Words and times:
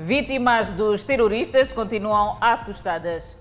Vítimas 0.00 0.70
dos 0.70 1.04
terroristas 1.04 1.72
continuam 1.72 2.36
assustadas. 2.40 3.36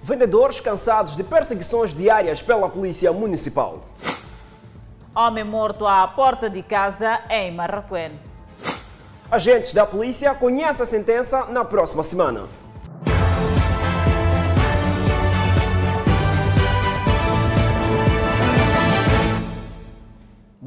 Vendedores 0.00 0.60
cansados 0.60 1.16
de 1.16 1.24
perseguições 1.24 1.92
diárias 1.92 2.40
pela 2.40 2.68
Polícia 2.68 3.12
Municipal. 3.12 3.82
Homem 5.12 5.42
morto 5.42 5.84
à 5.84 6.06
porta 6.06 6.48
de 6.48 6.62
casa 6.62 7.22
em 7.28 7.50
Marraquém. 7.50 8.12
Agentes 9.28 9.72
da 9.72 9.84
polícia 9.84 10.32
conhecem 10.32 10.84
a 10.84 10.86
sentença 10.86 11.46
na 11.46 11.64
próxima 11.64 12.04
semana. 12.04 12.46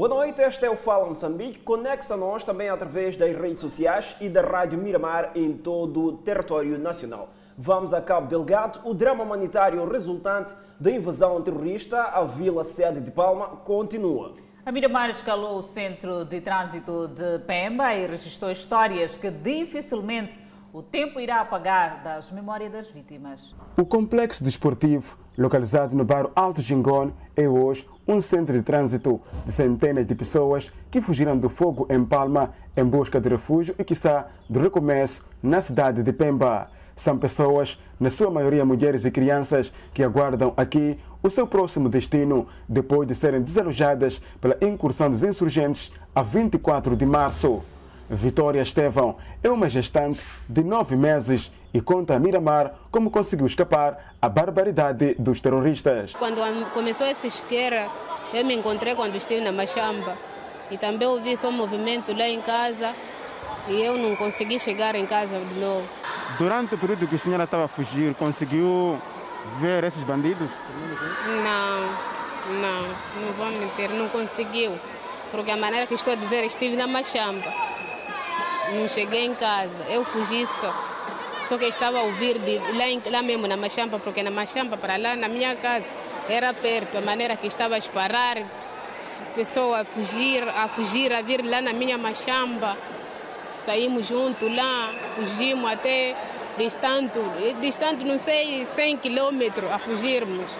Boa 0.01 0.09
noite, 0.09 0.41
este 0.41 0.65
é 0.65 0.69
o 0.71 0.75
Fala 0.75 1.05
Moçambique. 1.05 1.59
Conecta 1.59 2.17
nós 2.17 2.43
também 2.43 2.69
através 2.69 3.15
das 3.15 3.37
redes 3.37 3.61
sociais 3.61 4.15
e 4.19 4.27
da 4.27 4.41
Rádio 4.41 4.79
Miramar 4.79 5.29
em 5.35 5.53
todo 5.53 6.05
o 6.05 6.17
território 6.17 6.79
nacional. 6.79 7.29
Vamos 7.55 7.93
a 7.93 8.01
Cabo 8.01 8.25
Delgado. 8.25 8.79
O 8.83 8.95
drama 8.95 9.23
humanitário 9.23 9.87
resultante 9.87 10.55
da 10.79 10.89
invasão 10.89 11.39
terrorista 11.43 12.01
à 12.01 12.23
vila 12.23 12.63
sede 12.63 12.99
de 12.99 13.11
Palma 13.11 13.45
continua. 13.57 14.33
A 14.65 14.71
Miramar 14.71 15.11
escalou 15.11 15.59
o 15.59 15.61
centro 15.61 16.25
de 16.25 16.41
trânsito 16.41 17.07
de 17.07 17.37
Pemba 17.45 17.93
e 17.93 18.07
registrou 18.07 18.49
histórias 18.49 19.15
que 19.15 19.29
dificilmente 19.29 20.35
o 20.73 20.81
tempo 20.81 21.19
irá 21.19 21.41
apagar 21.41 22.01
das 22.01 22.31
memórias 22.31 22.71
das 22.71 22.89
vítimas. 22.89 23.53
O 23.77 23.85
complexo 23.85 24.43
desportivo, 24.43 25.15
localizado 25.37 25.95
no 25.95 26.03
bairro 26.03 26.31
Alto 26.35 26.61
Gingone, 26.61 27.13
é 27.35 27.47
hoje 27.47 27.85
um 28.07 28.19
centro 28.19 28.55
de 28.55 28.63
trânsito 28.63 29.21
de 29.45 29.51
centenas 29.51 30.05
de 30.05 30.15
pessoas 30.15 30.71
que 30.89 31.01
fugiram 31.01 31.37
do 31.37 31.49
fogo 31.49 31.87
em 31.89 32.03
Palma 32.03 32.51
em 32.75 32.83
busca 32.83 33.19
de 33.19 33.29
refúgio 33.29 33.75
e, 33.77 33.83
quiçá, 33.83 34.27
de 34.49 34.59
recomeço 34.59 35.23
na 35.41 35.61
cidade 35.61 36.03
de 36.03 36.11
Pemba. 36.11 36.69
São 36.95 37.17
pessoas, 37.17 37.81
na 37.99 38.11
sua 38.11 38.29
maioria 38.29 38.65
mulheres 38.65 39.05
e 39.05 39.11
crianças, 39.11 39.73
que 39.93 40.03
aguardam 40.03 40.53
aqui 40.57 40.99
o 41.23 41.29
seu 41.29 41.47
próximo 41.47 41.89
destino 41.89 42.47
depois 42.67 43.07
de 43.07 43.15
serem 43.15 43.41
desalojadas 43.41 44.21
pela 44.39 44.57
incursão 44.61 45.09
dos 45.09 45.23
insurgentes 45.23 45.91
a 46.13 46.21
24 46.21 46.95
de 46.95 47.05
março. 47.05 47.61
Vitória 48.09 48.61
Estevão 48.61 49.15
é 49.41 49.49
uma 49.49 49.69
gestante 49.69 50.19
de 50.49 50.63
nove 50.63 50.97
meses 50.97 51.51
e 51.73 51.81
conta 51.81 52.15
a 52.15 52.19
Miramar 52.19 52.73
como 52.91 53.09
conseguiu 53.09 53.45
escapar 53.45 54.13
à 54.21 54.27
barbaridade 54.27 55.15
dos 55.17 55.39
terroristas. 55.39 56.13
Quando 56.13 56.41
começou 56.73 57.05
essa 57.05 57.27
esquerda, 57.27 57.89
eu 58.33 58.45
me 58.45 58.55
encontrei 58.55 58.95
quando 58.95 59.15
estive 59.15 59.41
na 59.41 59.51
Machamba 59.51 60.15
e 60.69 60.77
também 60.77 61.07
ouvi 61.07 61.35
seu 61.35 61.51
movimento 61.51 62.15
lá 62.15 62.27
em 62.27 62.41
casa 62.41 62.93
e 63.67 63.81
eu 63.81 63.97
não 63.97 64.15
consegui 64.15 64.59
chegar 64.59 64.95
em 64.95 65.05
casa 65.05 65.39
de 65.39 65.59
novo. 65.59 65.87
Durante 66.37 66.75
o 66.75 66.77
período 66.77 67.07
que 67.07 67.15
a 67.15 67.19
senhora 67.19 67.43
estava 67.43 67.65
a 67.65 67.67
fugir, 67.67 68.13
conseguiu 68.15 68.99
ver 69.59 69.83
esses 69.83 70.03
bandidos? 70.03 70.51
Não, 71.27 71.81
não, 72.61 72.81
não 73.25 73.33
vou 73.33 73.47
mentir, 73.47 73.89
não 73.89 74.07
conseguiu. 74.09 74.71
Porque 75.29 75.51
a 75.51 75.57
maneira 75.57 75.87
que 75.87 75.93
estou 75.93 76.13
a 76.13 76.15
dizer, 76.15 76.43
estive 76.43 76.75
na 76.75 76.87
Machamba 76.87 77.71
não 78.73 78.87
cheguei 78.87 79.25
em 79.25 79.35
casa, 79.35 79.79
eu 79.89 80.03
fugi 80.03 80.45
só. 80.45 80.73
Só 81.51 81.57
que 81.57 81.65
estava 81.65 81.99
a 81.99 82.03
ouvir 82.03 82.39
de, 82.39 82.59
lá, 82.77 82.87
em, 82.87 83.01
lá 83.11 83.21
mesmo 83.21 83.45
na 83.45 83.57
Machampa, 83.57 83.99
porque 83.99 84.23
na 84.23 84.31
Machampa 84.31 84.77
para 84.77 84.95
lá, 84.95 85.17
na 85.17 85.27
minha 85.27 85.53
casa, 85.57 85.91
era 86.29 86.53
perto, 86.53 86.97
a 86.97 87.01
maneira 87.01 87.35
que 87.35 87.45
estava 87.45 87.75
a 87.75 87.77
disparar, 87.77 88.37
pessoa 89.35 89.81
a 89.81 89.83
fugir, 89.83 90.47
a 90.47 90.69
fugir, 90.69 91.11
a 91.11 91.21
vir 91.21 91.43
lá 91.43 91.59
na 91.61 91.73
minha 91.73 91.97
Machamba. 91.97 92.77
Saímos 93.57 94.07
juntos 94.07 94.49
lá, 94.55 94.93
fugimos 95.17 95.69
até 95.69 96.15
distante, 96.57 97.19
distante 97.59 98.05
não 98.05 98.17
sei, 98.17 98.63
100 98.63 98.95
quilômetros 98.99 99.69
a 99.69 99.77
fugirmos 99.77 100.57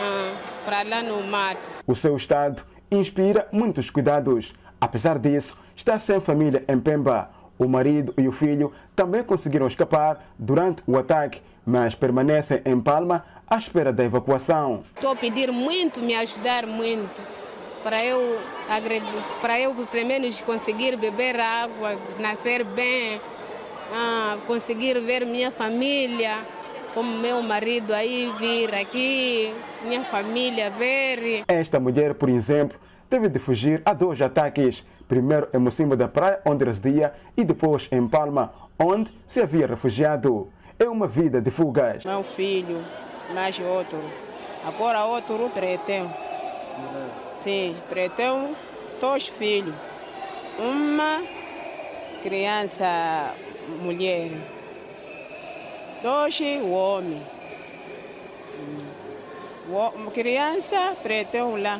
ah, 0.00 0.34
para 0.64 0.82
lá 0.82 1.00
no 1.00 1.22
mar. 1.22 1.56
O 1.86 1.94
seu 1.94 2.16
estado 2.16 2.64
inspira 2.90 3.46
muitos 3.52 3.88
cuidados. 3.88 4.52
Apesar 4.80 5.16
disso, 5.16 5.56
está 5.76 5.96
sem 5.96 6.20
família 6.20 6.64
em 6.66 6.80
Pemba. 6.80 7.41
O 7.62 7.68
marido 7.68 8.12
e 8.18 8.26
o 8.26 8.32
filho 8.32 8.72
também 8.96 9.22
conseguiram 9.22 9.68
escapar 9.68 10.34
durante 10.36 10.82
o 10.84 10.98
ataque, 10.98 11.40
mas 11.64 11.94
permanecem 11.94 12.60
em 12.64 12.80
Palma 12.80 13.24
à 13.46 13.56
espera 13.56 13.92
da 13.92 14.02
evacuação. 14.02 14.82
Estou 14.96 15.12
a 15.12 15.16
pedir 15.16 15.52
muito, 15.52 16.00
me 16.00 16.12
ajudar 16.12 16.66
muito, 16.66 17.20
para 17.84 18.04
eu, 18.04 18.36
para 19.40 19.60
eu 19.60 19.76
pelo 19.92 20.06
menos 20.08 20.40
conseguir 20.40 20.96
beber 20.96 21.38
água, 21.38 21.96
nascer 22.18 22.64
bem, 22.64 23.20
ah, 23.92 24.38
conseguir 24.48 24.98
ver 24.98 25.24
minha 25.24 25.52
família, 25.52 26.38
como 26.92 27.16
meu 27.20 27.40
marido 27.42 27.94
aí 27.94 28.32
vir 28.40 28.74
aqui, 28.74 29.54
minha 29.84 30.02
família 30.02 30.68
ver. 30.68 31.44
Esta 31.46 31.78
mulher, 31.78 32.14
por 32.14 32.28
exemplo, 32.28 32.76
teve 33.12 33.28
de 33.28 33.38
fugir 33.38 33.82
a 33.84 33.92
dois 33.92 34.22
ataques, 34.22 34.86
primeiro 35.06 35.46
em 35.52 35.58
Mocimbo 35.58 35.94
da 35.94 36.08
Praia, 36.08 36.40
onde 36.46 36.64
residia, 36.64 37.12
e 37.36 37.44
depois 37.44 37.86
em 37.92 38.08
Palma, 38.08 38.50
onde 38.78 39.12
se 39.26 39.38
havia 39.38 39.66
refugiado. 39.66 40.50
É 40.78 40.88
uma 40.88 41.06
vida 41.06 41.38
de 41.38 41.50
fugas. 41.50 42.06
Meu 42.06 42.22
filho, 42.22 42.82
mais 43.34 43.60
outro. 43.60 43.98
Agora 44.64 45.04
outro 45.04 45.50
preteu. 45.50 46.08
Sim, 47.34 47.76
preteu 47.86 48.56
dois 48.98 49.28
filhos. 49.28 49.74
Uma 50.58 51.22
criança, 52.22 53.34
mulher. 53.82 54.30
Dois, 56.02 56.40
homem. 56.64 57.22
Criança, 60.14 60.96
preteu 61.02 61.60
lá 61.60 61.78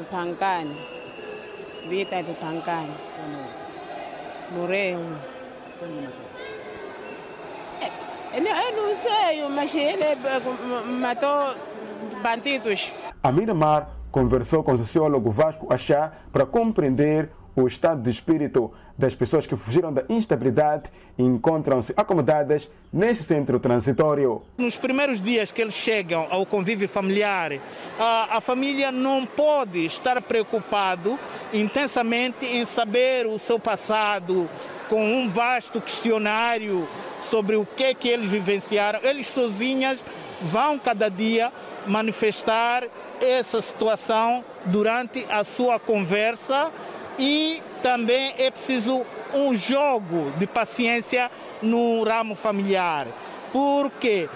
do 0.00 0.04
Pancani. 0.06 0.76
Vita 1.88 2.22
do 2.22 2.34
Pancani. 2.40 2.94
Morreu. 4.52 5.00
Eu 8.32 8.42
não 8.76 8.94
sei, 8.94 9.48
mas 9.48 9.74
ele 9.74 10.16
matou 11.00 11.54
bandidos. 12.22 12.92
A 13.22 13.30
Miramar 13.30 13.88
conversou 14.10 14.62
com 14.62 14.72
o 14.72 14.78
sociólogo 14.78 15.30
Vasco 15.30 15.72
Achá 15.72 16.12
para 16.32 16.46
compreender 16.46 17.30
o 17.54 17.66
estado 17.66 18.00
de 18.00 18.10
espírito 18.10 18.72
das 19.00 19.14
pessoas 19.14 19.46
que 19.46 19.56
fugiram 19.56 19.92
da 19.92 20.04
instabilidade 20.08 20.90
encontram-se 21.18 21.92
acomodadas 21.96 22.70
nesse 22.92 23.24
centro 23.24 23.58
transitório. 23.58 24.42
Nos 24.58 24.76
primeiros 24.76 25.22
dias 25.22 25.50
que 25.50 25.60
eles 25.60 25.74
chegam 25.74 26.28
ao 26.30 26.44
convívio 26.44 26.88
familiar, 26.88 27.52
a, 27.98 28.36
a 28.36 28.40
família 28.40 28.92
não 28.92 29.24
pode 29.24 29.84
estar 29.86 30.20
preocupado 30.20 31.18
intensamente 31.52 32.44
em 32.44 32.64
saber 32.66 33.26
o 33.26 33.38
seu 33.38 33.58
passado, 33.58 34.48
com 34.88 35.02
um 35.02 35.30
vasto 35.30 35.80
questionário 35.80 36.86
sobre 37.20 37.56
o 37.56 37.64
que 37.64 37.84
é 37.84 37.94
que 37.94 38.08
eles 38.08 38.30
vivenciaram. 38.30 39.00
Eles 39.02 39.28
sozinhas 39.28 40.04
vão 40.42 40.78
cada 40.78 41.08
dia 41.08 41.50
manifestar 41.86 42.84
essa 43.20 43.60
situação 43.60 44.44
durante 44.66 45.24
a 45.30 45.44
sua 45.44 45.78
conversa 45.78 46.70
e 47.20 47.62
também 47.82 48.34
é 48.38 48.50
preciso 48.50 49.02
um 49.34 49.54
jogo 49.54 50.32
de 50.38 50.46
paciência 50.46 51.30
no 51.60 52.02
ramo 52.02 52.34
familiar, 52.34 53.06
porque 53.52 54.26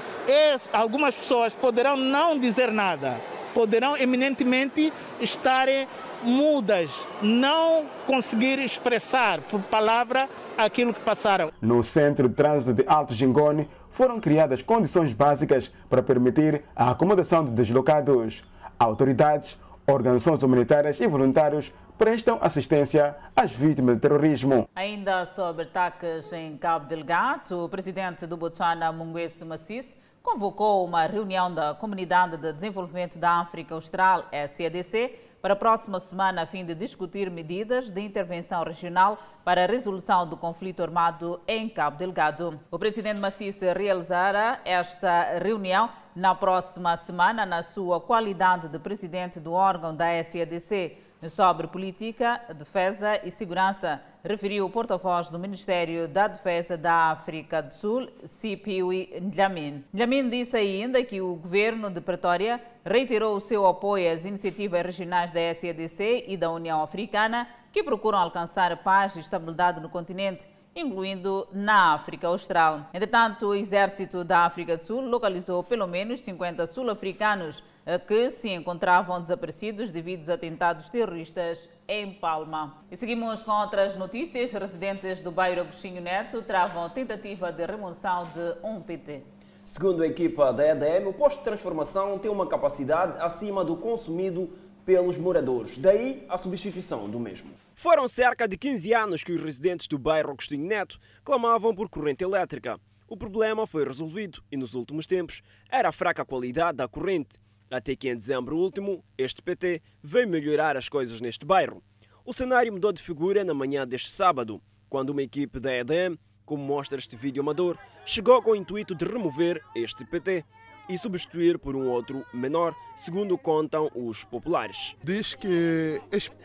algumas 0.70 1.14
pessoas 1.14 1.54
poderão 1.54 1.96
não 1.96 2.38
dizer 2.38 2.70
nada, 2.70 3.16
poderão 3.54 3.96
eminentemente 3.96 4.92
estarem 5.18 5.88
mudas, 6.22 6.90
não 7.22 7.86
conseguir 8.06 8.58
expressar 8.58 9.40
por 9.40 9.60
palavra 9.62 10.28
aquilo 10.56 10.92
que 10.92 11.00
passaram. 11.00 11.50
No 11.62 11.82
Centro 11.82 12.28
de 12.28 12.34
Trânsito 12.34 12.74
de 12.74 12.84
Alto 12.86 13.14
Gingone 13.14 13.68
foram 13.90 14.20
criadas 14.20 14.60
condições 14.60 15.12
básicas 15.12 15.72
para 15.88 16.02
permitir 16.02 16.62
a 16.76 16.90
acomodação 16.90 17.44
de 17.44 17.50
deslocados. 17.50 18.44
Autoridades, 18.78 19.58
organizações 19.86 20.42
humanitárias 20.42 20.98
e 20.98 21.06
voluntários 21.06 21.72
prestam 21.98 22.38
assistência 22.40 23.16
às 23.36 23.52
vítimas 23.52 23.96
de 23.96 24.02
terrorismo. 24.02 24.68
Ainda 24.74 25.24
sobre 25.24 25.64
ataques 25.64 26.32
em 26.32 26.56
Cabo 26.56 26.86
Delgado, 26.86 27.64
o 27.64 27.68
presidente 27.68 28.26
do 28.26 28.36
Botswana, 28.36 28.90
Mungwese 28.92 29.44
Massis, 29.44 29.96
convocou 30.22 30.84
uma 30.84 31.06
reunião 31.06 31.52
da 31.52 31.74
Comunidade 31.74 32.36
de 32.36 32.52
Desenvolvimento 32.52 33.18
da 33.18 33.40
África 33.40 33.74
Austral, 33.74 34.24
SADC, 34.48 35.18
para 35.40 35.52
a 35.52 35.56
próxima 35.56 36.00
semana 36.00 36.42
a 36.42 36.46
fim 36.46 36.64
de 36.64 36.74
discutir 36.74 37.30
medidas 37.30 37.90
de 37.90 38.00
intervenção 38.00 38.64
regional 38.64 39.18
para 39.44 39.64
a 39.64 39.66
resolução 39.66 40.26
do 40.26 40.38
conflito 40.38 40.82
armado 40.82 41.38
em 41.46 41.68
Cabo 41.68 41.98
Delgado. 41.98 42.58
O 42.70 42.78
presidente 42.78 43.20
Massis 43.20 43.60
realizará 43.60 44.60
esta 44.64 45.38
reunião 45.38 45.90
na 46.16 46.34
próxima 46.34 46.96
semana 46.96 47.44
na 47.44 47.62
sua 47.62 48.00
qualidade 48.00 48.68
de 48.68 48.78
presidente 48.78 49.38
do 49.38 49.52
órgão 49.52 49.94
da 49.94 50.06
SADC 50.24 51.03
sobre 51.30 51.66
política, 51.66 52.40
defesa 52.56 53.20
e 53.24 53.30
segurança, 53.30 54.00
referiu 54.22 54.66
o 54.66 54.70
porta-voz 54.70 55.28
do 55.28 55.38
Ministério 55.38 56.08
da 56.08 56.28
Defesa 56.28 56.76
da 56.76 57.10
África 57.10 57.62
do 57.62 57.72
Sul, 57.72 58.08
Sipiwi 58.24 59.10
Ndlamin. 59.20 59.84
Ndlamin 59.92 60.28
disse 60.28 60.56
ainda 60.56 61.02
que 61.02 61.20
o 61.20 61.34
governo 61.34 61.90
de 61.90 62.00
Pretória 62.00 62.60
reiterou 62.84 63.36
o 63.36 63.40
seu 63.40 63.66
apoio 63.66 64.12
às 64.12 64.24
iniciativas 64.24 64.82
regionais 64.82 65.30
da 65.30 65.40
SADC 65.54 66.24
e 66.28 66.36
da 66.36 66.50
União 66.50 66.82
Africana 66.82 67.48
que 67.72 67.82
procuram 67.82 68.18
alcançar 68.18 68.76
paz 68.82 69.16
e 69.16 69.20
estabilidade 69.20 69.80
no 69.80 69.88
continente 69.88 70.46
incluindo 70.76 71.46
na 71.52 71.94
África 71.94 72.26
Austral. 72.26 72.88
Entretanto, 72.92 73.46
o 73.46 73.54
Exército 73.54 74.24
da 74.24 74.40
África 74.40 74.76
do 74.76 74.82
Sul 74.82 75.02
localizou 75.02 75.62
pelo 75.62 75.86
menos 75.86 76.20
50 76.22 76.66
sul-africanos 76.66 77.62
que 78.06 78.30
se 78.30 78.48
encontravam 78.48 79.20
desaparecidos 79.20 79.90
devido 79.90 80.20
aos 80.20 80.28
atentados 80.30 80.88
terroristas 80.88 81.68
em 81.86 82.12
Palma. 82.14 82.82
E 82.90 82.96
seguimos 82.96 83.42
com 83.42 83.52
outras 83.52 83.94
notícias. 83.96 84.52
Residentes 84.52 85.20
do 85.20 85.30
bairro 85.30 85.60
Agostinho 85.60 86.00
Neto 86.00 86.42
travam 86.42 86.88
tentativa 86.90 87.52
de 87.52 87.66
remoção 87.66 88.24
de 88.24 88.66
um 88.66 88.80
PT. 88.80 89.22
Segundo 89.64 90.02
a 90.02 90.06
equipa 90.06 90.52
da 90.52 90.66
EDM, 90.68 91.08
o 91.08 91.12
posto 91.12 91.38
de 91.38 91.44
transformação 91.44 92.18
tem 92.18 92.30
uma 92.30 92.46
capacidade 92.46 93.18
acima 93.18 93.64
do 93.64 93.76
consumido 93.76 94.50
pelos 94.84 95.16
moradores, 95.16 95.78
daí 95.78 96.24
a 96.28 96.36
substituição 96.36 97.08
do 97.08 97.18
mesmo. 97.18 97.50
Foram 97.74 98.06
cerca 98.06 98.46
de 98.46 98.58
15 98.58 98.92
anos 98.92 99.24
que 99.24 99.32
os 99.32 99.42
residentes 99.42 99.88
do 99.88 99.98
bairro 99.98 100.32
Agostinho 100.32 100.66
Neto 100.66 101.00
clamavam 101.24 101.74
por 101.74 101.88
corrente 101.88 102.22
elétrica. 102.22 102.78
O 103.08 103.16
problema 103.16 103.66
foi 103.66 103.84
resolvido 103.84 104.42
e 104.52 104.56
nos 104.56 104.74
últimos 104.74 105.06
tempos 105.06 105.42
era 105.70 105.88
a 105.88 105.92
fraca 105.92 106.24
qualidade 106.24 106.76
da 106.78 106.88
corrente, 106.88 107.38
até 107.70 107.96
que 107.96 108.08
em 108.08 108.16
dezembro 108.16 108.56
último 108.56 109.04
este 109.16 109.42
PT 109.42 109.82
veio 110.02 110.28
melhorar 110.28 110.76
as 110.76 110.88
coisas 110.88 111.20
neste 111.20 111.44
bairro. 111.44 111.82
O 112.24 112.32
cenário 112.32 112.72
mudou 112.72 112.92
de 112.92 113.02
figura 113.02 113.44
na 113.44 113.52
manhã 113.52 113.86
deste 113.86 114.10
sábado, 114.10 114.62
quando 114.88 115.10
uma 115.10 115.22
equipe 115.22 115.60
da 115.60 115.74
EDM, 115.74 116.16
como 116.44 116.62
mostra 116.62 116.98
este 116.98 117.16
vídeo 117.16 117.42
amador, 117.42 117.78
chegou 118.04 118.40
com 118.42 118.52
o 118.52 118.56
intuito 118.56 118.94
de 118.94 119.04
remover 119.04 119.62
este 119.74 120.04
PT 120.04 120.44
e 120.88 120.98
substituir 120.98 121.58
por 121.58 121.74
um 121.74 121.88
outro 121.88 122.24
menor, 122.32 122.74
segundo 122.96 123.36
contam 123.38 123.90
os 123.94 124.24
populares. 124.24 124.96
Diz 125.02 125.34
que 125.34 126.00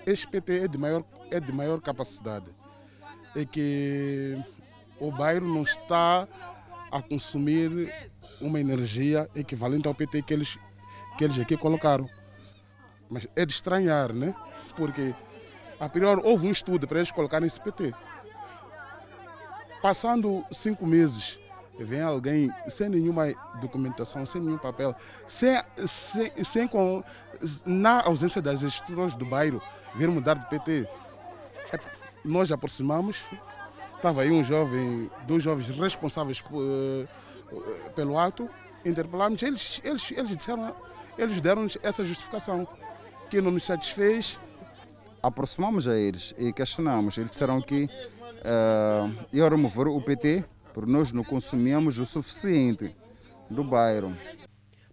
este 0.06 0.27
PT 0.27 0.63
é 0.63 0.68
de 0.68 0.77
maior, 0.77 1.04
é 1.30 1.39
de 1.39 1.51
maior 1.51 1.81
capacidade 1.81 2.50
e 3.36 3.45
que 3.45 4.38
o 5.00 5.12
bairro 5.12 5.48
não 5.48 5.63
está 5.63 6.27
a 6.92 7.01
consumir 7.01 7.94
uma 8.42 8.60
energia 8.60 9.30
equivalente 9.36 9.88
ao 9.88 9.94
PT 9.94 10.22
que 10.24 10.33
eles, 10.33 10.57
que 11.19 11.25
eles 11.25 11.38
aqui 11.38 11.57
colocaram. 11.57 12.10
Mas 13.10 13.27
é 13.36 13.45
de 13.45 13.51
estranhar, 13.51 14.13
né? 14.13 14.33
Porque 14.77 15.13
a 15.77 15.89
priori 15.89 16.21
houve 16.24 16.48
um 16.48 16.51
estudo 16.51 16.88
para 16.88 17.00
eles 17.00 17.12
colocarem 17.12 17.45
esse 17.45 17.60
PT. 17.60 17.94
Passando 19.81 20.45
cinco 20.50 20.88
meses, 20.88 21.38
vem 21.77 22.01
alguém 22.01 22.50
sem 22.69 22.88
nenhuma 22.88 23.33
documentação, 23.60 24.25
sem 24.25 24.42
nenhum 24.42 24.57
papel, 24.57 24.95
sem, 25.27 25.62
sem, 25.86 26.31
sem 26.45 26.68
com, 26.69 27.04
na 27.65 28.01
ausência 28.01 28.42
das 28.42 28.62
estruturas 28.62 29.13
do 29.13 29.25
bairro, 29.25 29.62
vir 29.95 30.07
mudar 30.07 30.36
de 30.36 30.48
PT. 30.48 30.88
É, 31.74 31.80
nós 32.24 32.50
aproximamos, 32.50 33.18
estava 33.98 34.22
aí 34.22 34.31
um 34.31 34.44
jovem, 34.44 35.12
dois 35.27 35.44
jovens 35.44 35.68
responsáveis 35.68 36.42
uh, 36.50 37.07
pelo 37.94 38.18
ato, 38.18 38.50
interpelamos, 38.86 39.44
eles, 39.44 39.81
eles, 39.83 40.12
eles 40.12 40.38
disseram, 40.38 40.74
eles 41.19 41.42
deram 41.42 41.68
essa 41.83 42.06
justificação, 42.06 42.68
que 43.30 43.42
não 43.42 43.51
nos 43.51 43.66
satisfez. 43.66 44.39
Aproximamos 45.21 45.86
a 45.86 45.98
eles 45.98 46.33
e 46.38 46.54
questionamos, 46.54 47.18
eles 47.18 47.31
disseram 47.31 47.62
que 47.62 47.83
uh, 47.86 49.25
iam 49.33 49.50
remover 49.50 49.88
o 49.88 50.01
PT 50.01 50.45
porque 50.74 50.89
nós 50.89 51.12
não 51.12 51.25
consumimos 51.25 52.00
o 52.00 52.06
suficiente 52.06 52.95
do 53.50 53.66
bairro. 53.66 54.16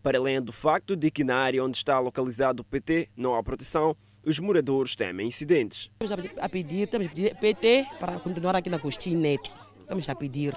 Para 0.03 0.19
além 0.19 0.43
do 0.43 0.53
facto 0.53 0.97
de 0.97 1.13
que 1.13 1.23
na 1.23 1.37
área 1.37 1.63
onde 1.65 1.77
está 1.77 1.99
localizado 2.01 2.63
o 2.63 2.65
PT 2.65 3.09
não 3.17 3.37
há 3.37 3.43
proteção, 3.43 3.97
os 4.25 4.41
moradores 4.41 4.97
temem 4.97 5.29
incidentes. 5.29 5.91
Estamos 6.01 6.35
a 6.41 6.49
pedir, 6.49 6.83
estamos 6.83 7.07
a 7.07 7.11
pedir 7.11 7.37
PT 7.37 7.87
para 8.01 8.19
continuar 8.19 8.57
aqui 8.57 8.69
na 8.69 8.79
Agostinho 8.79 9.21
Neto. 9.21 9.53
Estamos 9.81 10.09
a 10.09 10.15
pedir. 10.17 10.57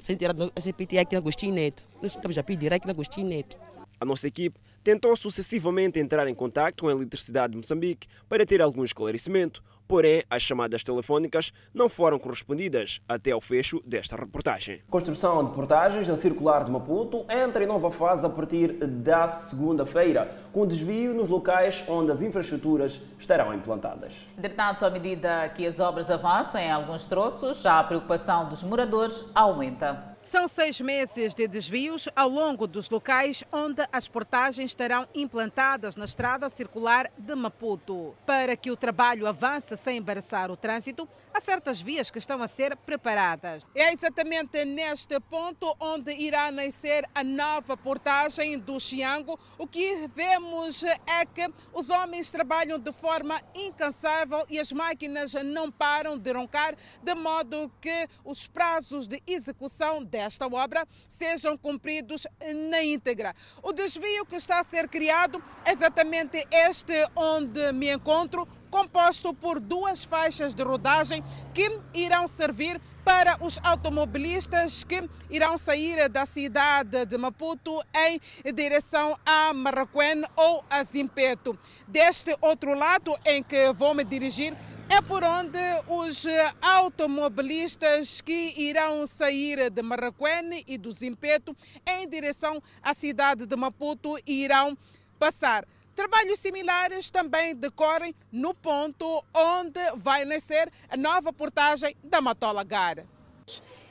Sem 0.00 0.16
tirar 0.16 0.34
esse 0.56 0.72
PT 0.72 0.98
aqui 0.98 1.14
na 1.14 1.18
Agostinho 1.18 1.54
Neto. 1.54 1.84
Nós 2.02 2.16
estamos 2.16 2.36
a 2.36 2.42
pedir 2.42 2.72
aqui 2.72 2.86
na 2.86 2.92
Agostinho 2.92 3.28
Neto. 3.28 3.56
A 4.00 4.04
nossa 4.04 4.26
equipe 4.26 4.58
tentou 4.86 5.16
sucessivamente 5.16 5.98
entrar 5.98 6.28
em 6.28 6.34
contato 6.34 6.82
com 6.82 6.86
a 6.86 6.92
Eletricidade 6.92 7.50
de 7.50 7.56
Moçambique 7.56 8.06
para 8.28 8.46
ter 8.46 8.62
algum 8.62 8.84
esclarecimento, 8.84 9.60
porém 9.88 10.22
as 10.30 10.42
chamadas 10.42 10.84
telefónicas 10.84 11.52
não 11.74 11.88
foram 11.88 12.20
correspondidas 12.20 13.00
até 13.08 13.32
ao 13.32 13.40
fecho 13.40 13.82
desta 13.84 14.14
reportagem. 14.14 14.82
Construção 14.88 15.44
de 15.44 15.52
portagens 15.56 16.06
na 16.06 16.14
circular 16.14 16.62
de 16.62 16.70
Maputo 16.70 17.26
entra 17.28 17.64
em 17.64 17.66
nova 17.66 17.90
fase 17.90 18.24
a 18.24 18.28
partir 18.28 18.74
da 18.74 19.26
segunda-feira, 19.26 20.30
com 20.52 20.64
desvio 20.64 21.12
nos 21.14 21.28
locais 21.28 21.82
onde 21.88 22.12
as 22.12 22.22
infraestruturas 22.22 23.00
estarão 23.18 23.52
implantadas. 23.52 24.14
Entretanto, 24.38 24.84
à 24.84 24.90
medida 24.90 25.48
que 25.48 25.66
as 25.66 25.80
obras 25.80 26.12
avançam 26.12 26.60
em 26.60 26.70
alguns 26.70 27.06
troços, 27.06 27.66
a 27.66 27.82
preocupação 27.82 28.48
dos 28.48 28.62
moradores 28.62 29.24
aumenta. 29.34 30.15
São 30.26 30.48
seis 30.48 30.80
meses 30.80 31.36
de 31.36 31.46
desvios 31.46 32.08
ao 32.16 32.28
longo 32.28 32.66
dos 32.66 32.90
locais 32.90 33.44
onde 33.52 33.86
as 33.92 34.08
portagens 34.08 34.72
estarão 34.72 35.06
implantadas 35.14 35.94
na 35.94 36.04
estrada 36.04 36.50
circular 36.50 37.08
de 37.16 37.32
Maputo. 37.36 38.12
Para 38.26 38.56
que 38.56 38.72
o 38.72 38.76
trabalho 38.76 39.28
avance 39.28 39.76
sem 39.76 39.98
embaraçar 39.98 40.50
o 40.50 40.56
trânsito, 40.56 41.08
há 41.32 41.40
certas 41.40 41.80
vias 41.80 42.10
que 42.10 42.18
estão 42.18 42.42
a 42.42 42.48
ser 42.48 42.76
preparadas. 42.76 43.62
É 43.72 43.92
exatamente 43.92 44.64
neste 44.64 45.20
ponto 45.20 45.72
onde 45.78 46.10
irá 46.12 46.50
nascer 46.50 47.08
a 47.14 47.22
nova 47.22 47.76
portagem 47.76 48.58
do 48.58 48.80
Xiango. 48.80 49.38
O 49.56 49.64
que 49.64 50.08
vemos 50.08 50.82
é 50.82 51.24
que 51.32 51.48
os 51.72 51.88
homens 51.88 52.30
trabalham 52.30 52.80
de 52.80 52.90
forma 52.90 53.40
incansável 53.54 54.44
e 54.50 54.58
as 54.58 54.72
máquinas 54.72 55.34
não 55.34 55.70
param 55.70 56.18
de 56.18 56.32
roncar, 56.32 56.74
de 57.00 57.14
modo 57.14 57.70
que 57.80 58.08
os 58.24 58.48
prazos 58.48 59.06
de 59.06 59.22
execução 59.24 60.02
desta 60.16 60.46
obra 60.46 60.88
sejam 61.06 61.58
cumpridos 61.58 62.26
na 62.70 62.82
íntegra. 62.82 63.34
O 63.62 63.70
desvio 63.70 64.24
que 64.24 64.36
está 64.36 64.60
a 64.60 64.64
ser 64.64 64.88
criado 64.88 65.42
é 65.62 65.72
exatamente 65.72 66.46
este 66.50 66.94
onde 67.14 67.70
me 67.72 67.92
encontro 67.92 68.48
composto 68.70 69.34
por 69.34 69.60
duas 69.60 70.04
faixas 70.04 70.54
de 70.54 70.62
rodagem 70.62 71.22
que 71.54 71.80
irão 71.94 72.26
servir 72.26 72.80
para 73.04 73.36
os 73.44 73.60
automobilistas 73.62 74.82
que 74.82 75.08
irão 75.30 75.56
sair 75.58 76.08
da 76.08 76.24
cidade 76.26 77.04
de 77.04 77.16
Maputo 77.18 77.80
em 77.94 78.18
direção 78.52 79.16
a 79.24 79.52
Marraquém 79.52 80.24
ou 80.34 80.64
a 80.68 80.82
Zimpeto. 80.82 81.58
Deste 81.86 82.34
outro 82.40 82.74
lado 82.74 83.14
em 83.24 83.42
que 83.42 83.70
vou 83.72 83.94
me 83.94 84.02
dirigir, 84.02 84.56
é 84.88 85.00
por 85.00 85.24
onde 85.24 85.58
os 85.88 86.24
automobilistas 86.62 88.20
que 88.20 88.54
irão 88.56 89.06
sair 89.06 89.70
de 89.70 89.82
Marraquém 89.82 90.64
e 90.66 90.78
do 90.78 90.92
Zimpeto 90.92 91.56
em 91.86 92.08
direção 92.08 92.62
à 92.82 92.94
cidade 92.94 93.46
de 93.46 93.56
Maputo 93.56 94.16
irão 94.26 94.76
passar. 95.18 95.66
Trabalhos 95.94 96.38
similares 96.38 97.10
também 97.10 97.54
decorrem 97.54 98.14
no 98.30 98.54
ponto 98.54 99.24
onde 99.34 99.80
vai 99.96 100.24
nascer 100.24 100.70
a 100.88 100.96
nova 100.96 101.32
portagem 101.32 101.96
da 102.04 102.20
Matola 102.20 102.62
Gar. 102.62 103.04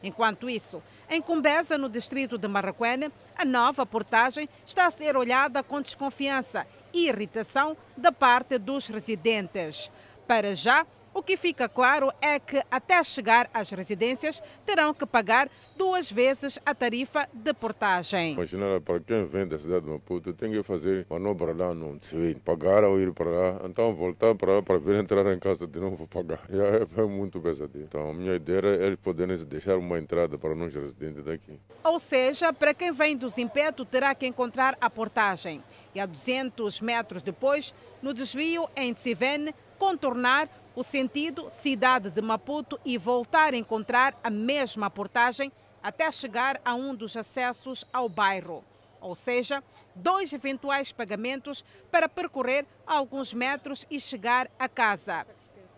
Enquanto 0.03 0.49
isso, 0.49 0.83
em 1.09 1.21
Cumbeza, 1.21 1.77
no 1.77 1.89
distrito 1.89 2.37
de 2.37 2.47
Marraquene, 2.47 3.11
a 3.35 3.43
nova 3.43 3.85
portagem 3.85 4.47
está 4.65 4.85
a 4.85 4.91
ser 4.91 5.17
olhada 5.17 5.63
com 5.63 5.81
desconfiança 5.81 6.67
e 6.93 7.07
irritação 7.07 7.75
da 7.97 8.11
parte 8.11 8.57
dos 8.59 8.87
residentes. 8.87 9.89
Para 10.27 10.55
já, 10.55 10.85
o 11.13 11.21
que 11.21 11.37
fica 11.37 11.69
claro 11.69 12.11
é 12.21 12.37
que 12.39 12.61
até 12.69 13.01
chegar 13.03 13.49
às 13.53 13.69
residências 13.69 14.43
terão 14.65 14.93
que 14.93 15.05
pagar 15.05 15.49
duas 15.77 16.11
vezes 16.11 16.59
a 16.65 16.75
tarifa 16.75 17.25
de 17.31 17.53
portagem. 17.53 18.33
Imagina, 18.33 18.81
para 18.81 18.99
quem 18.99 19.25
vem 19.25 19.47
da 19.47 19.57
cidade 19.57 19.85
de 19.85 19.91
Maputo, 19.91 20.33
tem 20.33 20.51
que 20.51 20.61
fazer 20.61 21.05
manobra 21.09 21.53
lá 21.53 21.73
no 21.73 21.97
Tsui, 21.99 22.35
pagar 22.35 22.83
ou 22.83 22.99
ir 22.99 23.13
para 23.13 23.29
lá, 23.29 23.61
então 23.63 23.95
voltar 23.95 24.35
para 24.35 24.55
lá 24.55 24.61
para 24.61 24.77
vir 24.77 24.95
entrar 24.95 25.31
em 25.33 25.39
casa 25.39 25.65
de 25.65 25.79
novo 25.79 26.07
pagar. 26.07 26.41
É, 26.55 27.01
é 27.01 27.05
muito 27.05 27.39
pesadinho. 27.39 27.85
Então, 27.85 28.09
a 28.09 28.13
minha 28.13 28.35
ideia 28.35 28.65
é 28.65 28.85
eles 28.85 28.99
poderem 28.99 29.35
deixar 29.45 29.77
uma 29.77 29.99
entrada 29.99 30.37
para 30.37 30.55
nós 30.55 30.73
residentes 30.73 31.23
daqui. 31.23 31.59
Ou 31.83 31.99
seja, 31.99 32.51
para 32.51 32.73
quem 32.73 32.91
vem 32.91 33.15
do 33.15 33.29
Zimpeto, 33.29 33.85
terá 33.85 34.15
que 34.15 34.25
encontrar 34.25 34.75
a 34.81 34.89
portagem. 34.89 35.63
E 35.93 35.99
a 35.99 36.05
200 36.05 36.81
metros 36.81 37.21
depois, 37.21 37.73
no 38.01 38.13
desvio 38.13 38.67
em 38.75 38.93
Tsivene, 38.93 39.53
contornar 39.77 40.49
o 40.75 40.83
sentido 40.83 41.49
cidade 41.49 42.09
de 42.09 42.21
Maputo 42.21 42.79
e 42.83 42.97
voltar 42.97 43.53
a 43.53 43.57
encontrar 43.57 44.19
a 44.23 44.29
mesma 44.29 44.89
portagem 44.89 45.51
até 45.81 46.11
chegar 46.11 46.59
a 46.65 46.73
um 46.73 46.95
dos 46.95 47.15
acessos 47.15 47.85
ao 47.93 48.09
bairro. 48.09 48.63
ou 49.05 49.15
seja, 49.15 49.63
dois 49.93 50.33
eventuais 50.33 50.91
pagamentos 50.91 51.63
para 51.91 52.09
percorrer 52.09 52.65
alguns 52.87 53.33
metros 53.33 53.85
e 53.89 53.99
chegar 53.99 54.49
a 54.57 54.67
casa. 54.67 55.27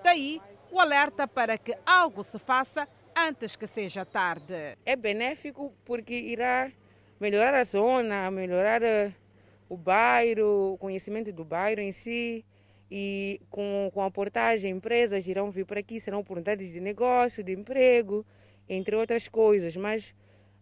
Daí 0.01 0.41
o 0.71 0.79
alerta 0.79 1.27
para 1.27 1.57
que 1.57 1.77
algo 1.85 2.23
se 2.23 2.39
faça 2.39 2.87
antes 3.13 3.57
que 3.57 3.67
seja 3.67 4.05
tarde. 4.05 4.77
É 4.85 4.95
benéfico 4.95 5.73
porque 5.83 6.13
irá 6.13 6.71
melhorar 7.19 7.53
a 7.53 7.63
zona, 7.65 8.31
melhorar 8.31 8.81
eh, 8.81 9.11
o 9.67 9.75
bairro, 9.75 10.73
o 10.73 10.77
conhecimento 10.77 11.33
do 11.33 11.43
bairro 11.43 11.81
em 11.81 11.91
si. 11.91 12.45
E 12.89 13.41
com, 13.49 13.91
com 13.93 14.01
a 14.01 14.09
portagem, 14.09 14.71
empresas 14.71 15.27
irão 15.27 15.51
vir 15.51 15.65
para 15.65 15.79
aqui, 15.79 15.99
serão 15.99 16.19
oportunidades 16.19 16.71
de 16.71 16.79
negócio, 16.79 17.43
de 17.43 17.53
emprego, 17.53 18.25
entre 18.69 18.95
outras 18.95 19.27
coisas. 19.27 19.75
Mas 19.75 20.15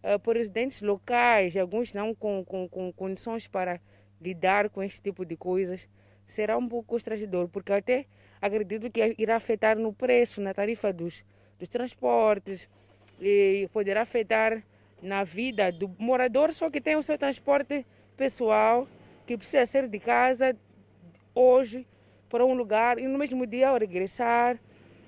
uh, 0.04 0.32
residentes 0.32 0.82
locais, 0.82 1.56
alguns 1.56 1.94
não 1.94 2.16
com, 2.16 2.44
com, 2.44 2.68
com 2.68 2.92
condições 2.92 3.48
para 3.48 3.80
lidar 4.20 4.70
com 4.70 4.82
este 4.82 5.02
tipo 5.02 5.26
de 5.26 5.38
coisas, 5.38 5.88
será 6.28 6.58
um 6.58 6.68
pouco 6.68 6.88
constrangedor, 6.90 7.48
porque 7.48 7.72
até 7.72 8.06
acredito 8.42 8.90
que 8.90 9.16
irá 9.18 9.36
afetar 9.36 9.78
no 9.78 9.94
preço, 9.94 10.42
na 10.42 10.54
tarifa 10.54 10.92
dos, 10.92 11.24
dos 11.60 11.70
transportes, 11.70 12.70
e 13.20 13.70
poderá 13.72 14.02
afetar 14.02 14.64
na 15.02 15.24
vida 15.24 15.72
do 15.72 15.94
morador, 16.00 16.52
só 16.52 16.70
que 16.70 16.82
tem 16.82 16.96
o 16.96 17.04
seu 17.04 17.18
transporte 17.18 17.86
pessoal, 18.18 18.88
que 19.26 19.38
precisa 19.38 19.66
ser 19.66 19.88
de 19.88 20.00
casa 20.00 20.56
hoje 21.34 21.86
para 22.36 22.46
um 22.46 22.54
lugar 22.54 23.00
e 23.00 23.08
no 23.08 23.18
mesmo 23.18 23.48
dia 23.48 23.70
ao 23.70 23.78
regressar. 23.78 24.60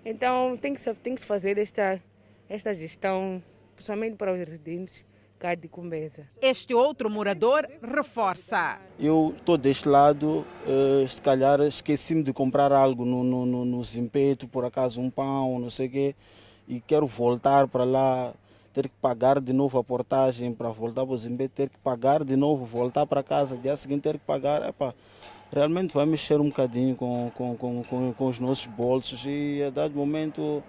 Então 0.06 0.56
tem 0.56 0.74
que 0.74 0.80
se, 0.80 0.94
tem 0.94 1.14
que 1.14 1.20
se 1.20 1.28
fazer 1.28 1.58
esta, 1.58 2.02
esta 2.48 2.74
gestão, 2.74 3.44
principalmente 3.76 4.16
para 4.16 4.32
os 4.32 4.38
residentes 4.38 5.06
cá 5.38 5.54
de 5.54 5.68
Cumbeza. 5.68 6.26
Este 6.42 6.74
outro 6.74 7.10
morador 7.10 7.68
reforça. 7.82 8.80
Eu 8.98 9.36
estou 9.38 9.58
deste 9.58 9.90
lado, 9.90 10.46
uh, 10.66 11.06
se 11.06 11.22
calhar 11.22 11.60
esqueci-me 11.60 12.24
de 12.24 12.32
comprar 12.32 12.72
algo 12.72 13.04
no, 13.04 13.26
no, 13.26 13.46
no, 13.46 13.66
no 13.66 13.84
Zimpeto, 13.84 14.48
por 14.48 14.64
acaso 14.64 15.02
um 15.02 15.10
pão, 15.10 15.60
não 15.60 15.70
sei 15.70 15.88
o 15.88 15.92
quê, 15.92 16.16
e 16.66 16.80
quero 16.80 17.06
voltar 17.06 17.68
para 17.68 17.84
lá 17.84 18.34
ter 18.74 18.88
que 18.88 18.96
pagar 19.02 19.42
de 19.42 19.52
novo 19.52 19.78
a 19.78 19.84
portagem 19.84 20.54
para 20.54 20.70
voltar 20.70 21.06
para 21.06 21.14
o 21.14 21.18
Zimbeto, 21.18 21.56
ter 21.56 21.68
que 21.68 21.78
pagar 21.80 22.24
de 22.24 22.38
novo, 22.38 22.64
voltar 22.64 23.06
para 23.06 23.22
casa, 23.22 23.58
dia 23.58 23.76
seguinte 23.76 24.04
ter 24.04 24.18
que 24.18 24.26
pagar, 24.26 24.62
epa, 24.70 24.96
realmente 25.54 25.94
vai 25.94 26.06
mexer 26.06 26.40
um 26.40 26.48
bocadinho 26.48 26.96
com, 26.96 27.32
com, 27.36 27.56
com, 27.56 27.84
com, 27.84 28.14
com 28.14 28.28
os 28.28 28.40
nossos 28.40 28.66
bolsos 28.66 29.24
e 29.26 29.64
a 29.66 29.70
dado 29.70 29.96
momento 29.96 30.64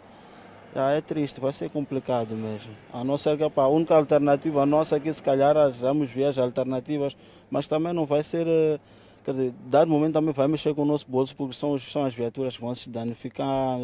é 0.75 1.01
triste, 1.01 1.41
vai 1.41 1.53
ser 1.53 1.71
complicado 1.71 2.35
mesmo. 2.35 2.73
A 2.93 3.03
não 3.03 3.19
ser 3.19 3.37
que 3.37 3.43
epa, 3.43 3.63
a 3.63 3.69
única 3.69 3.95
alternativa 3.97 4.65
nossa 4.65 4.97
aqui, 4.97 5.13
se 5.13 5.23
calhar, 5.23 5.57
vamos 5.71 6.09
ver 6.11 6.25
as 6.25 6.39
alternativas, 6.39 7.17
mas 7.51 7.67
também 7.67 7.93
não 7.93 8.07
vai 8.07 8.23
ser. 8.23 8.47
Eh, 8.47 8.79
quer 9.25 9.33
dizer, 9.33 9.55
dado 9.67 9.91
momento 9.91 10.15
também 10.15 10.33
vai 10.33 10.47
mexer 10.47 10.75
com 10.75 10.83
o 10.83 10.85
nosso 10.85 11.11
bolso, 11.11 11.35
porque 11.35 11.55
são, 11.55 11.79
são 11.79 12.05
as 12.05 12.15
viaturas 12.15 12.57
que 12.57 12.63
vão 12.63 12.75
se 12.75 12.89
danificar 12.91 13.79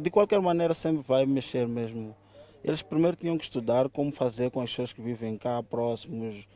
de 0.00 0.10
qualquer 0.10 0.40
maneira 0.40 0.74
sempre 0.74 1.02
vai 1.06 1.26
mexer 1.26 1.66
mesmo. 1.66 2.14
Eles 2.64 2.82
primeiro 2.82 3.16
tinham 3.16 3.38
que 3.38 3.44
estudar 3.44 3.88
como 3.88 4.10
fazer 4.10 4.50
com 4.50 4.60
as 4.60 4.70
pessoas 4.70 4.92
que 4.92 5.00
vivem 5.00 5.36
cá 5.36 5.62
próximos, 5.62 6.46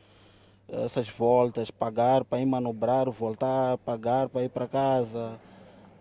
essas 0.71 1.09
voltas, 1.09 1.69
pagar 1.69 2.23
para 2.23 2.39
ir 2.39 2.45
manobrar, 2.45 3.09
voltar, 3.09 3.77
pagar 3.79 4.29
para 4.29 4.43
ir 4.43 4.49
para 4.49 4.67
casa. 4.67 5.39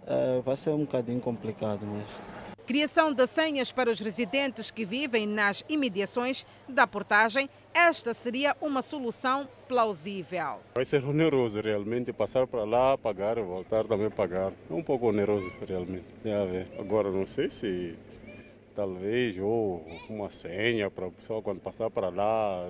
É, 0.07 0.41
vai 0.41 0.57
ser 0.57 0.71
um 0.71 0.81
bocadinho 0.81 1.21
complicado 1.21 1.85
mesmo. 1.85 2.41
Criação 2.67 3.13
de 3.13 3.27
senhas 3.27 3.73
para 3.73 3.91
os 3.91 3.99
residentes 3.99 4.71
que 4.71 4.85
vivem 4.85 5.27
nas 5.27 5.65
imediações 5.69 6.47
da 6.69 6.87
portagem, 6.87 7.51
esta 7.75 8.15
seria 8.15 8.57
uma 8.61 8.81
solução 8.81 9.49
plausível. 9.67 10.61
Vai 10.77 10.85
ser 10.85 11.05
oneroso 11.05 11.61
realmente 11.61 12.13
passar 12.13 12.47
para 12.47 12.63
lá, 12.63 12.97
pagar, 12.97 13.41
voltar 13.41 13.85
também 13.89 14.09
pagar. 14.09 14.53
É 14.71 14.73
um 14.73 14.85
pouco 14.85 15.09
oneroso 15.09 15.51
realmente. 15.67 16.05
Tem 16.23 16.33
a 16.33 16.45
ver. 16.45 16.69
Agora 16.79 17.11
não 17.11 17.27
sei 17.27 17.51
se 17.51 17.99
talvez 18.73 19.37
ou 19.39 19.85
uma 20.09 20.31
senha 20.31 20.89
para 20.89 21.09
o 21.09 21.11
pessoal 21.11 21.43
quando 21.43 21.61
passar 21.61 21.91
para 21.91 22.09
lá, 22.09 22.69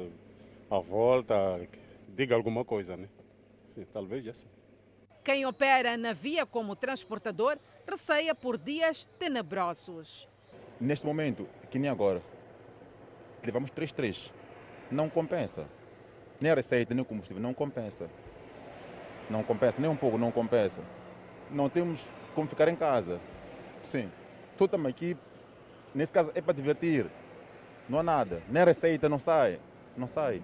a 0.70 0.78
volta, 0.78 1.60
diga 2.14 2.34
alguma 2.34 2.64
coisa, 2.64 2.96
né? 2.96 3.08
Sim, 3.66 3.86
talvez 3.92 4.24
já 4.24 4.32
sim. 4.32 4.48
Quem 5.22 5.44
opera 5.46 5.96
na 5.96 6.12
via 6.12 6.46
como 6.46 6.74
transportador 6.74 7.58
receia 7.86 8.34
por 8.34 8.56
dias 8.56 9.06
tenebrosos. 9.18 10.28
Neste 10.80 11.04
momento, 11.06 11.46
que 11.70 11.78
nem 11.78 11.90
agora, 11.90 12.22
levamos 13.44 13.70
3-3. 13.70 14.32
Não 14.90 15.08
compensa. 15.08 15.68
Nem 16.40 16.50
a 16.50 16.54
receita, 16.54 16.94
nem 16.94 17.02
o 17.02 17.04
combustível, 17.04 17.42
não 17.42 17.52
compensa. 17.52 18.08
Não 19.28 19.42
compensa, 19.42 19.80
nem 19.80 19.90
um 19.90 19.96
pouco 19.96 20.16
não 20.16 20.32
compensa. 20.32 20.82
Não 21.50 21.68
temos 21.68 22.06
como 22.34 22.48
ficar 22.48 22.68
em 22.68 22.76
casa. 22.76 23.20
Sim. 23.82 24.10
Tudo 24.56 24.70
também 24.70 24.90
aqui, 24.90 25.16
nesse 25.94 26.12
caso, 26.12 26.32
é 26.34 26.40
para 26.40 26.54
divertir. 26.54 27.06
Não 27.88 27.98
há 27.98 28.02
nada. 28.02 28.42
Nem 28.48 28.62
a 28.62 28.66
receita 28.66 29.08
não 29.08 29.18
sai. 29.18 29.60
Não 29.96 30.06
sai. 30.06 30.42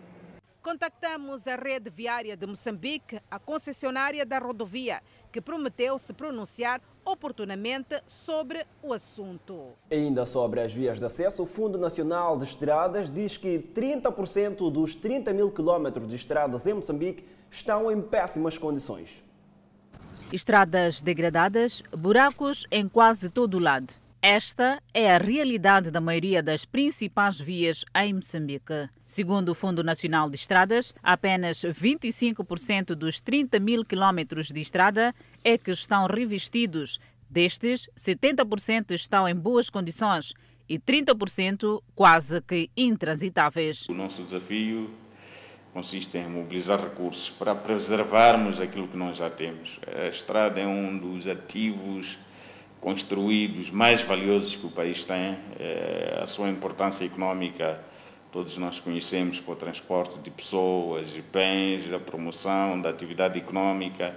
Contactamos 0.66 1.46
a 1.46 1.54
rede 1.54 1.88
viária 1.88 2.37
de 2.37 2.44
Moçambique, 2.44 3.20
a 3.30 3.38
concessionária 3.38 4.26
da 4.26 4.40
rodovia, 4.40 5.00
que 5.30 5.40
prometeu 5.40 5.96
se 5.96 6.12
pronunciar 6.12 6.80
oportunamente 7.04 8.02
sobre 8.04 8.66
o 8.82 8.92
assunto. 8.92 9.75
Ainda 9.88 10.26
sobre 10.26 10.61
as 10.61 10.73
vias 10.73 10.99
de 10.99 11.04
acesso, 11.04 11.44
o 11.44 11.46
Fundo 11.46 11.78
Nacional 11.78 12.37
de 12.37 12.42
Estradas 12.46 13.08
diz 13.08 13.37
que 13.37 13.61
30% 13.61 14.68
dos 14.73 14.96
30 14.96 15.32
mil 15.32 15.52
quilómetros 15.52 16.08
de 16.08 16.16
estradas 16.16 16.66
em 16.66 16.75
Moçambique 16.75 17.25
estão 17.49 17.88
em 17.88 18.02
péssimas 18.02 18.58
condições. 18.58 19.23
Estradas 20.32 21.00
degradadas, 21.00 21.80
buracos 21.96 22.66
em 22.73 22.88
quase 22.88 23.30
todo 23.30 23.54
o 23.54 23.61
lado. 23.61 23.94
Esta 24.23 24.82
é 24.92 25.14
a 25.14 25.18
realidade 25.18 25.90
da 25.90 26.00
maioria 26.00 26.42
das 26.42 26.64
principais 26.64 27.38
vias 27.38 27.85
em 27.94 28.14
Moçambique. 28.14 28.88
Segundo 29.04 29.50
o 29.50 29.54
Fundo 29.54 29.85
Nacional 29.85 30.28
de 30.28 30.37
Estradas, 30.37 30.94
apenas 31.02 31.58
25% 31.58 32.94
dos 32.94 33.20
30 33.20 33.61
mil 33.61 33.85
quilómetros 33.85 34.49
de 34.49 34.61
estrada 34.61 35.14
é 35.44 35.56
que 35.56 35.70
estão 35.70 36.06
revestidos. 36.06 36.99
Destes, 37.28 37.88
70% 37.96 38.92
estão 38.92 39.28
em 39.28 39.35
boas 39.35 39.68
condições 39.68 40.32
e 40.68 40.78
30% 40.78 41.82
quase 41.94 42.40
que 42.40 42.70
intransitáveis. 42.76 43.88
O 43.88 43.94
nosso 43.94 44.23
desafio 44.23 44.90
consiste 45.73 46.16
em 46.16 46.28
mobilizar 46.28 46.82
recursos 46.82 47.28
para 47.28 47.54
preservarmos 47.54 48.61
aquilo 48.61 48.88
que 48.88 48.96
nós 48.96 49.18
já 49.18 49.28
temos. 49.28 49.78
A 49.87 50.08
estrada 50.08 50.58
é 50.58 50.66
um 50.66 50.96
dos 50.96 51.26
ativos 51.26 52.18
construídos 52.86 53.68
mais 53.72 54.00
valiosos 54.02 54.54
que 54.54 54.64
o 54.64 54.70
país 54.70 55.02
tem, 55.02 55.36
é, 55.58 56.20
a 56.22 56.26
sua 56.28 56.48
importância 56.48 57.04
econômica 57.04 57.80
todos 58.30 58.56
nós 58.58 58.78
conhecemos 58.78 59.40
para 59.40 59.54
o 59.54 59.56
transporte 59.56 60.20
de 60.20 60.30
pessoas 60.30 61.12
e 61.12 61.20
bens, 61.20 61.92
a 61.92 61.98
promoção 61.98 62.80
da 62.80 62.90
atividade 62.90 63.40
econômica, 63.40 64.14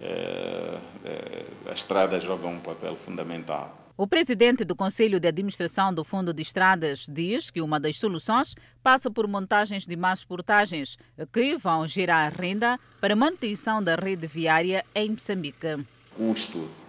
é, 0.00 0.78
é, 1.04 1.44
a 1.68 1.74
estrada 1.74 2.18
joga 2.18 2.46
um 2.46 2.58
papel 2.60 2.96
fundamental. 2.96 3.76
O 3.94 4.06
presidente 4.06 4.64
do 4.64 4.74
Conselho 4.74 5.20
de 5.20 5.28
Administração 5.28 5.92
do 5.92 6.02
Fundo 6.02 6.32
de 6.32 6.40
Estradas 6.40 7.06
diz 7.10 7.50
que 7.50 7.60
uma 7.60 7.78
das 7.78 7.98
soluções 7.98 8.54
passa 8.82 9.10
por 9.10 9.28
montagens 9.28 9.86
de 9.86 9.96
mais 9.96 10.24
portagens 10.24 10.96
que 11.30 11.58
vão 11.58 11.86
gerar 11.86 12.32
renda 12.32 12.78
para 13.02 13.14
manutenção 13.14 13.82
da 13.82 13.96
rede 13.96 14.26
viária 14.26 14.82
em 14.94 15.10
Moçambique. 15.10 15.84
Custo 16.16 16.70
eh, 16.70 16.87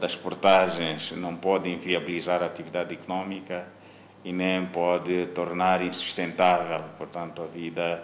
das 0.00 0.16
portagens 0.16 1.12
não 1.12 1.36
pode 1.36 1.68
inviabilizar 1.68 2.42
a 2.42 2.46
atividade 2.46 2.94
econômica 2.94 3.66
e 4.24 4.32
nem 4.32 4.66
pode 4.66 5.26
tornar 5.28 5.82
insustentável, 5.82 6.82
portanto, 6.96 7.42
a 7.42 7.46
vida 7.46 8.02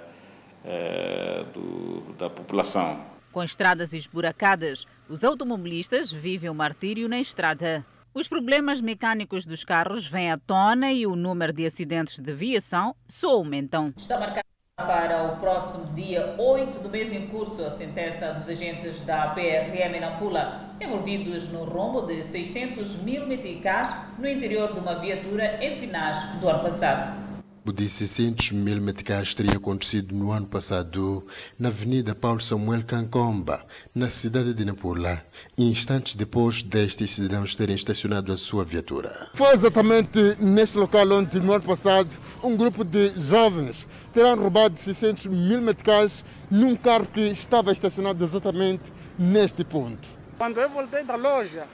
eh, 0.65 1.45
do, 1.55 2.13
da 2.19 2.29
população. 2.29 3.01
Com 3.33 3.43
estradas 3.43 3.93
esburacadas, 3.93 4.87
os 5.09 5.23
automobilistas 5.23 6.11
vivem 6.11 6.51
o 6.51 6.55
martírio 6.55 7.09
na 7.09 7.21
estrada. 7.21 7.85
Os 8.13 8.27
problemas 8.27 8.81
mecânicos 8.81 9.47
dos 9.47 9.65
carros 9.65 10.07
vêm 10.07 10.33
à 10.33 10.37
tona 10.37 10.93
e 10.93 11.07
o 11.07 11.15
número 11.15 11.53
de 11.53 11.65
acidentes 11.65 12.19
de 12.19 12.33
viação 12.33 12.97
só 13.07 13.31
aumentam. 13.31 13.95
Está 13.97 14.19
marcado 14.19 14.58
para 14.87 15.25
o 15.25 15.37
próximo 15.39 15.87
dia 15.93 16.37
8 16.39 16.79
do 16.79 16.89
mês 16.89 17.13
em 17.13 17.27
curso 17.27 17.65
a 17.65 17.71
sentença 17.71 18.33
dos 18.33 18.49
agentes 18.49 19.05
da 19.05 19.27
PRM 19.31 19.99
na 20.01 20.13
Pula, 20.13 20.71
envolvidos 20.81 21.49
no 21.49 21.65
rombo 21.65 22.03
de 22.03 22.23
600 22.23 23.03
mil 23.03 23.27
meticais 23.27 23.93
no 24.17 24.29
interior 24.29 24.73
de 24.73 24.79
uma 24.79 24.95
viatura 24.95 25.59
em 25.61 25.77
finais 25.77 26.17
do 26.41 26.49
ano 26.49 26.63
passado. 26.63 27.28
De 27.73 27.89
600 27.89 28.53
mil 28.53 28.81
meticais 28.81 29.35
teria 29.35 29.57
acontecido 29.57 30.15
no 30.15 30.33
ano 30.33 30.47
passado 30.47 31.27
na 31.59 31.69
Avenida 31.69 32.15
Paulo 32.15 32.41
Samuel 32.41 32.85
Cancomba, 32.85 33.65
na 33.95 34.11
cidade 34.11 34.55
de 34.55 34.65
Nampula, 34.65 35.25
instantes 35.57 36.15
depois 36.15 36.63
destes 36.63 37.11
cidadãos 37.11 37.55
terem 37.55 37.75
estacionado 37.75 38.33
a 38.33 38.37
sua 38.37 38.65
viatura. 38.65 39.29
Foi 39.35 39.53
exatamente 39.53 40.37
neste 40.39 40.79
local 40.79 41.11
onde, 41.13 41.41
no 41.41 41.53
ano 41.53 41.65
passado, 41.65 42.17
um 42.43 42.57
grupo 42.57 42.85
de 42.85 43.13
jovens 43.17 43.87
terão 44.13 44.37
roubado 44.37 44.79
600 44.79 45.27
mil 45.27 45.61
meticais 45.61 46.25
num 46.51 46.77
carro 46.77 47.07
que 47.07 47.21
estava 47.21 47.73
estacionado 47.73 48.25
exatamente 48.25 48.93
neste 49.19 49.65
ponto. 49.65 50.09
Quando 50.37 50.61
eu 50.61 50.69
voltei 50.69 51.05
da 51.05 51.17
loja, 51.17 51.67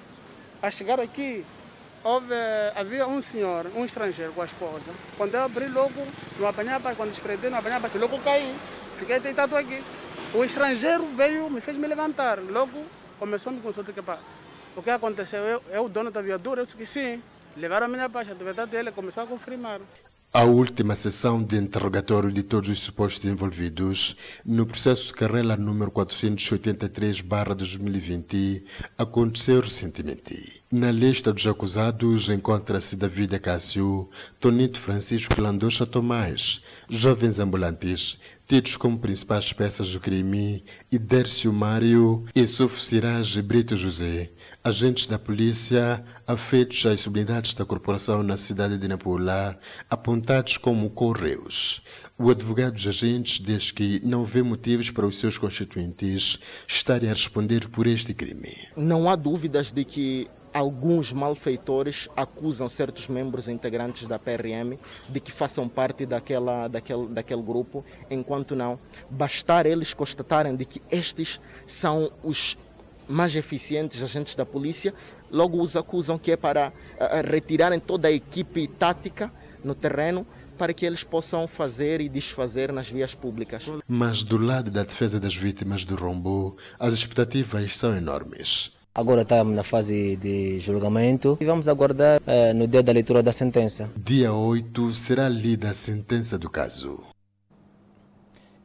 a 0.62 0.70
chegar 0.70 0.98
aqui, 0.98 1.44
houve, 2.04 2.34
havia 2.76 3.06
um 3.06 3.20
senhor, 3.20 3.66
um 3.75 3.84
estrangeiro 3.84 4.32
com 4.32 4.42
a 4.42 4.44
esposa. 4.44 4.92
Quando 5.16 5.34
eu 5.34 5.42
abri 5.42 5.66
logo, 5.68 6.06
no 6.38 6.46
apanhava, 6.46 6.94
quando 6.94 7.12
espreitei 7.12 7.49
no 7.50 7.56
apanhava, 7.56 7.90
logo 7.99 8.18
caí. 8.20 8.54
Fiquei 8.96 9.18
deitado 9.18 9.56
aqui. 9.56 9.82
O 10.34 10.44
estrangeiro 10.44 11.04
veio, 11.16 11.50
me 11.50 11.61
fez 11.61 11.76
me 11.76 11.87
levantar. 11.87 12.38
Logo 12.38 12.84
começou 13.18 13.50
a 13.50 13.56
me 13.56 13.62
consultar 13.62 13.92
que 13.92 14.02
pá, 14.02 14.18
o 14.76 14.82
que 14.82 14.90
aconteceu? 14.90 15.40
Eu, 15.70 15.84
o 15.84 15.88
dono 15.88 16.11
da 16.11 16.20
viatura? 16.20 16.61
Eu 16.61 16.64
disse 16.64 16.76
que 16.76 16.87
sim. 16.87 17.23
Levaram 17.56 17.87
a 17.87 17.88
minha 17.88 18.08
baixa, 18.08 18.34
de 18.34 18.44
verdade 18.44 18.76
ele 18.76 18.92
começou 18.92 19.23
a 19.23 19.26
confirmar. 19.26 19.80
A 20.37 20.43
última 20.43 20.97
sessão 20.97 21.41
de 21.41 21.57
interrogatório 21.57 22.33
de 22.33 22.43
todos 22.43 22.69
os 22.69 22.81
supostos 22.81 23.25
envolvidos 23.25 24.17
no 24.45 24.67
processo 24.67 25.07
de 25.07 25.12
carreira 25.12 25.57
número 25.57 25.93
483-2020 25.93 28.64
aconteceu 28.99 29.61
recentemente. 29.61 30.64
Na 30.73 30.91
lista 30.91 31.33
dos 31.33 31.47
acusados 31.47 32.31
encontra-se 32.31 32.97
David 32.97 33.37
Acácio, 33.37 34.11
Tonito 34.41 34.81
Francisco 34.81 35.41
Landocha 35.41 35.87
Tomás, 35.87 36.62
jovens 36.88 37.38
ambulantes, 37.38 38.19
tidos 38.46 38.76
como 38.76 38.98
principais 38.98 39.52
peças 39.52 39.88
do 39.92 40.00
crime, 40.00 40.62
e 40.92 40.98
Dércio 40.98 41.52
Mário 41.52 42.24
e 42.34 42.46
Suf 42.46 42.84
Siraj 42.84 43.40
Brito 43.40 43.74
José, 43.74 44.30
agentes 44.62 45.06
da 45.06 45.18
polícia 45.18 46.04
afeitos 46.26 46.84
às 46.84 47.00
subunidades 47.00 47.54
da 47.54 47.64
corporação 47.64 48.22
na 48.22 48.36
cidade 48.36 48.76
de 48.76 48.86
Nampula, 48.86 49.58
apontados 49.88 50.56
como 50.58 50.90
correios. 50.90 51.82
O 52.18 52.30
advogado 52.30 52.74
dos 52.74 52.86
agentes 52.86 53.40
diz 53.40 53.70
que 53.70 54.00
não 54.04 54.22
vê 54.22 54.42
motivos 54.42 54.90
para 54.90 55.06
os 55.06 55.18
seus 55.18 55.36
constituintes 55.36 56.38
estarem 56.68 57.10
a 57.10 57.14
responder 57.14 57.68
por 57.68 57.86
este 57.86 58.14
crime. 58.14 58.54
Não 58.76 59.08
há 59.08 59.16
dúvidas 59.16 59.72
de 59.72 59.84
que 59.84 60.28
alguns 60.54 61.12
malfeitores 61.12 62.08
acusam 62.16 62.68
certos 62.68 63.08
membros 63.08 63.49
integrantes 63.49 64.06
da 64.06 64.20
PRM 64.20 64.78
de 65.08 65.18
que 65.18 65.32
façam 65.32 65.68
parte 65.68 66.06
daquela, 66.06 66.68
daquele, 66.68 67.08
daquele 67.08 67.42
grupo, 67.42 67.84
enquanto 68.08 68.54
não. 68.54 68.78
Bastar 69.11 69.66
eles 69.66 69.92
constatarem 69.92 70.54
de 70.54 70.64
que 70.64 70.80
estes 70.88 71.40
são 71.66 72.12
os 72.23 72.56
mais 73.08 73.34
eficientes 73.34 74.02
agentes 74.02 74.37
da 74.37 74.46
polícia, 74.46 74.94
logo 75.30 75.61
os 75.61 75.75
acusam 75.76 76.16
que 76.16 76.30
é 76.30 76.37
para 76.37 76.68
uh, 76.68 77.30
retirarem 77.30 77.80
toda 77.80 78.08
a 78.08 78.12
equipe 78.12 78.66
tática 78.68 79.30
no 79.62 79.75
terreno 79.75 80.25
para 80.56 80.73
que 80.73 80.87
eles 80.87 81.02
possam 81.02 81.49
fazer 81.49 82.00
e 82.00 82.08
desfazer 82.08 82.73
nas 82.73 82.88
vias 82.88 83.12
públicas. 83.12 83.64
Mas 83.88 84.23
do 84.23 84.38
lado 84.38 84.70
da 84.70 84.84
defesa 84.84 85.18
das 85.18 85.34
vítimas 85.34 85.84
do 85.84 85.96
rombo, 85.96 86.56
as 86.78 86.94
expectativas 86.94 87.76
são 87.76 87.96
enormes. 87.96 88.73
Agora 88.96 89.22
estamos 89.22 89.56
na 89.56 89.64
fase 89.64 90.14
de 90.14 90.60
julgamento 90.60 91.36
e 91.40 91.44
vamos 91.44 91.66
aguardar 91.66 92.20
eh, 92.24 92.52
no 92.52 92.68
dia 92.68 92.80
da 92.80 92.92
leitura 92.92 93.24
da 93.24 93.32
sentença. 93.32 93.90
Dia 93.96 94.32
8 94.32 94.94
será 94.94 95.28
lida 95.28 95.70
a 95.70 95.74
sentença 95.74 96.38
do 96.38 96.48
caso. 96.48 97.00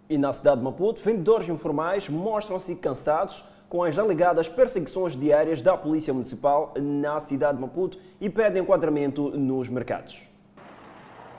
E 0.08 0.20
na 0.20 0.32
cidade 0.32 0.58
de 0.58 0.64
Maputo, 0.64 1.02
vendedores 1.02 1.50
informais 1.50 2.08
mostram-se 2.08 2.76
cansados 2.76 3.44
com 3.68 3.84
as 3.84 3.98
alegadas 3.98 4.48
perseguições 4.48 5.18
diárias 5.18 5.64
da 5.64 5.76
Polícia 5.76 6.14
Municipal 6.14 6.76
na 6.80 7.20
cidade 7.20 7.56
de 7.56 7.62
Maputo 7.62 7.98
e 8.22 8.30
pedem 8.30 8.62
enquadramento 8.62 9.32
nos 9.32 9.68
mercados. 9.68 10.22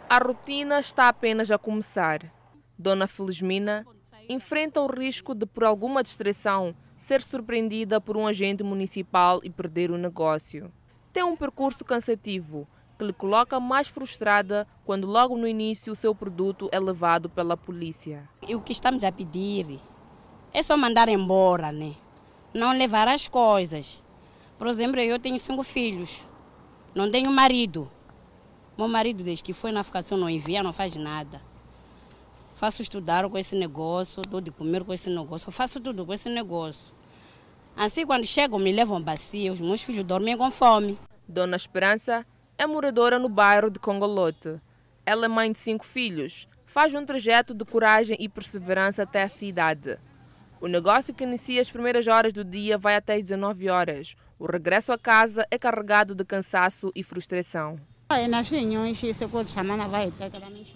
A 0.09 0.19
rotina 0.19 0.81
está 0.81 1.07
apenas 1.07 1.49
a 1.53 1.59
começar. 1.59 2.23
Dona 2.77 3.07
Felizmina 3.07 3.87
enfrenta 4.29 4.81
o 4.81 4.89
risco 4.89 5.33
de, 5.33 5.47
por 5.47 5.63
alguma 5.63 6.03
distração, 6.03 6.75
ser 7.01 7.23
surpreendida 7.23 7.99
por 7.99 8.15
um 8.15 8.27
agente 8.27 8.63
municipal 8.63 9.41
e 9.43 9.49
perder 9.49 9.91
o 9.91 9.97
negócio. 9.97 10.71
Tem 11.11 11.23
um 11.23 11.35
percurso 11.35 11.83
cansativo 11.83 12.69
que 12.99 13.07
lhe 13.07 13.13
coloca 13.15 13.59
mais 13.59 13.89
frustrada 13.89 14.69
quando 14.85 15.07
logo 15.07 15.35
no 15.35 15.49
início 15.49 15.95
o 15.95 15.97
seu 15.97 16.15
produto 16.15 16.69
é 16.71 16.79
levado 16.79 17.31
pela 17.31 17.57
polícia. 17.57 18.29
E 18.47 18.55
o 18.55 18.61
que 18.61 18.75
estamos 18.75 19.03
a 19.03 19.11
pedir 19.11 19.81
é 20.53 20.63
só 20.63 20.77
mandar 20.77 21.09
embora, 21.09 21.73
né? 21.73 21.95
Não 22.53 22.77
levar 22.77 23.09
as 23.09 23.27
coisas. 23.27 24.05
Por 24.59 24.67
exemplo, 24.67 25.01
eu 25.01 25.19
tenho 25.19 25.39
cinco 25.39 25.63
filhos. 25.63 26.23
Não 26.95 27.11
tenho 27.11 27.33
marido. 27.33 27.91
Meu 28.77 28.89
marido, 28.89 29.25
desde 29.25 29.43
que 29.43 29.55
foi 29.55 29.73
na 29.73 29.81
África 29.81 30.05
não 30.15 30.29
envia, 30.29 30.63
não 30.63 30.75
faz 30.75 30.97
nada. 30.97 31.41
Faço 32.61 32.83
estudar 32.83 33.27
com 33.27 33.39
esse 33.39 33.57
negócio, 33.57 34.21
dou 34.21 34.39
de 34.39 34.51
comer 34.51 34.85
com 34.85 34.93
esse 34.93 35.09
negócio, 35.09 35.51
faço 35.51 35.81
tudo 35.81 36.05
com 36.05 36.13
esse 36.13 36.29
negócio. 36.29 36.93
Assim, 37.75 38.05
quando 38.05 38.27
chegam, 38.27 38.59
me 38.59 38.71
levam 38.71 39.01
bacia, 39.01 39.51
os 39.51 39.63
meus 39.63 39.83
filhos 39.83 40.05
dormem 40.05 40.37
com 40.37 40.51
fome. 40.51 40.99
Dona 41.27 41.57
Esperança 41.57 42.23
é 42.59 42.67
moradora 42.67 43.19
no 43.19 43.31
bairro 43.31 43.71
de 43.71 43.79
Congolote. 43.79 44.61
Ela 45.07 45.25
é 45.25 45.29
mãe 45.29 45.51
de 45.51 45.59
cinco 45.59 45.87
filhos, 45.87 46.47
faz 46.67 46.95
um 46.95 47.03
trajeto 47.03 47.55
de 47.55 47.65
coragem 47.65 48.19
e 48.21 48.29
perseverança 48.29 49.05
até 49.05 49.23
a 49.23 49.29
cidade. 49.29 49.99
O 50.61 50.69
negócio 50.69 51.15
que 51.15 51.25
inicia 51.25 51.63
às 51.63 51.71
primeiras 51.71 52.07
horas 52.09 52.35
do 52.35 52.45
dia 52.45 52.77
vai 52.77 52.95
até 52.95 53.15
às 53.15 53.23
19 53.23 53.71
horas. 53.71 54.17
O 54.39 54.45
regresso 54.45 54.93
a 54.93 54.99
casa 54.99 55.47
é 55.51 55.59
carregado 55.59 56.15
de 56.15 56.27
cansaço 56.27 56.93
e 56.95 57.03
frustração. 57.03 57.81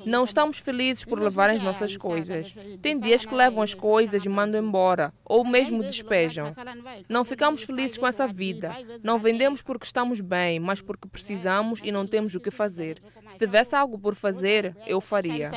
Não 0.05 0.23
estamos 0.25 0.59
felizes 0.59 1.05
por 1.05 1.21
levar 1.21 1.51
as 1.51 1.63
nossas 1.63 1.97
coisas. 1.97 2.55
Tem 2.81 2.99
dias 2.99 3.25
que 3.27 3.35
levam 3.35 3.63
as 3.63 3.75
coisas 3.75 4.25
e 4.25 4.29
mandam 4.29 4.63
embora, 4.63 5.13
ou 5.25 5.45
mesmo 5.45 5.83
despejam. 5.83 6.53
Não 7.09 7.25
ficamos 7.25 7.63
felizes 7.65 7.99
com 7.99 8.07
essa 8.07 8.27
vida. 8.27 8.77
Não 9.03 9.19
vendemos 9.19 9.63
porque 9.63 9.85
estamos 9.85 10.21
bem, 10.21 10.61
mas 10.61 10.81
porque 10.81 11.09
precisamos 11.09 11.81
e 11.83 11.91
não 11.91 12.07
temos 12.07 12.35
o 12.35 12.41
que 12.41 12.51
fazer. 12.51 13.03
Se 13.27 13.37
tivesse 13.37 13.75
algo 13.75 13.99
por 13.99 14.15
fazer, 14.15 14.77
eu 14.87 15.01
faria. 15.01 15.51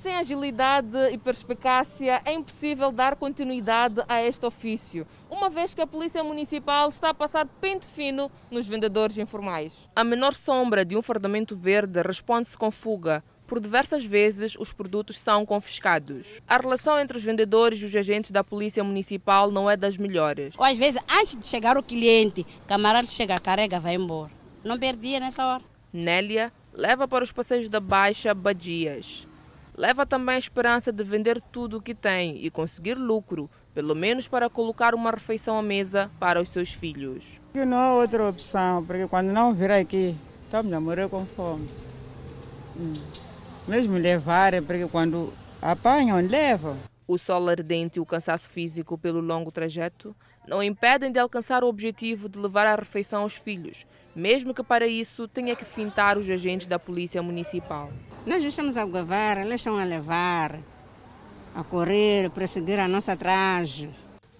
Sem 0.00 0.14
agilidade 0.14 0.96
e 1.10 1.18
perspicácia 1.18 2.22
é 2.24 2.32
impossível 2.32 2.92
dar 2.92 3.16
continuidade 3.16 4.00
a 4.08 4.22
este 4.22 4.46
ofício, 4.46 5.04
uma 5.28 5.50
vez 5.50 5.74
que 5.74 5.80
a 5.80 5.88
Polícia 5.88 6.22
Municipal 6.22 6.88
está 6.88 7.10
a 7.10 7.14
passar 7.14 7.44
pente 7.60 7.84
fino 7.84 8.30
nos 8.48 8.64
vendedores 8.68 9.18
informais. 9.18 9.90
A 9.96 10.04
menor 10.04 10.34
sombra 10.34 10.84
de 10.84 10.96
um 10.96 11.02
fardamento 11.02 11.56
verde 11.56 12.00
responde-se 12.00 12.56
com 12.56 12.70
fuga. 12.70 13.24
Por 13.44 13.58
diversas 13.58 14.04
vezes, 14.04 14.54
os 14.56 14.72
produtos 14.72 15.18
são 15.18 15.44
confiscados. 15.44 16.40
A 16.46 16.58
relação 16.58 16.96
entre 17.00 17.16
os 17.16 17.24
vendedores 17.24 17.80
e 17.80 17.84
os 17.84 17.96
agentes 17.96 18.30
da 18.30 18.44
Polícia 18.44 18.84
Municipal 18.84 19.50
não 19.50 19.68
é 19.68 19.76
das 19.76 19.96
melhores. 19.96 20.54
Ou 20.56 20.64
às 20.64 20.78
vezes, 20.78 21.02
antes 21.10 21.34
de 21.34 21.44
chegar 21.44 21.76
o 21.76 21.82
cliente, 21.82 22.46
camarada 22.68 23.08
chega, 23.08 23.36
carrega, 23.36 23.80
vai 23.80 23.94
embora. 23.94 24.30
Não 24.62 24.78
perdia 24.78 25.18
nessa 25.18 25.44
hora. 25.44 25.64
Nélia 25.92 26.52
leva 26.72 27.08
para 27.08 27.24
os 27.24 27.32
passeios 27.32 27.68
da 27.68 27.80
Baixa 27.80 28.32
Badias. 28.32 29.27
Leva 29.78 30.04
também 30.04 30.34
a 30.34 30.38
esperança 30.38 30.90
de 30.90 31.04
vender 31.04 31.40
tudo 31.40 31.76
o 31.76 31.80
que 31.80 31.94
tem 31.94 32.44
e 32.44 32.50
conseguir 32.50 32.94
lucro, 32.94 33.48
pelo 33.72 33.94
menos 33.94 34.26
para 34.26 34.50
colocar 34.50 34.92
uma 34.92 35.12
refeição 35.12 35.56
à 35.56 35.62
mesa 35.62 36.10
para 36.18 36.42
os 36.42 36.48
seus 36.48 36.72
filhos. 36.72 37.40
Não 37.54 37.76
há 37.76 37.94
outra 37.94 38.28
opção, 38.28 38.84
porque 38.84 39.06
quando 39.06 39.28
não 39.28 39.54
vir 39.54 39.70
aqui, 39.70 40.16
estamos 40.42 40.72
a 40.72 40.80
morrer 40.80 41.08
com 41.08 41.24
fome. 41.26 41.68
Hum. 42.76 43.00
Mesmo 43.68 43.96
levarem, 43.96 44.64
porque 44.64 44.84
quando 44.88 45.32
apanham, 45.62 46.18
levam. 46.26 46.76
O 47.06 47.16
sol 47.16 47.48
ardente 47.48 47.98
e 47.98 48.00
o 48.00 48.06
cansaço 48.06 48.48
físico 48.48 48.98
pelo 48.98 49.20
longo 49.20 49.52
trajeto 49.52 50.12
não 50.48 50.60
impedem 50.60 51.12
de 51.12 51.20
alcançar 51.20 51.62
o 51.62 51.68
objetivo 51.68 52.28
de 52.28 52.40
levar 52.40 52.66
a 52.66 52.74
refeição 52.74 53.22
aos 53.22 53.36
filhos, 53.36 53.86
mesmo 54.14 54.54
que 54.54 54.62
para 54.62 54.86
isso 54.86 55.28
tenha 55.28 55.54
que 55.54 55.64
fintar 55.64 56.18
os 56.18 56.28
agentes 56.28 56.66
da 56.66 56.78
Polícia 56.78 57.22
Municipal. 57.22 57.90
Nós 58.26 58.44
estamos 58.44 58.76
a 58.76 58.84
gravar, 58.84 59.38
eles 59.38 59.60
estão 59.60 59.76
a 59.76 59.84
levar, 59.84 60.58
a 61.54 61.64
correr, 61.64 62.30
perseguir 62.30 62.78
a 62.78 62.88
nossa 62.88 63.16
traje. 63.16 63.88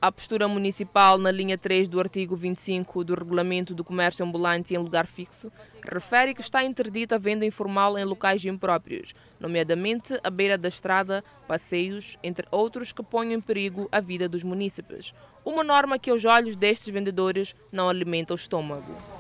A 0.01 0.13
postura 0.13 0.47
municipal 0.47 1.19
na 1.19 1.33
linha 1.33 1.59
3 1.59 1.89
do 1.89 1.99
artigo 1.99 2.37
25 2.37 3.03
do 3.03 3.17
Regulamento 3.17 3.75
do 3.75 3.83
Comércio 3.83 4.25
Ambulante 4.25 4.73
em 4.73 4.79
Lugar 4.79 5.09
Fixo 5.09 5.51
refere 5.83 6.35
que 6.35 6.41
está 6.41 6.63
interdita 6.63 7.17
a 7.17 7.19
venda 7.19 7.45
informal 7.45 7.99
em 7.99 8.05
locais 8.05 8.45
impróprios, 8.45 9.13
nomeadamente 9.41 10.17
à 10.23 10.31
beira 10.31 10.57
da 10.57 10.69
estrada, 10.69 11.25
passeios, 11.49 12.17
entre 12.23 12.47
outros 12.53 12.93
que 12.93 13.03
ponham 13.03 13.39
em 13.39 13.41
perigo 13.41 13.89
a 13.91 13.99
vida 13.99 14.29
dos 14.29 14.45
munícipes. 14.45 15.13
Uma 15.45 15.65
norma 15.65 15.99
que 15.99 16.11
aos 16.11 16.25
olhos 16.25 16.55
destes 16.55 16.93
vendedores 16.93 17.57
não 17.73 17.89
alimenta 17.89 18.33
o 18.33 18.37
estômago. 18.37 19.18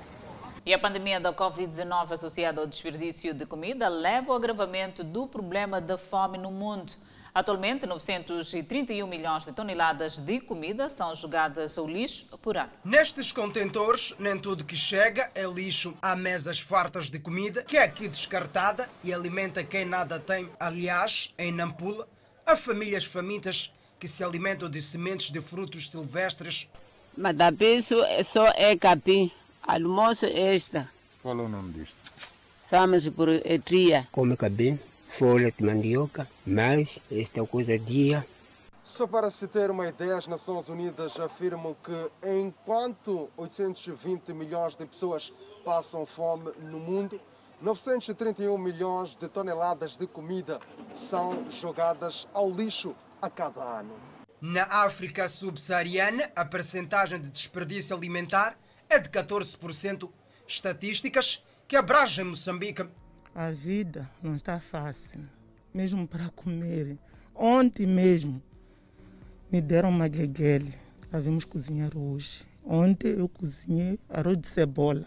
E 0.68 0.74
a 0.74 0.78
pandemia 0.78 1.18
da 1.18 1.32
Covid-19 1.32 2.12
associada 2.12 2.60
ao 2.60 2.66
desperdício 2.66 3.32
de 3.32 3.46
comida 3.46 3.88
leva 3.88 4.32
ao 4.32 4.36
agravamento 4.36 5.02
do 5.02 5.26
problema 5.26 5.80
da 5.80 5.96
fome 5.96 6.36
no 6.36 6.50
mundo. 6.50 6.92
Atualmente, 7.34 7.86
931 7.86 9.06
milhões 9.06 9.46
de 9.46 9.52
toneladas 9.52 10.18
de 10.18 10.40
comida 10.40 10.90
são 10.90 11.16
jogadas 11.16 11.78
ao 11.78 11.88
lixo 11.88 12.26
por 12.42 12.58
ano. 12.58 12.70
Nestes 12.84 13.32
contentores, 13.32 14.14
nem 14.18 14.38
tudo 14.38 14.62
que 14.62 14.76
chega 14.76 15.30
é 15.34 15.46
lixo. 15.46 15.96
Há 16.02 16.14
mesas 16.14 16.60
fartas 16.60 17.08
de 17.08 17.18
comida 17.18 17.62
que 17.62 17.78
é 17.78 17.84
aqui 17.84 18.06
descartada 18.06 18.90
e 19.02 19.10
alimenta 19.10 19.64
quem 19.64 19.86
nada 19.86 20.20
tem. 20.20 20.50
Aliás, 20.60 21.32
em 21.38 21.50
Nampula, 21.50 22.06
há 22.44 22.54
famílias 22.54 23.06
famintas 23.06 23.72
que 23.98 24.06
se 24.06 24.22
alimentam 24.22 24.68
de 24.68 24.82
sementes 24.82 25.30
de 25.30 25.40
frutos 25.40 25.88
silvestres. 25.88 26.68
Mas 27.16 27.34
da 27.34 27.50
peso 27.50 27.98
é 28.04 28.22
só 28.22 28.52
é 28.54 28.76
capim. 28.76 29.32
Almoço 29.68 30.24
é 30.24 30.56
esta. 30.56 30.88
Qual 31.22 31.38
é 31.38 31.42
o 31.42 31.48
nome 31.48 31.74
disto? 31.74 31.94
Samas 32.62 33.06
por 33.10 33.28
etria. 33.28 34.08
Come 34.10 34.34
capim, 34.34 34.80
folha 35.06 35.52
de 35.52 35.62
mandioca, 35.62 36.26
mais 36.46 36.98
esta 37.12 37.46
coisa 37.46 37.78
dia. 37.78 38.26
Só 38.82 39.06
para 39.06 39.30
se 39.30 39.46
ter 39.46 39.70
uma 39.70 39.86
ideia, 39.86 40.16
as 40.16 40.26
Nações 40.26 40.70
Unidas 40.70 41.20
afirmam 41.20 41.76
que 41.84 42.10
enquanto 42.26 43.28
820 43.36 44.32
milhões 44.32 44.74
de 44.74 44.86
pessoas 44.86 45.30
passam 45.62 46.06
fome 46.06 46.50
no 46.60 46.80
mundo, 46.80 47.20
931 47.60 48.56
milhões 48.56 49.16
de 49.16 49.28
toneladas 49.28 49.98
de 49.98 50.06
comida 50.06 50.58
são 50.94 51.44
jogadas 51.50 52.26
ao 52.32 52.50
lixo 52.50 52.96
a 53.20 53.28
cada 53.28 53.62
ano. 53.80 53.92
Na 54.40 54.62
África 54.62 55.28
subsaariana, 55.28 56.30
a 56.34 56.46
percentagem 56.46 57.20
de 57.20 57.28
desperdício 57.28 57.94
alimentar 57.94 58.56
é 58.88 58.98
de 58.98 59.08
14%. 59.08 60.10
Estatísticas 60.46 61.44
que 61.66 61.76
abrangem 61.76 62.24
Moçambique. 62.24 62.86
A 63.34 63.50
vida 63.50 64.10
não 64.22 64.34
está 64.34 64.58
fácil, 64.58 65.20
mesmo 65.74 66.08
para 66.08 66.30
comer. 66.30 66.96
Ontem 67.34 67.86
mesmo 67.86 68.42
me 69.52 69.60
deram 69.60 69.90
uma 69.90 70.08
gueguele. 70.08 70.74
Havemos 71.12 71.44
cozinhar 71.44 71.96
hoje. 71.96 72.42
Ontem 72.64 73.10
eu 73.10 73.28
cozinhei 73.28 73.98
arroz 74.08 74.38
de 74.38 74.48
cebola. 74.48 75.06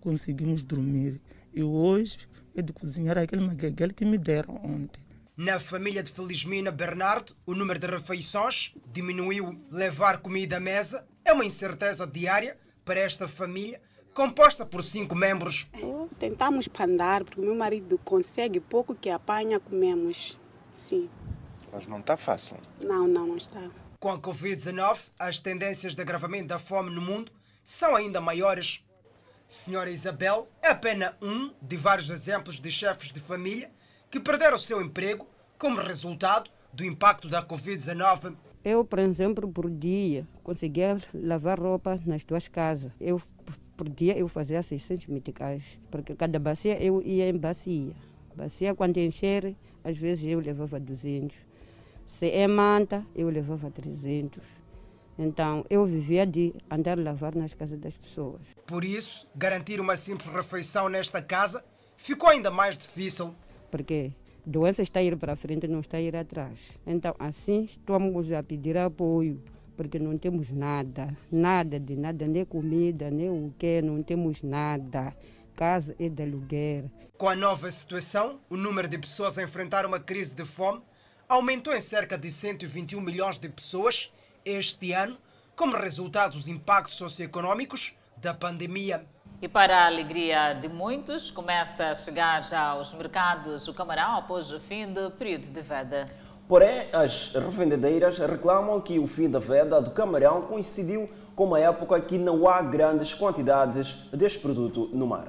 Conseguimos 0.00 0.62
dormir. 0.62 1.20
E 1.52 1.62
hoje 1.62 2.18
é 2.54 2.62
de 2.62 2.72
cozinhar 2.72 3.18
aquele 3.18 3.44
magueguele 3.44 3.92
que 3.92 4.04
me 4.04 4.16
deram 4.16 4.54
ontem. 4.64 5.02
Na 5.36 5.60
família 5.60 6.02
de 6.02 6.10
Felizmina 6.10 6.70
Bernardo, 6.70 7.36
o 7.46 7.54
número 7.54 7.78
de 7.78 7.86
refeições 7.86 8.74
diminuiu. 8.92 9.60
Levar 9.70 10.18
comida 10.18 10.56
à 10.56 10.60
mesa 10.60 11.06
é 11.24 11.32
uma 11.32 11.44
incerteza 11.44 12.06
diária 12.06 12.56
para 12.88 13.00
esta 13.00 13.28
família, 13.28 13.82
composta 14.14 14.64
por 14.64 14.82
cinco 14.82 15.14
membros. 15.14 15.68
Eu 15.78 16.08
tentamos 16.18 16.66
andar, 16.80 17.22
porque 17.22 17.38
meu 17.38 17.54
marido 17.54 18.00
consegue 18.02 18.60
pouco 18.60 18.94
que 18.94 19.10
apanha, 19.10 19.60
comemos. 19.60 20.38
Sim. 20.72 21.10
Mas 21.70 21.86
não 21.86 22.00
está 22.00 22.16
fácil. 22.16 22.56
Não, 22.82 23.06
não, 23.06 23.26
não 23.26 23.36
está. 23.36 23.60
Com 24.00 24.10
a 24.10 24.18
Covid-19, 24.18 25.00
as 25.18 25.38
tendências 25.38 25.94
de 25.94 26.00
agravamento 26.00 26.46
da 26.46 26.58
fome 26.58 26.88
no 26.88 27.02
mundo 27.02 27.30
são 27.62 27.94
ainda 27.94 28.22
maiores. 28.22 28.82
Senhora 29.46 29.90
Isabel 29.90 30.48
é 30.62 30.68
apenas 30.68 31.12
um 31.20 31.52
de 31.60 31.76
vários 31.76 32.08
exemplos 32.08 32.58
de 32.58 32.72
chefes 32.72 33.12
de 33.12 33.20
família 33.20 33.70
que 34.10 34.18
perderam 34.18 34.56
o 34.56 34.58
seu 34.58 34.80
emprego 34.80 35.28
como 35.58 35.78
resultado 35.82 36.50
do 36.72 36.86
impacto 36.86 37.28
da 37.28 37.42
Covid-19. 37.42 38.34
Eu, 38.68 38.84
por 38.84 38.98
exemplo, 38.98 39.50
por 39.50 39.70
dia 39.70 40.28
conseguia 40.44 40.98
lavar 41.14 41.58
roupa 41.58 41.98
nas 42.04 42.22
duas 42.22 42.48
casas. 42.48 42.92
Eu, 43.00 43.18
por 43.74 43.88
dia, 43.88 44.14
eu 44.18 44.28
fazia 44.28 44.62
600 44.62 45.06
meticais, 45.06 45.78
porque 45.90 46.14
cada 46.14 46.38
bacia 46.38 46.78
eu 46.78 47.00
ia 47.00 47.30
em 47.30 47.38
bacia. 47.38 47.94
Bacia, 48.36 48.74
quando 48.74 48.98
encher, 48.98 49.56
às 49.82 49.96
vezes 49.96 50.26
eu 50.26 50.38
levava 50.38 50.78
200. 50.78 51.34
Se 52.06 52.30
é 52.30 52.46
manta, 52.46 53.06
eu 53.16 53.30
levava 53.30 53.70
300. 53.70 54.42
Então, 55.18 55.64
eu 55.70 55.86
vivia 55.86 56.26
de 56.26 56.54
andar 56.70 56.98
a 56.98 57.02
lavar 57.02 57.34
nas 57.34 57.54
casas 57.54 57.78
das 57.80 57.96
pessoas. 57.96 58.42
Por 58.66 58.84
isso, 58.84 59.26
garantir 59.34 59.80
uma 59.80 59.96
simples 59.96 60.30
refeição 60.30 60.90
nesta 60.90 61.22
casa 61.22 61.64
ficou 61.96 62.28
ainda 62.28 62.50
mais 62.50 62.76
difícil. 62.76 63.34
Porque 63.70 64.12
doença 64.46 64.82
está 64.82 65.00
a 65.00 65.02
ir 65.02 65.16
para 65.16 65.36
frente, 65.36 65.68
não 65.68 65.80
está 65.80 65.96
a 65.96 66.00
ir 66.00 66.16
atrás. 66.16 66.78
Então, 66.86 67.14
assim, 67.18 67.64
estamos 67.64 68.32
a 68.32 68.42
pedir 68.42 68.76
apoio, 68.76 69.42
porque 69.76 69.98
não 69.98 70.18
temos 70.18 70.50
nada, 70.50 71.16
nada 71.30 71.78
de 71.78 71.96
nada, 71.96 72.26
nem 72.26 72.44
comida, 72.44 73.10
nem 73.10 73.30
o 73.30 73.54
que, 73.58 73.80
não 73.82 74.02
temos 74.02 74.42
nada. 74.42 75.14
Casa 75.54 75.94
é 75.98 76.08
de 76.08 76.22
aluguer. 76.22 76.84
Com 77.16 77.28
a 77.28 77.36
nova 77.36 77.70
situação, 77.70 78.40
o 78.48 78.56
número 78.56 78.88
de 78.88 78.98
pessoas 78.98 79.38
a 79.38 79.42
enfrentar 79.42 79.84
uma 79.84 79.98
crise 79.98 80.34
de 80.34 80.44
fome 80.44 80.82
aumentou 81.28 81.74
em 81.74 81.80
cerca 81.80 82.16
de 82.16 82.30
121 82.30 83.00
milhões 83.00 83.38
de 83.38 83.48
pessoas 83.48 84.12
este 84.44 84.92
ano, 84.92 85.18
como 85.54 85.76
resultado 85.76 86.32
dos 86.32 86.48
impactos 86.48 86.94
socioeconômicos 86.94 87.94
da 88.16 88.32
pandemia. 88.32 89.04
E 89.40 89.46
para 89.46 89.84
a 89.84 89.86
alegria 89.86 90.52
de 90.52 90.68
muitos, 90.68 91.30
começa 91.30 91.90
a 91.90 91.94
chegar 91.94 92.42
já 92.50 92.60
aos 92.60 92.92
mercados 92.92 93.68
o 93.68 93.74
camarão 93.74 94.16
após 94.16 94.50
o 94.50 94.58
fim 94.58 94.92
do 94.92 95.12
período 95.12 95.46
de 95.46 95.60
veda. 95.60 96.06
Porém, 96.48 96.88
as 96.92 97.32
revendedeiras 97.32 98.18
reclamam 98.18 98.80
que 98.80 98.98
o 98.98 99.06
fim 99.06 99.30
da 99.30 99.38
veda 99.38 99.80
do 99.80 99.92
camarão 99.92 100.42
coincidiu 100.42 101.08
com 101.36 101.44
uma 101.44 101.60
época 101.60 102.00
que 102.00 102.18
não 102.18 102.48
há 102.48 102.60
grandes 102.62 103.14
quantidades 103.14 103.94
deste 104.10 104.40
produto 104.40 104.90
no 104.92 105.06
mar. 105.06 105.28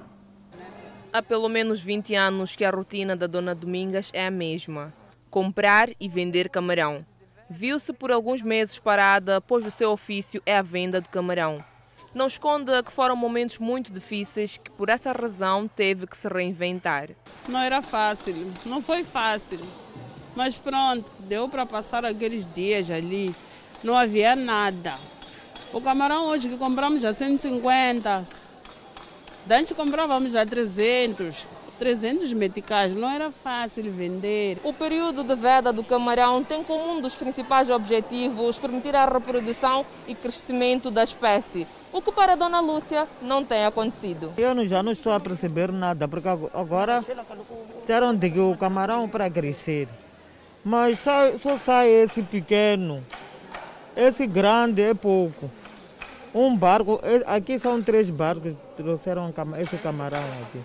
Há 1.14 1.22
pelo 1.22 1.48
menos 1.48 1.80
20 1.80 2.16
anos 2.16 2.56
que 2.56 2.66
a 2.66 2.72
rotina 2.72 3.16
da 3.16 3.28
Dona 3.28 3.54
Domingas 3.54 4.10
é 4.12 4.26
a 4.26 4.32
mesma: 4.32 4.92
comprar 5.30 5.88
e 6.00 6.10
vender 6.10 6.50
camarão. 6.50 7.06
Viu-se 7.48 7.94
por 7.94 8.12
alguns 8.12 8.42
meses 8.42 8.80
parada, 8.80 9.40
pois 9.40 9.68
o 9.68 9.72
seu 9.72 9.92
ofício 9.92 10.42
é 10.48 10.58
a 10.58 10.64
venda 10.64 11.00
do 11.00 11.10
camarão. 11.10 11.64
Não 12.14 12.26
esconde 12.26 12.72
que 12.84 12.92
foram 12.92 13.16
momentos 13.16 13.60
muito 13.60 13.94
difíceis 13.94 14.58
que, 14.58 14.72
por 14.72 14.90
essa 14.90 15.12
razão, 15.12 15.68
teve 15.68 16.08
que 16.08 16.18
se 16.18 16.28
reinventar. 16.28 17.10
Não 17.48 17.60
era 17.60 17.82
fácil, 17.82 18.52
não 18.66 18.82
foi 18.82 19.04
fácil. 19.04 19.60
Mas 20.36 20.58
pronto, 20.58 21.10
deu 21.20 21.48
para 21.48 21.66
passar 21.66 22.04
aqueles 22.06 22.52
dias 22.52 22.90
ali. 22.90 23.36
Não 23.84 23.96
havia 23.96 24.36
nada. 24.36 24.96
O 25.72 25.80
camarão 25.80 26.26
hoje 26.26 26.50
que 26.50 26.58
compramos 26.58 27.06
a 27.06 27.14
150. 27.14 28.24
Antes 29.50 29.72
comprávamos 29.74 30.36
a 30.36 30.46
300. 30.46 31.46
300 31.78 32.34
meticais, 32.34 32.94
não 32.94 33.10
era 33.10 33.32
fácil 33.32 33.90
vender. 33.90 34.58
O 34.66 34.74
período 34.74 35.24
de 35.24 35.34
veda 35.34 35.72
do 35.72 35.82
camarão 35.82 36.44
tem 36.44 36.62
como 36.62 36.92
um 36.92 37.02
dos 37.02 37.16
principais 37.16 37.70
objetivos 37.70 38.58
permitir 38.58 38.94
a 38.96 39.06
reprodução 39.06 39.86
e 40.06 40.14
crescimento 40.14 40.92
da 40.92 41.06
espécie, 41.06 41.66
o 41.92 42.02
que 42.02 42.12
para 42.12 42.34
a 42.34 42.36
Dona 42.36 42.60
Lúcia 42.60 43.08
não 43.22 43.44
tem 43.44 43.66
acontecido. 43.66 44.34
Eu 44.38 44.68
já 44.68 44.84
não 44.84 44.92
estou 44.92 45.12
a 45.12 45.20
perceber 45.20 45.72
nada, 45.72 46.08
porque 46.08 46.28
agora 46.28 47.04
disseram 47.82 48.16
de 48.16 48.30
que 48.30 48.40
o 48.40 48.56
camarão 48.56 49.10
para 49.10 49.30
crescer, 49.30 49.88
mas 50.64 51.00
só, 51.00 51.38
só 51.38 51.58
sai 51.58 51.90
esse 51.90 52.22
pequeno, 52.22 53.04
esse 53.96 54.28
grande 54.28 54.82
é 54.82 54.94
pouco. 54.94 55.50
Um 56.34 56.56
barco, 56.56 57.02
aqui 57.26 57.58
são 57.58 57.82
três 57.82 58.10
barcos 58.12 58.54
que 58.54 58.84
trouxeram 58.84 59.34
esse 59.60 59.78
camarão 59.78 60.20
aqui. 60.44 60.62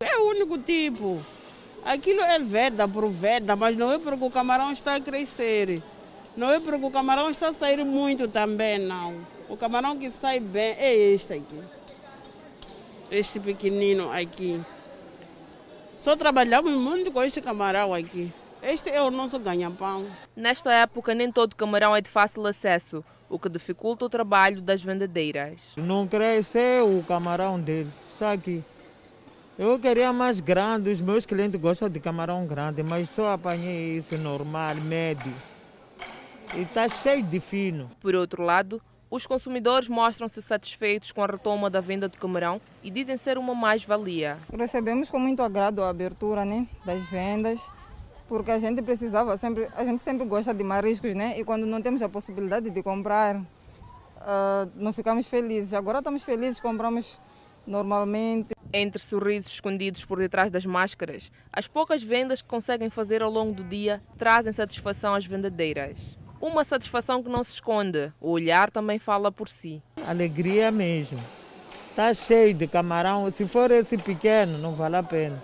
É 0.00 0.18
o 0.18 0.28
único 0.28 0.58
tipo. 0.58 1.18
Aquilo 1.82 2.20
é 2.20 2.38
veda 2.38 2.86
por 2.86 3.08
veda, 3.08 3.56
mas 3.56 3.74
não 3.74 3.90
é 3.90 3.98
porque 3.98 4.22
o 4.22 4.30
camarão 4.30 4.70
está 4.70 4.96
a 4.96 5.00
crescer. 5.00 5.82
Não 6.36 6.50
é 6.50 6.60
porque 6.60 6.84
o 6.84 6.90
camarão 6.90 7.30
está 7.30 7.48
a 7.48 7.52
sair 7.54 7.82
muito 7.84 8.28
também, 8.28 8.78
não. 8.78 9.14
O 9.48 9.56
camarão 9.56 9.96
que 9.96 10.10
sai 10.10 10.40
bem 10.40 10.74
é 10.78 10.94
este 10.94 11.32
aqui. 11.32 11.62
Este 13.10 13.40
pequenino 13.40 14.12
aqui. 14.12 14.60
Só 15.96 16.14
trabalhamos 16.14 16.72
muito 16.72 17.10
com 17.10 17.22
este 17.22 17.40
camarão 17.40 17.94
aqui. 17.94 18.32
Este 18.62 18.90
é 18.90 19.00
o 19.00 19.10
nosso 19.10 19.38
ganha-pão. 19.38 20.06
Nesta 20.36 20.72
época, 20.72 21.14
nem 21.14 21.32
todo 21.32 21.56
camarão 21.56 21.96
é 21.96 22.00
de 22.00 22.10
fácil 22.10 22.46
acesso, 22.46 23.04
o 23.28 23.38
que 23.38 23.48
dificulta 23.48 24.04
o 24.04 24.08
trabalho 24.08 24.60
das 24.60 24.82
vendedeiras. 24.82 25.72
Não 25.76 26.06
cresce 26.06 26.80
o 26.82 27.02
camarão 27.04 27.58
dele. 27.58 27.90
Está 28.12 28.32
aqui. 28.32 28.62
Eu 29.58 29.78
queria 29.78 30.12
mais 30.12 30.40
grande, 30.40 30.90
os 30.90 31.00
meus 31.00 31.24
clientes 31.24 31.60
gostam 31.60 31.88
de 31.88 31.98
camarão 31.98 32.46
grande, 32.46 32.82
mas 32.82 33.08
só 33.08 33.32
apanhei 33.32 33.98
isso 33.98 34.16
normal, 34.18 34.76
médio. 34.76 35.32
E 36.54 36.62
está 36.62 36.88
cheio 36.88 37.22
de 37.22 37.40
fino. 37.40 37.90
Por 38.00 38.14
outro 38.14 38.42
lado, 38.42 38.80
os 39.10 39.26
consumidores 39.26 39.88
mostram-se 39.88 40.40
satisfeitos 40.42 41.12
com 41.12 41.22
a 41.22 41.26
retoma 41.26 41.70
da 41.70 41.80
venda 41.80 42.08
de 42.08 42.18
camarão 42.18 42.60
e 42.82 42.90
dizem 42.90 43.16
ser 43.16 43.38
uma 43.38 43.54
mais-valia. 43.54 44.38
Recebemos 44.52 45.10
com 45.10 45.18
muito 45.18 45.42
agrado 45.42 45.82
a 45.82 45.88
abertura 45.88 46.44
né, 46.44 46.66
das 46.84 47.02
vendas, 47.04 47.60
porque 48.28 48.50
a 48.50 48.58
gente 48.58 48.82
precisava 48.82 49.36
sempre, 49.36 49.68
a 49.74 49.84
gente 49.84 50.02
sempre 50.02 50.26
gosta 50.26 50.52
de 50.52 50.62
mariscos, 50.62 51.14
né? 51.14 51.38
E 51.38 51.44
quando 51.44 51.66
não 51.66 51.80
temos 51.80 52.02
a 52.02 52.08
possibilidade 52.08 52.68
de 52.68 52.82
comprar, 52.82 53.36
uh, 53.36 54.70
não 54.74 54.92
ficamos 54.92 55.26
felizes. 55.26 55.72
Agora 55.72 55.98
estamos 55.98 56.22
felizes, 56.22 56.60
compramos 56.60 57.18
Normalmente. 57.68 58.54
Entre 58.72 59.00
sorrisos 59.00 59.52
escondidos 59.52 60.04
por 60.04 60.18
detrás 60.18 60.50
das 60.50 60.64
máscaras, 60.64 61.30
as 61.52 61.68
poucas 61.68 62.02
vendas 62.02 62.42
que 62.42 62.48
conseguem 62.48 62.90
fazer 62.90 63.22
ao 63.22 63.30
longo 63.30 63.52
do 63.52 63.64
dia 63.64 64.02
trazem 64.18 64.52
satisfação 64.52 65.14
às 65.14 65.26
vendedeiras. 65.26 66.17
Uma 66.40 66.62
satisfação 66.62 67.20
que 67.20 67.28
não 67.28 67.42
se 67.42 67.54
esconde, 67.54 68.12
o 68.20 68.30
olhar 68.30 68.70
também 68.70 68.98
fala 68.98 69.32
por 69.32 69.48
si. 69.48 69.82
Alegria 70.06 70.70
mesmo. 70.70 71.18
Está 71.90 72.14
cheio 72.14 72.54
de 72.54 72.68
camarão. 72.68 73.30
Se 73.32 73.46
for 73.46 73.72
esse 73.72 73.98
pequeno, 73.98 74.56
não 74.58 74.76
vale 74.76 74.96
a 74.96 75.02
pena. 75.02 75.42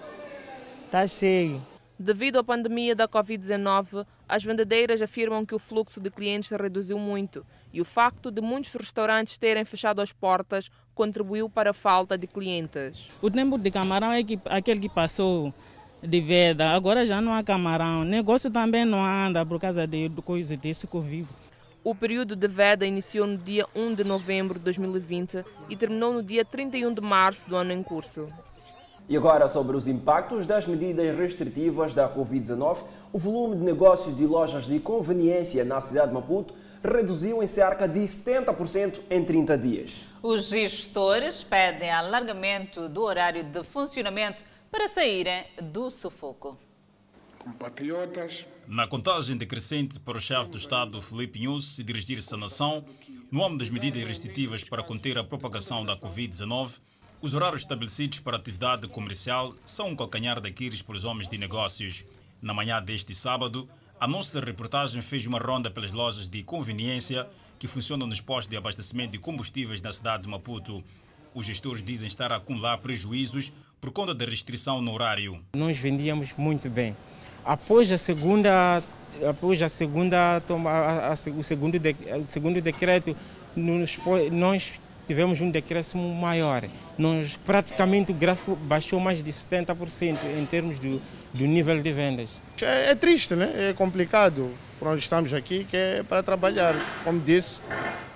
Está 0.85 1.05
cheio. 1.09 1.61
Devido 1.99 2.39
à 2.39 2.45
pandemia 2.45 2.95
da 2.95 3.09
Covid-19, 3.09 4.07
as 4.29 4.45
vendedeiras 4.45 5.03
afirmam 5.03 5.45
que 5.45 5.55
o 5.55 5.59
fluxo 5.59 6.01
de 6.01 6.11
clientes 6.11 6.51
reduziu 6.51 6.99
muito 6.99 7.45
e 7.73 7.81
o 7.81 7.85
facto 7.85 8.31
de 8.31 8.41
muitos 8.41 8.73
restaurantes 8.75 9.37
terem 9.37 9.65
fechado 9.65 10.01
as 10.01 10.13
portas 10.13 10.71
contribuiu 10.95 11.51
para 11.51 11.71
a 11.71 11.75
falta 11.75 12.17
de 12.17 12.29
clientes. 12.29 13.11
O 13.21 13.29
tempo 13.29 13.59
de 13.59 13.71
camarão 13.71 14.13
é 14.13 14.23
que, 14.23 14.39
aquele 14.45 14.79
que 14.79 14.89
passou 14.89 15.53
de 16.07 16.21
venda, 16.21 16.71
agora 16.71 17.07
já 17.07 17.21
não 17.21 17.35
há 17.35 17.43
camarão. 17.43 18.03
O 18.03 18.05
negócio 18.05 18.51
também 18.51 18.85
não 18.85 19.05
anda 19.05 19.45
por 19.45 19.59
causa 19.59 19.87
de, 19.87 20.09
de 20.09 20.23
coisa 20.23 20.57
desse 20.57 20.87
que 20.87 20.95
eu 20.95 21.01
vivo. 21.01 21.33
O 21.83 21.95
período 21.95 22.35
de 22.35 22.49
veda 22.49 22.87
iniciou 22.87 23.27
no 23.27 23.37
dia 23.37 23.67
1 23.75 23.95
de 23.95 24.05
novembro 24.05 24.59
de 24.59 24.65
2020 24.65 25.45
e 25.69 25.77
terminou 25.77 26.13
no 26.13 26.23
dia 26.23 26.45
31 26.45 26.93
de 26.93 27.01
março 27.01 27.49
do 27.49 27.57
ano 27.57 27.73
em 27.73 27.83
curso. 27.83 28.29
E 29.07 29.17
agora 29.19 29.49
sobre 29.49 29.77
os 29.77 29.87
impactos 29.87 30.47
das 30.47 30.67
medidas 30.67 31.15
restritivas 31.15 31.93
da 31.93 32.09
Covid-19, 32.09 32.79
o 33.13 33.19
volume 33.19 33.57
de 33.57 33.63
negócios 33.63 34.17
de 34.17 34.25
lojas 34.25 34.67
de 34.67 34.81
conveniência 34.81 35.63
na 35.63 35.79
cidade 35.79 36.09
de 36.09 36.15
Maputo 36.15 36.55
reduziu 36.83 37.43
em 37.43 37.47
cerca 37.47 37.87
de 37.87 38.01
70% 38.01 39.01
em 39.11 39.23
30 39.23 39.59
dias. 39.59 40.07
Os 40.23 40.49
gestores 40.49 41.43
pedem 41.43 41.91
alargamento 41.91 42.89
do 42.89 43.03
horário 43.03 43.45
de 43.45 43.63
funcionamento 43.63 44.43
para 44.75 44.89
saírem 44.89 45.45
do 45.63 45.89
sufoco. 45.89 46.59
Compatriotas. 47.39 48.45
Na 48.67 48.89
contagem 48.89 49.37
decrescente 49.37 50.01
para 50.01 50.19
o 50.19 50.21
chefe 50.21 50.51
do 50.51 50.59
Estado, 50.59 51.01
Felipe 51.01 51.39
News, 51.39 51.77
se 51.77 51.85
dirigir-se 51.85 52.35
à 52.35 52.37
nação, 52.37 52.85
no 53.31 53.45
âmbito 53.45 53.59
das 53.59 53.69
medidas 53.69 54.03
restritivas 54.05 54.65
para 54.65 54.83
conter 54.83 55.17
a 55.17 55.23
propagação 55.23 55.87
da 55.87 55.97
Covid-19, 55.97 56.81
os 57.23 57.35
horários 57.35 57.63
estabelecidos 57.63 58.19
para 58.19 58.37
a 58.37 58.41
atividade 58.41 58.89
comercial 58.89 59.55
são 59.65 59.91
um 59.91 59.97
calcanhar 59.97 60.41
daqueles 60.41 60.83
pelos 60.83 61.05
homens 61.05 61.29
de 61.29 61.39
negócios. 61.39 62.05
Na 62.43 62.53
manhã 62.53 62.83
deste 62.83 63.15
sábado, 63.15 63.69
a 64.01 64.09
nossa 64.09 64.41
reportagem 64.41 65.01
fez 65.01 65.25
uma 65.25 65.39
ronda 65.39 65.71
pelas 65.71 65.93
lojas 65.93 66.27
de 66.27 66.43
conveniência 66.43 67.29
que 67.61 67.69
funcionam 67.69 68.09
nos 68.09 68.21
postos 68.21 68.51
de 68.51 68.57
abastecimento 68.57 69.13
de 69.13 69.21
combustíveis 69.21 69.81
na 69.81 69.93
cidade 69.93 70.25
de 70.25 70.29
Maputo. 70.29 70.83
Os 71.33 71.47
gestores 71.47 71.81
dizem 71.81 72.09
estar 72.09 72.33
a 72.33 72.37
acumular 72.37 72.79
prejuízos 72.79 73.53
por 73.85 73.93
conta 73.93 74.15
da 74.15 74.25
restrição 74.25 74.81
no 74.81 74.95
horário. 74.95 75.39
Nós 75.55 75.77
vendíamos 75.77 76.33
muito 76.39 76.71
bem. 76.71 76.97
Após 77.45 77.93
a 77.93 77.99
segunda, 77.99 78.83
após 79.29 79.61
a 79.61 79.69
segunda, 79.69 80.43
a, 80.67 81.11
a, 81.11 81.13
o 81.13 81.43
segundo, 81.43 81.79
de, 81.79 81.91
o 81.93 82.25
segundo 82.27 82.63
decreto, 82.63 83.15
nos, 83.55 83.99
nós 84.33 84.81
tivemos 85.07 85.43
um 85.43 85.51
decréscimo 85.51 86.15
maior. 86.15 86.65
Nós, 86.97 87.39
praticamente 87.45 88.11
o 88.11 88.15
gráfico 88.15 88.57
baixou 88.57 88.99
mais 88.99 89.23
de 89.23 89.31
70% 89.31 90.17
em 90.41 90.47
termos 90.47 90.79
do, 90.79 90.99
do 91.35 91.45
nível 91.45 91.83
de 91.83 91.93
vendas. 91.93 92.41
É, 92.63 92.93
é, 92.93 92.95
triste, 92.95 93.35
né? 93.35 93.69
é 93.71 93.75
complicado 93.75 94.51
por 94.79 94.89
onde 94.89 95.03
estamos 95.03 95.35
aqui, 95.35 95.67
que 95.71 95.77
é 95.77 96.03
para 96.03 96.23
trabalhar. 96.23 96.75
Como 97.05 97.21
disse, 97.21 97.59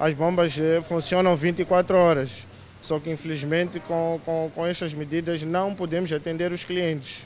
as 0.00 0.14
bombas 0.14 0.58
é, 0.58 0.80
funcionam 0.80 1.36
24 1.36 1.94
horas. 1.94 2.47
Só 2.80 2.98
que 2.98 3.10
infelizmente 3.10 3.80
com, 3.80 4.20
com, 4.24 4.50
com 4.54 4.66
estas 4.66 4.92
medidas 4.94 5.42
não 5.42 5.74
podemos 5.74 6.12
atender 6.12 6.52
os 6.52 6.64
clientes. 6.64 7.18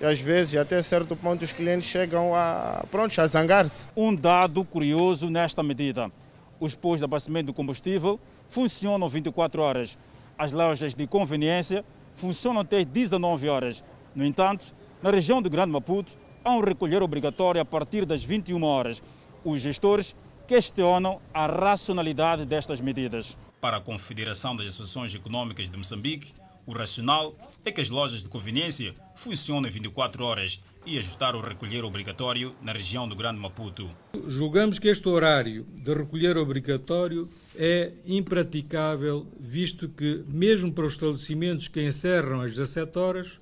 E 0.00 0.04
às 0.04 0.18
vezes, 0.18 0.56
até 0.56 0.80
certo 0.80 1.14
ponto, 1.14 1.44
os 1.44 1.52
clientes 1.52 1.88
chegam 1.88 2.34
a, 2.34 2.82
prontos, 2.90 3.18
a 3.18 3.26
zangar-se. 3.26 3.86
Um 3.94 4.14
dado 4.14 4.64
curioso 4.64 5.28
nesta 5.28 5.62
medida. 5.62 6.10
Os 6.58 6.74
postos 6.74 7.00
de 7.00 7.04
abastecimento 7.04 7.46
de 7.46 7.52
combustível 7.52 8.18
funcionam 8.48 9.08
24 9.08 9.60
horas. 9.60 9.98
As 10.38 10.52
lojas 10.52 10.94
de 10.94 11.06
conveniência 11.06 11.84
funcionam 12.14 12.62
até 12.62 12.82
19 12.82 13.48
horas. 13.48 13.84
No 14.14 14.24
entanto, 14.24 14.64
na 15.02 15.10
região 15.10 15.42
do 15.42 15.50
Grande 15.50 15.70
Maputo, 15.70 16.12
há 16.42 16.52
um 16.52 16.60
recolher 16.60 17.02
obrigatório 17.02 17.60
a 17.60 17.64
partir 17.64 18.06
das 18.06 18.22
21 18.22 18.62
horas. 18.64 19.02
Os 19.44 19.60
gestores 19.60 20.16
questionam 20.46 21.20
a 21.32 21.46
racionalidade 21.46 22.46
destas 22.46 22.80
medidas. 22.80 23.36
Para 23.60 23.76
a 23.76 23.80
Confederação 23.80 24.56
das 24.56 24.68
Associações 24.68 25.14
Econômicas 25.14 25.68
de 25.68 25.76
Moçambique, 25.76 26.32
o 26.64 26.72
racional 26.72 27.36
é 27.62 27.70
que 27.70 27.82
as 27.82 27.90
lojas 27.90 28.22
de 28.22 28.28
conveniência 28.28 28.94
funcionem 29.14 29.70
24 29.70 30.24
horas 30.24 30.62
e 30.86 30.96
ajustar 30.96 31.36
o 31.36 31.42
recolher 31.42 31.84
obrigatório 31.84 32.56
na 32.62 32.72
região 32.72 33.06
do 33.06 33.14
Grande 33.14 33.38
Maputo. 33.38 33.90
Julgamos 34.26 34.78
que 34.78 34.88
este 34.88 35.06
horário 35.06 35.66
de 35.74 35.92
recolher 35.92 36.38
obrigatório 36.38 37.28
é 37.54 37.92
impraticável, 38.06 39.26
visto 39.38 39.90
que, 39.90 40.24
mesmo 40.26 40.72
para 40.72 40.86
os 40.86 40.94
estabelecimentos 40.94 41.68
que 41.68 41.82
encerram 41.82 42.40
às 42.40 42.52
17 42.52 42.98
horas, 42.98 43.40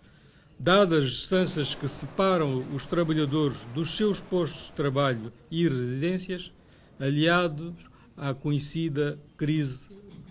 dadas 0.59 1.05
as 1.05 1.11
distâncias 1.13 1.77
que 1.77 1.87
separam 1.87 2.67
os 2.75 2.85
trabalhadores 2.87 3.59
dos 3.73 3.97
seus 3.97 4.21
postos 4.21 4.67
de 4.67 4.73
trabalho 4.73 5.33
e 5.49 5.69
residências, 5.69 6.53
aliados 6.99 7.73
à 8.17 8.35
conhecida 8.35 9.17
crise 9.37 9.89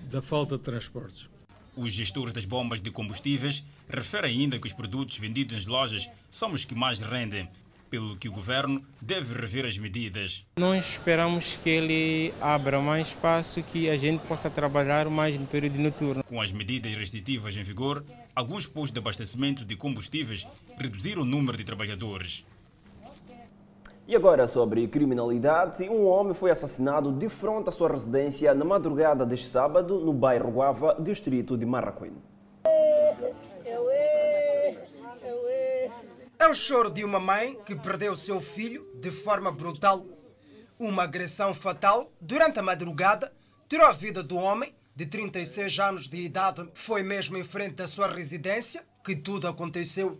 da 0.07 0.21
falta 0.21 0.57
de 0.57 0.63
transportes. 0.63 1.27
Os 1.75 1.91
gestores 1.91 2.33
das 2.33 2.45
bombas 2.45 2.81
de 2.81 2.89
combustíveis 2.89 3.63
referem 3.87 4.41
ainda 4.41 4.57
que 4.57 4.65
os 4.65 4.73
produtos 4.73 5.17
vendidos 5.17 5.55
nas 5.55 5.65
lojas 5.65 6.09
são 6.31 6.51
os 6.51 6.65
que 6.65 6.73
mais 6.73 6.99
rendem, 6.99 7.47
pelo 7.89 8.17
que 8.17 8.27
o 8.27 8.31
governo 8.31 8.83
deve 9.01 9.39
rever 9.39 9.65
as 9.65 9.77
medidas. 9.77 10.45
Nós 10.57 10.85
esperamos 10.93 11.57
que 11.63 11.69
ele 11.69 12.33
abra 12.41 12.81
mais 12.81 13.09
espaço, 13.09 13.61
que 13.63 13.89
a 13.89 13.97
gente 13.97 14.25
possa 14.27 14.49
trabalhar 14.49 15.09
mais 15.09 15.37
no 15.37 15.45
período 15.45 15.77
noturno. 15.77 16.23
Com 16.23 16.41
as 16.41 16.51
medidas 16.51 16.97
restritivas 16.97 17.55
em 17.55 17.63
vigor, 17.63 18.03
alguns 18.35 18.65
postos 18.65 18.91
de 18.91 18.99
abastecimento 18.99 19.63
de 19.63 19.75
combustíveis 19.75 20.47
reduziram 20.77 21.21
o 21.21 21.25
número 21.25 21.57
de 21.57 21.63
trabalhadores. 21.63 22.45
E 24.07 24.15
agora 24.15 24.47
sobre 24.47 24.87
criminalidade, 24.87 25.83
um 25.89 26.05
homem 26.05 26.33
foi 26.33 26.49
assassinado 26.49 27.11
de 27.11 27.27
frente 27.27 27.67
à 27.67 27.73
sua 27.73 27.89
residência 27.89 28.53
na 28.53 28.63
madrugada 28.63 29.25
deste 29.25 29.47
sábado 29.47 29.99
no 29.99 30.13
bairro 30.13 30.49
Guava, 30.49 30.95
distrito 30.97 31.57
de 31.57 31.65
Marraquém. 31.65 32.13
É 36.39 36.47
o 36.47 36.53
choro 36.53 36.89
de 36.89 37.03
uma 37.03 37.19
mãe 37.19 37.59
que 37.65 37.75
perdeu 37.75 38.15
seu 38.15 38.39
filho 38.39 38.87
de 38.95 39.11
forma 39.11 39.51
brutal. 39.51 40.05
Uma 40.79 41.03
agressão 41.03 41.53
fatal 41.53 42.09
durante 42.21 42.59
a 42.59 42.63
madrugada 42.63 43.33
tirou 43.67 43.85
a 43.85 43.91
vida 43.91 44.23
do 44.23 44.37
homem 44.37 44.73
de 44.95 45.05
36 45.05 45.79
anos 45.79 46.07
de 46.07 46.23
idade. 46.23 46.65
Foi 46.73 47.03
mesmo 47.03 47.35
em 47.35 47.43
frente 47.43 47.81
à 47.81 47.87
sua 47.89 48.07
residência 48.07 48.85
que 49.03 49.17
tudo 49.17 49.49
aconteceu. 49.49 50.17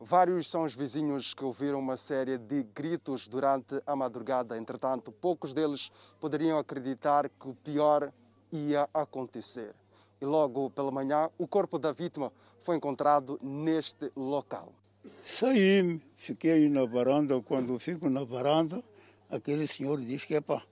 Vários 0.00 0.48
são 0.48 0.62
os 0.62 0.76
vizinhos 0.76 1.34
que 1.34 1.44
ouviram 1.44 1.80
uma 1.80 1.96
série 1.96 2.38
de 2.38 2.62
gritos 2.62 3.26
durante 3.26 3.82
a 3.84 3.96
madrugada. 3.96 4.56
Entretanto, 4.56 5.10
poucos 5.10 5.52
deles 5.52 5.90
poderiam 6.20 6.56
acreditar 6.56 7.28
que 7.28 7.48
o 7.48 7.54
pior 7.54 8.12
ia 8.52 8.88
acontecer. 8.94 9.74
E 10.20 10.24
logo 10.24 10.70
pela 10.70 10.92
manhã, 10.92 11.28
o 11.36 11.48
corpo 11.48 11.80
da 11.80 11.90
vítima 11.90 12.32
foi 12.60 12.76
encontrado 12.76 13.40
neste 13.42 14.12
local. 14.14 14.72
Saí, 15.20 16.00
fiquei 16.16 16.68
na 16.68 16.84
varanda. 16.84 17.40
Quando 17.42 17.76
fico 17.80 18.08
na 18.08 18.22
varanda, 18.22 18.82
aquele 19.28 19.66
senhor 19.66 20.00
diz 20.00 20.24
que 20.24 20.40
pá, 20.40 20.62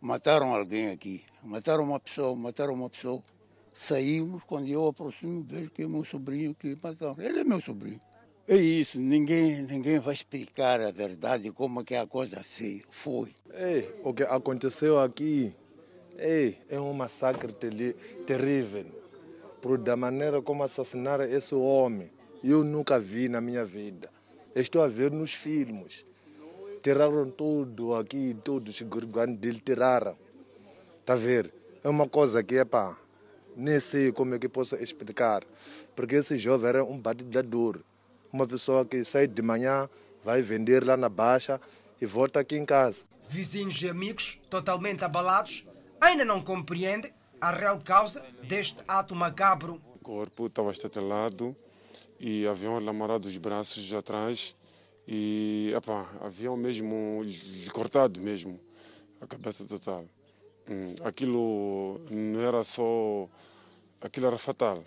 mataram 0.00 0.52
alguém 0.52 0.90
aqui. 0.90 1.24
Mataram 1.44 1.84
uma 1.84 2.00
pessoa, 2.00 2.34
mataram 2.34 2.74
uma 2.74 2.90
pessoa. 2.90 3.22
Saímos, 3.72 4.42
quando 4.44 4.66
eu 4.66 4.86
aproximo, 4.88 5.44
vejo 5.44 5.70
que 5.70 5.82
é 5.82 5.86
meu 5.86 6.04
sobrinho 6.04 6.54
que 6.56 6.76
mataram. 6.82 7.14
Ele 7.18 7.40
é 7.40 7.44
meu 7.44 7.60
sobrinho. 7.60 8.00
É 8.46 8.56
isso, 8.56 8.98
ninguém, 8.98 9.62
ninguém 9.62 9.98
vai 9.98 10.12
explicar 10.12 10.78
a 10.78 10.90
verdade 10.90 11.50
como 11.50 11.82
que 11.82 11.94
a 11.94 12.06
coisa 12.06 12.44
foi. 12.90 13.30
É, 13.50 13.88
o 14.02 14.12
que 14.12 14.22
aconteceu 14.22 15.00
aqui 15.00 15.56
é, 16.18 16.52
é 16.68 16.78
um 16.78 16.92
massacre 16.92 17.54
terrível. 18.26 18.84
Por 19.62 19.78
da 19.78 19.96
maneira 19.96 20.42
como 20.42 20.62
assassinaram 20.62 21.24
esse 21.24 21.54
homem, 21.54 22.10
eu 22.42 22.62
nunca 22.62 23.00
vi 23.00 23.30
na 23.30 23.40
minha 23.40 23.64
vida. 23.64 24.10
Estou 24.54 24.82
a 24.82 24.88
ver 24.88 25.10
nos 25.10 25.32
filmes. 25.32 26.04
Tiraram 26.82 27.30
tudo 27.30 27.94
aqui, 27.94 28.36
todos 28.44 28.78
os 28.78 28.82
gurguanos 28.82 29.38
dele 29.38 29.62
tiraram. 29.64 30.18
Está 31.00 31.14
a 31.14 31.16
ver? 31.16 31.50
É 31.82 31.88
uma 31.88 32.06
coisa 32.06 32.42
que, 32.42 32.58
é 32.58 32.64
pá, 32.66 32.94
nem 33.56 33.80
sei 33.80 34.12
como 34.12 34.34
é 34.34 34.38
que 34.38 34.50
posso 34.50 34.76
explicar. 34.76 35.42
Porque 35.96 36.16
esse 36.16 36.36
jovem 36.36 36.68
era 36.68 36.84
um 36.84 37.00
batidor 37.00 37.80
uma 38.34 38.48
pessoa 38.48 38.84
que 38.84 39.04
sai 39.04 39.28
de 39.28 39.40
manhã, 39.40 39.88
vai 40.24 40.42
vender 40.42 40.84
lá 40.84 40.96
na 40.96 41.08
Baixa 41.08 41.60
e 42.00 42.04
volta 42.04 42.40
aqui 42.40 42.56
em 42.56 42.66
casa. 42.66 43.04
Vizinhos 43.28 43.80
e 43.80 43.88
amigos, 43.88 44.40
totalmente 44.50 45.04
abalados, 45.04 45.64
ainda 46.00 46.24
não 46.24 46.42
compreendem 46.42 47.12
a 47.40 47.52
real 47.52 47.80
causa 47.80 48.24
deste 48.42 48.78
ato 48.88 49.14
macabro. 49.14 49.80
corpo 50.02 50.46
estava 50.46 50.72
estatelado 50.72 51.54
e 52.18 52.44
haviam 52.46 52.76
amarrado 52.76 53.28
os 53.28 53.36
braços 53.36 53.92
atrás 53.94 54.56
e 55.06 55.72
epa, 55.74 56.04
haviam 56.20 56.56
mesmo 56.56 57.22
cortado 57.72 58.20
mesmo 58.20 58.58
a 59.20 59.26
cabeça 59.28 59.64
total. 59.64 60.04
Hum, 60.68 60.94
aquilo 61.04 62.00
não 62.10 62.40
era 62.40 62.64
só. 62.64 63.28
Aquilo 64.00 64.26
era 64.26 64.38
fatal. 64.38 64.82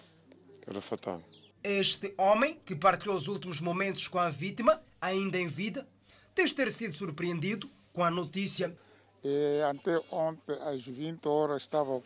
Era 0.68 0.82
fatal. 0.82 1.22
Este 1.70 2.14
homem, 2.18 2.58
que 2.66 2.74
partilhou 2.74 3.18
os 3.18 3.28
últimos 3.28 3.60
momentos 3.60 4.08
com 4.08 4.18
a 4.18 4.30
vítima, 4.30 4.82
ainda 5.02 5.38
em 5.38 5.48
vida, 5.48 5.86
diz 6.34 6.54
ter 6.54 6.72
sido 6.72 6.96
surpreendido 6.96 7.70
com 7.92 8.06
a 8.06 8.10
notícia. 8.10 8.74
E 9.22 9.62
até 9.70 10.02
ontem, 10.10 10.54
às 10.62 10.82
20 10.82 11.28
horas, 11.28 11.64
estava 11.64 12.02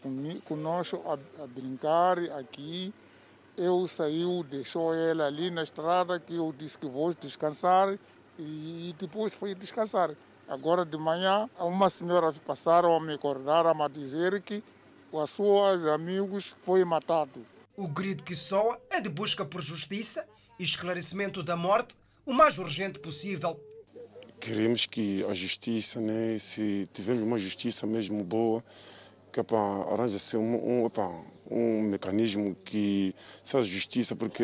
conosco 0.45 0.99
a, 1.05 1.43
a 1.43 1.45
brincar 1.45 2.17
aqui. 2.39 2.91
Eu 3.55 3.85
saiu, 3.85 4.43
deixou 4.49 4.95
ela 4.95 5.27
ali 5.27 5.51
na 5.51 5.61
estrada, 5.61 6.19
que 6.19 6.35
eu 6.35 6.51
disse 6.57 6.79
que 6.79 6.87
vou 6.87 7.13
descansar 7.13 7.99
e 8.39 8.95
depois 8.97 9.31
fui 9.31 9.53
descansar. 9.53 10.09
Agora 10.49 10.83
de 10.83 10.97
manhã, 10.97 11.47
uma 11.59 11.91
senhora 11.91 12.33
passaram 12.47 12.95
a 12.95 12.99
me 12.99 13.13
acordar 13.13 13.67
a 13.67 13.75
me 13.75 13.87
dizer 13.89 14.41
que 14.41 14.63
os 15.11 15.29
seus 15.29 15.85
amigos 15.85 16.55
foi 16.63 16.83
matado. 16.83 17.45
O 17.75 17.87
grito 17.87 18.23
que 18.23 18.35
soa 18.35 18.81
é 18.89 18.99
de 18.99 19.09
busca 19.09 19.45
por 19.45 19.61
justiça 19.61 20.27
e 20.59 20.63
esclarecimento 20.63 21.41
da 21.41 21.55
morte 21.55 21.95
o 22.25 22.33
mais 22.33 22.57
urgente 22.57 22.99
possível. 22.99 23.59
Queremos 24.39 24.85
que 24.85 25.23
a 25.25 25.33
justiça, 25.33 25.99
né, 26.01 26.37
se 26.39 26.89
tivermos 26.93 27.23
uma 27.23 27.37
justiça 27.37 27.85
mesmo 27.85 28.23
boa, 28.23 28.63
que 29.31 29.39
arranja-se 29.39 30.35
um, 30.35 30.83
um, 30.83 30.91
um 31.49 31.81
mecanismo 31.83 32.55
que 32.65 33.15
seja 33.43 33.67
justiça, 33.67 34.15
porque 34.15 34.43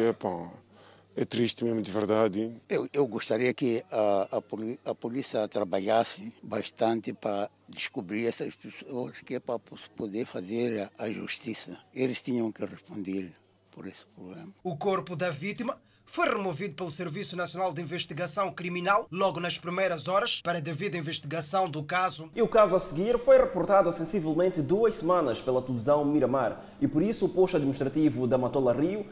é 1.18 1.26
triste 1.26 1.66
mesmo, 1.66 1.82
de 1.82 1.92
verdade. 1.92 2.56
Eu, 2.70 2.88
eu 2.94 3.08
gostaria 3.08 3.52
que 3.52 3.84
a, 3.92 4.38
a, 4.38 4.92
a, 4.92 4.96
polícia 4.96 5.48
trabalhasse 5.48 6.32
bastante 6.44 7.12
para 7.12 7.50
descobrir 7.68 8.28
essas 8.28 8.56
pessoas, 8.56 9.20
que 9.22 9.34
é 9.34 9.40
para 9.40 9.58
poder 9.96 10.28
fazer 10.28 10.92
a 10.96 11.10
justiça. 11.10 11.80
Eles 11.92 12.22
tinham 12.22 12.52
que 12.52 12.64
responder 12.64 13.34
por 13.72 13.88
esse 13.88 14.06
problema. 14.16 14.54
O 14.64 14.78
corpo 14.78 15.16
da 15.16 15.32
vítima 15.32 15.82
foi 16.06 16.30
removido 16.30 16.76
pelo 16.76 16.92
Serviço 16.92 17.36
Nacional 17.36 17.74
de 17.74 17.82
Investigação 17.82 18.52
Criminal 18.54 19.08
logo 19.12 19.40
nas 19.40 19.58
primeiras 19.58 20.08
horas 20.08 20.40
para 20.42 20.60
a 20.60 20.62
devida 20.62 20.98
investigação 20.98 21.68
do 21.68 21.84
caso. 21.84 22.30
E 22.36 22.42
o 22.44 22.48
caso 22.48 22.76
a 22.76 22.80
seguir 22.80 23.18
foi 23.20 23.38
reportado 23.38 23.90
há 23.90 23.92
sensivelmente 23.92 24.62
duas 24.62 24.96
semanas 24.96 25.42
pela 25.42 25.62
televisão 25.64 26.06
Miramar 26.06 26.64
e 26.80 26.88
por 26.88 27.02
isso 27.02 27.26
o 27.26 27.30
posto 27.30 27.58
administrativo 27.58 28.28
da 28.28 28.38
Matola 28.38 28.72
Rio 28.74 29.06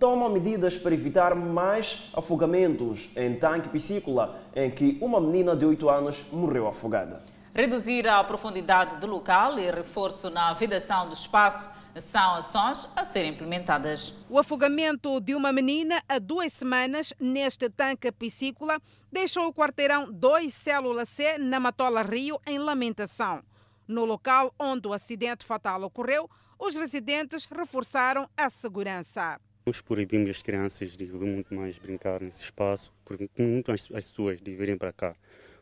toma 0.00 0.30
medidas 0.30 0.78
para 0.78 0.94
evitar 0.94 1.34
mais 1.34 2.10
afogamentos 2.14 3.10
em 3.14 3.34
tanque 3.34 3.68
piscícola 3.68 4.40
em 4.56 4.70
que 4.70 4.96
uma 4.98 5.20
menina 5.20 5.54
de 5.54 5.66
8 5.66 5.90
anos 5.90 6.24
morreu 6.32 6.66
afogada. 6.66 7.22
Reduzir 7.54 8.08
a 8.08 8.24
profundidade 8.24 8.96
do 8.96 9.06
local 9.06 9.58
e 9.58 9.70
reforço 9.70 10.30
na 10.30 10.54
vedação 10.54 11.06
do 11.06 11.12
espaço 11.12 11.68
são 12.00 12.36
ações 12.36 12.88
a 12.96 13.04
serem 13.04 13.32
implementadas. 13.32 14.14
O 14.30 14.38
afogamento 14.38 15.20
de 15.20 15.34
uma 15.34 15.52
menina 15.52 16.00
há 16.08 16.18
duas 16.18 16.50
semanas 16.54 17.12
neste 17.20 17.68
tanque 17.68 18.10
piscícola 18.10 18.80
deixou 19.12 19.48
o 19.48 19.52
quarteirão 19.52 20.10
2 20.10 20.54
Célula 20.54 21.04
C 21.04 21.36
na 21.36 21.60
Matola 21.60 22.00
Rio 22.00 22.40
em 22.46 22.58
lamentação. 22.58 23.42
No 23.86 24.06
local 24.06 24.54
onde 24.58 24.88
o 24.88 24.94
acidente 24.94 25.44
fatal 25.44 25.82
ocorreu, 25.82 26.30
os 26.58 26.74
residentes 26.74 27.44
reforçaram 27.44 28.26
a 28.34 28.48
segurança. 28.48 29.38
Nós 29.64 29.80
proibimos 29.80 30.30
as 30.30 30.42
crianças 30.42 30.96
de 30.96 31.06
muito 31.06 31.54
mais 31.54 31.78
brincar 31.78 32.20
nesse 32.20 32.40
espaço, 32.40 32.92
porque 33.04 33.28
muitas 33.38 33.88
as 33.94 34.08
pessoas 34.08 34.40
de 34.40 34.54
virem 34.56 34.76
para 34.76 34.92
cá. 34.92 35.14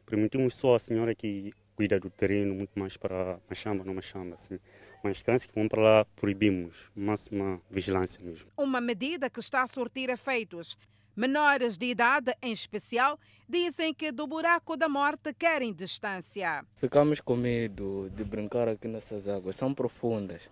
Permitimos 0.06 0.54
só 0.54 0.76
a 0.76 0.78
senhora 0.78 1.14
que 1.14 1.52
cuida 1.74 1.98
do 1.98 2.08
terreno, 2.08 2.54
muito 2.54 2.78
mais 2.78 2.96
para 2.96 3.38
Machamba, 3.48 3.84
não 3.84 3.94
Machamba, 3.94 4.34
assim. 4.34 4.58
Mas 5.02 5.18
as 5.18 5.22
crianças 5.22 5.46
que 5.46 5.54
vão 5.54 5.68
para 5.68 5.82
lá 5.82 6.04
proibimos, 6.16 6.90
máxima 6.94 7.60
vigilância 7.70 8.24
mesmo. 8.24 8.48
Uma 8.56 8.80
medida 8.80 9.28
que 9.28 9.40
está 9.40 9.62
a 9.62 9.68
surtir 9.68 10.10
efeitos. 10.10 10.76
Menores 11.14 11.76
de 11.76 11.86
idade, 11.86 12.32
em 12.40 12.52
especial, 12.52 13.18
dizem 13.48 13.92
que 13.92 14.12
do 14.12 14.26
buraco 14.26 14.76
da 14.76 14.88
morte 14.88 15.34
querem 15.34 15.72
distância. 15.74 16.64
Ficamos 16.76 17.20
com 17.20 17.36
medo 17.36 18.08
de 18.14 18.22
brincar 18.22 18.68
aqui 18.68 18.86
nessas 18.86 19.26
águas, 19.26 19.56
são 19.56 19.74
profundas. 19.74 20.48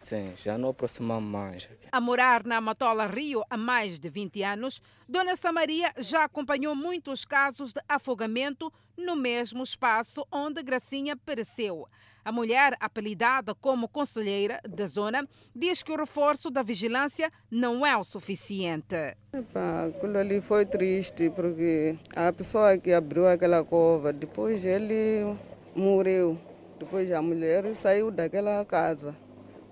Sim, 0.00 0.32
já 0.42 0.56
não 0.56 0.70
aproximamos 0.70 1.30
mais. 1.30 1.68
A 1.92 2.00
morar 2.00 2.42
na 2.44 2.60
Matola 2.60 3.06
Rio 3.06 3.44
há 3.50 3.56
mais 3.56 4.00
de 4.00 4.08
20 4.08 4.42
anos, 4.42 4.80
Dona 5.06 5.36
Samaria 5.36 5.92
já 5.98 6.24
acompanhou 6.24 6.74
muitos 6.74 7.24
casos 7.24 7.72
de 7.72 7.80
afogamento 7.86 8.72
no 8.96 9.14
mesmo 9.14 9.62
espaço 9.62 10.26
onde 10.32 10.62
Gracinha 10.62 11.16
pereceu. 11.16 11.86
A 12.24 12.32
mulher, 12.32 12.76
apelidada 12.80 13.54
como 13.54 13.88
conselheira 13.88 14.60
da 14.68 14.86
zona, 14.86 15.26
diz 15.54 15.82
que 15.82 15.92
o 15.92 15.96
reforço 15.96 16.50
da 16.50 16.62
vigilância 16.62 17.30
não 17.50 17.84
é 17.84 17.96
o 17.96 18.04
suficiente. 18.04 19.16
Epa, 19.32 19.86
aquilo 19.88 20.18
ali 20.18 20.40
foi 20.40 20.66
triste, 20.66 21.30
porque 21.30 21.98
a 22.16 22.32
pessoa 22.32 22.76
que 22.76 22.92
abriu 22.92 23.26
aquela 23.26 23.64
cova, 23.64 24.12
depois 24.12 24.64
ele 24.64 25.36
morreu. 25.74 26.38
Depois 26.78 27.12
a 27.12 27.20
mulher 27.20 27.74
saiu 27.76 28.10
daquela 28.10 28.64
casa. 28.64 29.14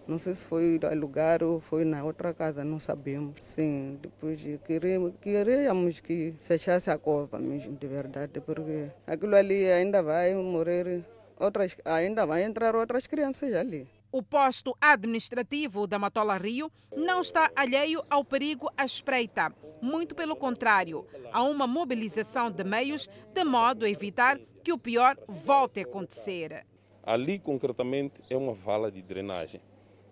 Não 0.09 0.19
sei 0.19 0.35
se 0.35 0.43
foi 0.43 0.81
lugar 0.97 1.43
ou 1.43 1.61
foi 1.61 1.85
na 1.85 2.03
outra 2.03 2.33
casa, 2.33 2.65
não 2.65 2.81
sabemos. 2.81 3.35
Sim, 3.41 3.99
depois 4.01 4.43
queríamos, 4.67 5.13
queríamos 5.21 6.01
que 6.01 6.35
fechasse 6.45 6.91
a 6.91 6.97
cova 6.97 7.39
mesmo, 7.39 7.77
de 7.77 7.87
verdade, 7.87 8.41
porque 8.41 8.91
aquilo 9.07 9.37
ali 9.37 9.71
ainda 9.71 10.03
vai 10.03 10.35
morrer, 10.35 11.05
outras, 11.39 11.77
ainda 11.85 12.25
vai 12.25 12.43
entrar 12.43 12.75
outras 12.75 13.07
crianças 13.07 13.53
ali. 13.53 13.87
O 14.11 14.23
posto 14.23 14.75
administrativo 14.81 15.87
da 15.87 15.99
Matola 15.99 16.39
Rio 16.39 16.73
não 16.97 17.21
está 17.21 17.51
alheio 17.55 18.03
ao 18.09 18.25
perigo 18.25 18.71
à 18.79 18.87
espreita. 18.87 19.53
Muito 19.83 20.15
pelo 20.15 20.35
contrário, 20.35 21.07
há 21.31 21.43
uma 21.43 21.67
mobilização 21.67 22.51
de 22.51 22.65
meios 22.65 23.07
de 23.35 23.45
modo 23.45 23.85
a 23.85 23.91
evitar 23.91 24.39
que 24.65 24.73
o 24.73 24.79
pior 24.79 25.19
volte 25.29 25.81
a 25.81 25.83
acontecer. 25.83 26.65
Ali, 27.03 27.39
concretamente, 27.39 28.23
é 28.31 28.37
uma 28.39 28.55
vala 28.55 28.91
de 28.91 29.03
drenagem 29.03 29.61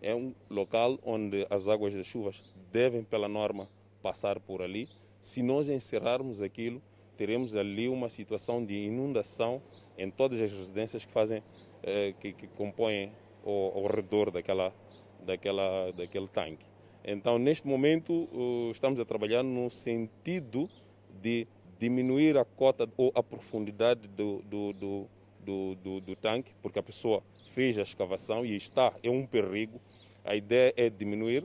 é 0.06 0.14
um 0.14 0.32
local 0.48 1.00
onde 1.02 1.44
as 1.50 1.66
águas 1.66 1.92
das 1.92 2.06
chuvas 2.06 2.54
devem, 2.70 3.02
pela 3.02 3.26
norma, 3.26 3.68
passar 4.00 4.38
por 4.38 4.62
ali. 4.62 4.88
Se 5.20 5.42
nós 5.42 5.68
encerrarmos 5.68 6.40
aquilo, 6.40 6.80
teremos 7.16 7.56
ali 7.56 7.88
uma 7.88 8.08
situação 8.08 8.64
de 8.64 8.74
inundação 8.74 9.60
em 9.98 10.08
todas 10.08 10.40
as 10.40 10.52
residências 10.52 11.04
que 11.04 11.10
fazem, 11.10 11.42
eh, 11.82 12.14
que, 12.20 12.32
que, 12.32 12.46
compõem 12.46 13.10
ao, 13.44 13.78
ao 13.78 13.86
redor 13.88 14.30
daquela, 14.30 14.72
daquela, 15.24 15.90
daquele 15.90 16.28
tanque. 16.28 16.64
Então, 17.04 17.36
neste 17.36 17.66
momento, 17.66 18.28
uh, 18.32 18.70
estamos 18.70 19.00
a 19.00 19.04
trabalhar 19.04 19.42
no 19.42 19.68
sentido 19.70 20.68
de 21.20 21.48
diminuir 21.80 22.38
a 22.38 22.44
cota 22.44 22.88
ou 22.96 23.10
a 23.12 23.22
profundidade 23.24 24.06
do, 24.06 24.40
do, 24.42 24.72
do, 24.72 25.06
do, 25.46 25.76
do, 25.76 26.00
do 26.00 26.16
tanque, 26.16 26.52
porque 26.60 26.78
a 26.78 26.82
pessoa 26.82 27.22
fez 27.46 27.78
a 27.78 27.82
escavação 27.82 28.44
e 28.44 28.56
está, 28.56 28.92
é 29.02 29.08
um 29.08 29.24
perigo. 29.24 29.80
A 30.24 30.34
ideia 30.34 30.74
é 30.76 30.90
diminuir 30.90 31.44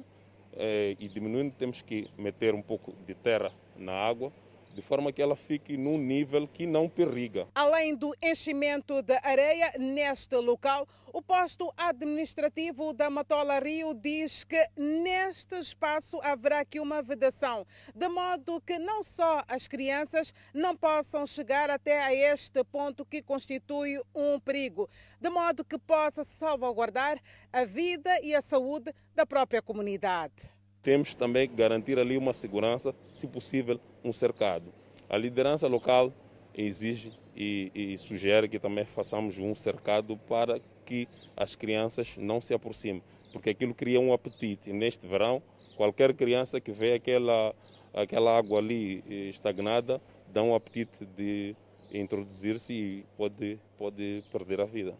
é, 0.53 0.95
e 0.99 1.07
diminuindo 1.07 1.53
temos 1.53 1.81
que 1.81 2.09
meter 2.17 2.55
um 2.55 2.61
pouco 2.61 2.93
de 3.05 3.13
terra 3.13 3.53
na 3.77 3.93
água 3.93 4.33
de 4.73 4.81
forma 4.81 5.11
que 5.11 5.21
ela 5.21 5.35
fique 5.35 5.77
num 5.77 5.97
nível 5.97 6.47
que 6.47 6.65
não 6.65 6.87
periga. 6.87 7.47
Além 7.53 7.95
do 7.95 8.15
enchimento 8.21 9.01
de 9.01 9.17
areia 9.23 9.73
neste 9.77 10.35
local, 10.35 10.87
o 11.13 11.21
posto 11.21 11.71
administrativo 11.75 12.93
da 12.93 13.09
Matola 13.09 13.59
Rio 13.59 13.93
diz 13.93 14.43
que 14.43 14.63
neste 14.77 15.55
espaço 15.59 16.19
haverá 16.23 16.59
aqui 16.59 16.79
uma 16.79 17.01
vedação, 17.01 17.65
de 17.93 18.07
modo 18.07 18.61
que 18.61 18.77
não 18.77 19.03
só 19.03 19.43
as 19.47 19.67
crianças 19.67 20.33
não 20.53 20.75
possam 20.75 21.27
chegar 21.27 21.69
até 21.69 22.01
a 22.01 22.13
este 22.13 22.63
ponto 22.63 23.05
que 23.05 23.21
constitui 23.21 23.99
um 24.15 24.39
perigo, 24.39 24.89
de 25.19 25.29
modo 25.29 25.65
que 25.65 25.77
possa 25.77 26.23
salvaguardar 26.23 27.19
a 27.51 27.65
vida 27.65 28.19
e 28.23 28.33
a 28.33 28.41
saúde 28.41 28.93
da 29.13 29.25
própria 29.25 29.61
comunidade 29.61 30.60
temos 30.83 31.13
também 31.15 31.47
que 31.47 31.55
garantir 31.55 31.99
ali 31.99 32.17
uma 32.17 32.33
segurança, 32.33 32.93
se 33.11 33.27
possível, 33.27 33.79
um 34.03 34.11
cercado. 34.11 34.73
A 35.09 35.17
liderança 35.17 35.67
local 35.67 36.13
exige 36.55 37.13
e, 37.35 37.71
e, 37.73 37.97
sugere 37.97 38.49
que 38.49 38.59
também 38.59 38.85
façamos 38.85 39.37
um 39.37 39.55
cercado 39.55 40.17
para 40.17 40.59
que 40.85 41.07
as 41.35 41.55
crianças 41.55 42.17
não 42.17 42.41
se 42.41 42.53
aproximem, 42.53 43.03
porque 43.31 43.51
aquilo 43.51 43.73
cria 43.73 43.99
um 43.99 44.11
apetite. 44.13 44.73
Neste 44.73 45.07
verão, 45.07 45.41
qualquer 45.75 46.13
criança 46.13 46.59
que 46.59 46.71
vê 46.71 46.93
aquela, 46.93 47.55
aquela 47.93 48.37
água 48.37 48.59
ali 48.59 49.03
eh, 49.09 49.29
estagnada 49.29 50.01
dá 50.27 50.41
um 50.43 50.55
apetite 50.55 51.05
de 51.05 51.55
introduzir-se 51.93 52.73
e 52.73 53.05
pode, 53.17 53.59
pode 53.77 54.23
perder 54.31 54.61
a 54.61 54.65
vida 54.65 54.97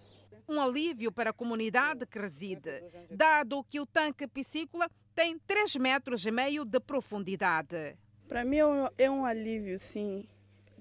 um 0.51 0.59
alívio 0.59 1.11
para 1.13 1.29
a 1.29 1.33
comunidade 1.33 2.05
que 2.05 2.19
reside, 2.19 2.83
dado 3.09 3.63
que 3.63 3.79
o 3.79 3.85
tanque 3.85 4.27
piscícola 4.27 4.89
tem 5.13 5.37
3 5.39 5.75
metros 5.75 6.25
e 6.25 6.31
meio 6.31 6.65
de 6.65 6.79
profundidade. 6.79 7.97
Para 8.27 8.45
mim 8.45 8.57
é 8.97 9.09
um 9.09 9.25
alívio, 9.25 9.77
sim, 9.77 10.25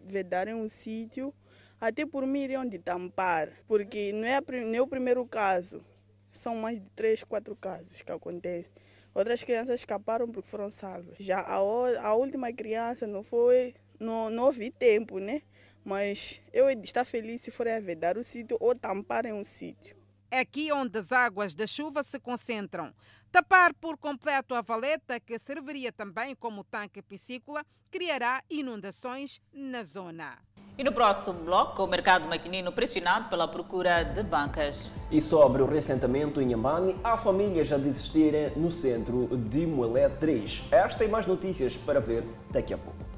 vedarem 0.03 0.55
um 0.55 0.69
sítio, 0.69 1.35
até 1.81 2.07
por 2.07 2.27
mim 2.27 2.43
iriam 2.43 2.65
de 2.65 2.79
tampar, 2.79 3.51
porque 3.67 4.13
não 4.13 4.25
é, 4.25 4.41
não 4.65 4.75
é 4.75 4.81
o 4.81 4.87
primeiro 4.87 5.27
caso, 5.27 5.85
são 6.33 6.55
mais 6.55 6.79
de 6.81 6.89
3, 6.91 7.25
4 7.25 7.57
casos 7.57 8.03
que 8.03 8.13
acontecem. 8.13 8.73
Outras 9.13 9.43
crianças 9.43 9.81
escaparam 9.81 10.31
porque 10.31 10.49
foram 10.49 10.71
salvas. 10.71 11.17
Já 11.19 11.41
a, 11.41 11.57
a 11.57 12.15
última 12.15 12.53
criança 12.53 13.07
não 13.07 13.25
foi, 13.25 13.75
não, 13.99 14.31
não 14.31 14.45
houve 14.45 14.71
tempo, 14.71 15.19
né? 15.19 15.43
Mas 15.85 16.41
eu 16.53 16.71
estar 16.71 17.05
feliz 17.05 17.43
se 17.43 17.51
forem 17.51 17.81
vedar 17.81 18.17
o 18.17 18.23
sítio 18.23 18.57
ou 18.61 18.77
tamparem 18.77 19.33
o 19.33 19.45
sítio. 19.45 20.00
É 20.31 20.39
aqui 20.39 20.71
onde 20.73 20.97
as 20.97 21.11
águas 21.11 21.57
da 21.57 21.67
chuva 21.67 22.05
se 22.05 22.21
concentram. 22.21 22.93
Tapar 23.33 23.75
por 23.75 23.99
completo 23.99 24.55
a 24.55 24.61
valeta, 24.61 25.19
que 25.19 25.37
serviria 25.41 25.91
também 25.91 26.37
como 26.37 26.63
tanque 26.63 27.03
piscícola, 27.03 27.65
criará 27.91 28.41
inundações 28.49 29.41
na 29.53 29.83
zona. 29.83 30.39
E 30.79 30.85
no 30.85 30.93
próximo 30.93 31.41
bloco, 31.45 31.83
o 31.83 31.87
mercado 31.87 32.29
maquinino 32.29 32.73
pressionado 32.73 33.29
pela 33.29 33.49
procura 33.49 34.05
de 34.05 34.23
bancas. 34.23 34.89
E 35.11 35.21
sobre 35.21 35.63
o 35.63 35.67
reassentamento 35.67 36.41
em 36.41 36.53
Yambani, 36.53 36.97
há 37.03 37.17
famílias 37.17 37.73
a 37.73 37.77
desistirem 37.77 38.53
no 38.57 38.71
centro 38.71 39.37
de 39.37 39.67
Moelé 39.67 40.09
3. 40.09 40.63
Esta 40.71 41.05
e 41.05 41.09
mais 41.09 41.27
notícias 41.27 41.77
para 41.77 42.01
ver 42.01 42.25
daqui 42.51 42.73
a 42.73 42.79
pouco. 42.79 43.10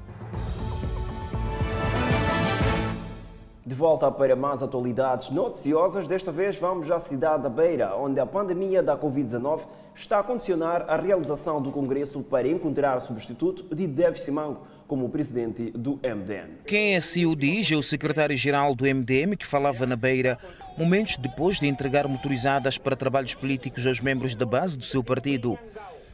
De 3.65 3.73
volta 3.73 4.11
para 4.11 4.35
mais 4.35 4.61
atualidades 4.61 5.29
noticiosas, 5.29 6.05
desta 6.05 6.33
vez 6.33 6.57
vamos 6.57 6.91
à 6.91 6.99
cidade 6.99 7.43
da 7.43 7.49
Beira, 7.49 7.95
onde 7.95 8.19
a 8.19 8.25
pandemia 8.25 8.83
da 8.83 8.97
Covid-19 8.97 9.61
está 9.95 10.19
a 10.19 10.23
condicionar 10.23 10.83
a 10.89 10.97
realização 10.97 11.61
do 11.61 11.71
Congresso 11.71 12.21
para 12.23 12.45
encontrar 12.45 12.99
substituto 12.99 13.73
de 13.73 13.87
Dave 13.87 14.19
Simango 14.19 14.63
como 14.85 15.07
presidente 15.07 15.71
do 15.71 15.93
MDM. 16.03 16.57
Quem 16.65 16.97
assim 16.97 17.25
o 17.25 17.37
diz 17.37 17.71
é 17.71 17.75
o 17.77 17.81
secretário-geral 17.81 18.75
do 18.75 18.83
MDM 18.83 19.37
que 19.37 19.45
falava 19.45 19.85
na 19.85 19.95
Beira 19.95 20.37
momentos 20.77 21.15
depois 21.15 21.57
de 21.57 21.65
entregar 21.65 22.05
motorizadas 22.05 22.77
para 22.77 22.97
trabalhos 22.97 23.33
políticos 23.33 23.87
aos 23.87 24.01
membros 24.01 24.35
da 24.35 24.45
base 24.45 24.77
do 24.77 24.83
seu 24.83 25.01
partido. 25.01 25.57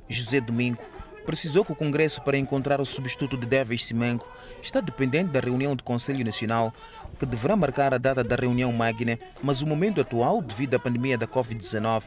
José 0.08 0.39
Domingo 0.39 0.84
precisou 1.26 1.63
que 1.63 1.72
o 1.72 1.76
Congresso 1.76 2.22
para 2.22 2.38
encontrar 2.38 2.82
o 2.82 2.86
substituto 2.86 3.38
de 3.38 3.47
Davis 3.47 3.86
Simango 3.86 4.26
está 4.61 4.82
dependente 4.82 5.32
da 5.32 5.39
reunião 5.39 5.76
do 5.76 5.84
Conselho 5.84 6.26
Nacional 6.26 6.74
que 7.17 7.26
deverá 7.26 7.55
marcar 7.55 7.93
a 7.93 7.97
data 7.97 8.24
da 8.24 8.36
reunião 8.36 8.72
magna, 8.72 9.20
mas 9.41 9.61
o 9.61 9.67
momento 9.67 9.99
atual, 9.99 10.41
devido 10.41 10.76
à 10.76 10.80
pandemia 10.80 11.17
da 11.17 11.28
Covid-19, 11.28 12.03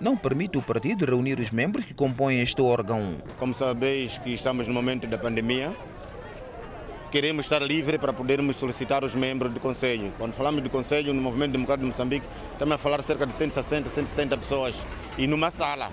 não 0.00 0.16
permite 0.16 0.58
o 0.58 0.62
partido 0.62 1.04
reunir 1.04 1.38
os 1.38 1.50
membros 1.50 1.84
que 1.84 1.94
compõem 1.94 2.40
este 2.40 2.60
órgão. 2.60 3.16
Como 3.38 3.54
sabeis 3.54 4.18
que 4.18 4.30
estamos 4.30 4.66
no 4.66 4.74
momento 4.74 5.06
da 5.06 5.16
pandemia, 5.16 5.76
queremos 7.10 7.46
estar 7.46 7.60
livre 7.62 7.98
para 7.98 8.12
podermos 8.12 8.56
solicitar 8.56 9.04
os 9.04 9.14
membros 9.14 9.52
do 9.52 9.60
Conselho. 9.60 10.12
Quando 10.18 10.32
falamos 10.32 10.62
do 10.62 10.70
Conselho, 10.70 11.12
no 11.12 11.20
Movimento 11.20 11.52
Democrático 11.52 11.84
de 11.84 11.92
Moçambique, 11.92 12.26
estamos 12.52 12.74
a 12.74 12.78
falar 12.78 13.02
cerca 13.02 13.26
de 13.26 13.32
160, 13.32 13.88
170 13.90 14.36
pessoas 14.38 14.76
e 15.18 15.26
numa 15.26 15.50
sala, 15.50 15.90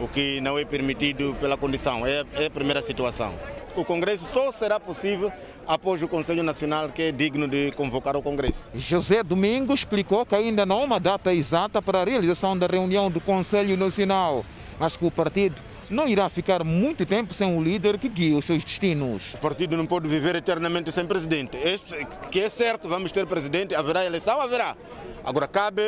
o 0.00 0.08
que 0.08 0.40
não 0.40 0.58
é 0.58 0.64
permitido 0.64 1.36
pela 1.38 1.56
condição, 1.56 2.06
é, 2.06 2.24
é 2.34 2.46
a 2.46 2.50
primeira 2.50 2.80
situação. 2.80 3.34
O 3.76 3.84
Congresso 3.84 4.24
só 4.24 4.50
será 4.50 4.80
possível 4.80 5.32
após 5.66 6.02
o 6.02 6.08
Conselho 6.08 6.42
Nacional, 6.42 6.88
que 6.88 7.02
é 7.02 7.12
digno 7.12 7.46
de 7.46 7.70
convocar 7.72 8.16
o 8.16 8.22
Congresso. 8.22 8.68
José 8.74 9.22
Domingo 9.22 9.72
explicou 9.72 10.26
que 10.26 10.34
ainda 10.34 10.66
não 10.66 10.80
há 10.80 10.84
uma 10.84 10.98
data 10.98 11.32
exata 11.32 11.80
para 11.80 12.00
a 12.00 12.04
realização 12.04 12.58
da 12.58 12.66
reunião 12.66 13.10
do 13.10 13.20
Conselho 13.20 13.76
Nacional, 13.76 14.44
mas 14.78 14.96
que 14.96 15.04
o 15.04 15.10
partido 15.10 15.54
não 15.90 16.06
irá 16.06 16.30
ficar 16.30 16.62
muito 16.62 17.04
tempo 17.04 17.34
sem 17.34 17.46
um 17.46 17.60
líder 17.60 17.98
que 17.98 18.08
guie 18.08 18.34
os 18.34 18.44
seus 18.44 18.62
destinos. 18.62 19.34
O 19.34 19.38
partido 19.38 19.76
não 19.76 19.84
pode 19.84 20.08
viver 20.08 20.36
eternamente 20.36 20.92
sem 20.92 21.04
presidente. 21.04 21.56
Este, 21.56 22.06
que 22.30 22.40
é 22.40 22.48
certo, 22.48 22.88
vamos 22.88 23.10
ter 23.10 23.26
presidente, 23.26 23.74
haverá 23.74 24.04
eleição, 24.04 24.40
haverá. 24.40 24.76
Agora 25.24 25.48
cabe 25.48 25.82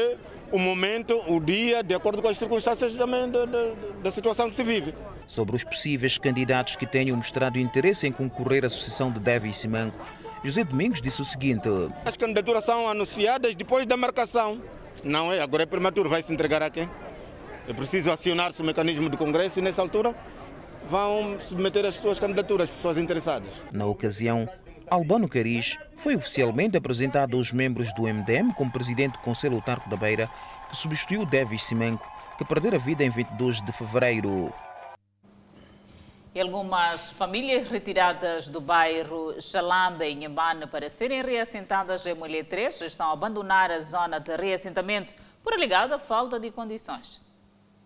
o 0.50 0.58
momento, 0.58 1.22
o 1.28 1.40
dia, 1.40 1.82
de 1.82 1.94
acordo 1.94 2.20
com 2.20 2.28
as 2.28 2.36
circunstâncias 2.36 2.92
também 2.94 3.30
da, 3.30 3.46
da, 3.46 3.72
da 4.02 4.10
situação 4.10 4.48
que 4.48 4.54
se 4.54 4.62
vive. 4.62 4.92
Sobre 5.26 5.56
os 5.56 5.64
possíveis 5.64 6.18
candidatos 6.18 6.76
que 6.76 6.86
tenham 6.86 7.16
mostrado 7.16 7.58
interesse 7.58 8.06
em 8.06 8.12
concorrer 8.12 8.64
à 8.64 8.68
sucessão 8.68 9.10
de 9.10 9.20
Davi 9.20 9.54
Simango, 9.54 9.96
José 10.44 10.64
Domingos 10.64 11.00
disse 11.00 11.22
o 11.22 11.24
seguinte: 11.24 11.68
As 12.04 12.16
candidaturas 12.16 12.64
são 12.64 12.88
anunciadas 12.88 13.54
depois 13.54 13.86
da 13.86 13.96
marcação. 13.96 14.60
Não 15.04 15.32
é? 15.32 15.40
Agora 15.40 15.62
é 15.62 15.66
prematuro, 15.66 16.08
vai 16.08 16.22
se 16.22 16.32
entregar 16.32 16.62
a 16.62 16.70
quem? 16.70 16.88
É 17.66 17.72
preciso 17.72 18.10
acionar-se 18.10 18.60
o 18.60 18.64
mecanismo 18.64 19.08
do 19.08 19.16
Congresso 19.16 19.60
e 19.60 19.62
nessa 19.62 19.80
altura 19.80 20.14
vão 20.90 21.40
submeter 21.40 21.84
as 21.86 21.94
suas 21.94 22.18
candidaturas, 22.18 22.68
as 22.68 22.76
pessoas 22.76 22.98
interessadas. 22.98 23.62
Na 23.70 23.86
ocasião, 23.86 24.48
Albano 24.90 25.28
Cariz 25.28 25.78
foi 25.96 26.16
oficialmente 26.16 26.76
apresentado 26.76 27.36
aos 27.36 27.52
membros 27.52 27.92
do 27.94 28.02
MDM 28.02 28.52
como 28.52 28.72
presidente 28.72 29.12
do 29.12 29.20
Conselho 29.20 29.54
Autarco 29.54 29.88
da 29.88 29.96
Beira, 29.96 30.28
que 30.68 30.76
substituiu 30.76 31.24
Davis 31.24 31.62
Simenco, 31.62 32.06
que 32.36 32.44
perdera 32.44 32.76
a 32.76 32.80
vida 32.80 33.04
em 33.04 33.10
22 33.10 33.62
de 33.62 33.72
fevereiro. 33.72 34.52
E 36.34 36.40
algumas 36.40 37.10
famílias 37.12 37.68
retiradas 37.68 38.48
do 38.48 38.60
bairro 38.60 39.40
Xalamba, 39.40 40.04
em 40.04 40.16
Nhambane, 40.16 40.66
para 40.66 40.90
serem 40.90 41.22
reassentadas 41.22 42.04
em 42.06 42.14
Mulher 42.14 42.46
3, 42.46 42.80
estão 42.80 43.08
a 43.08 43.12
abandonar 43.12 43.70
a 43.70 43.80
zona 43.82 44.18
de 44.18 44.34
reassentamento 44.34 45.14
por 45.44 45.52
alegada 45.52 45.98
falta 45.98 46.40
de 46.40 46.50
condições. 46.50 47.20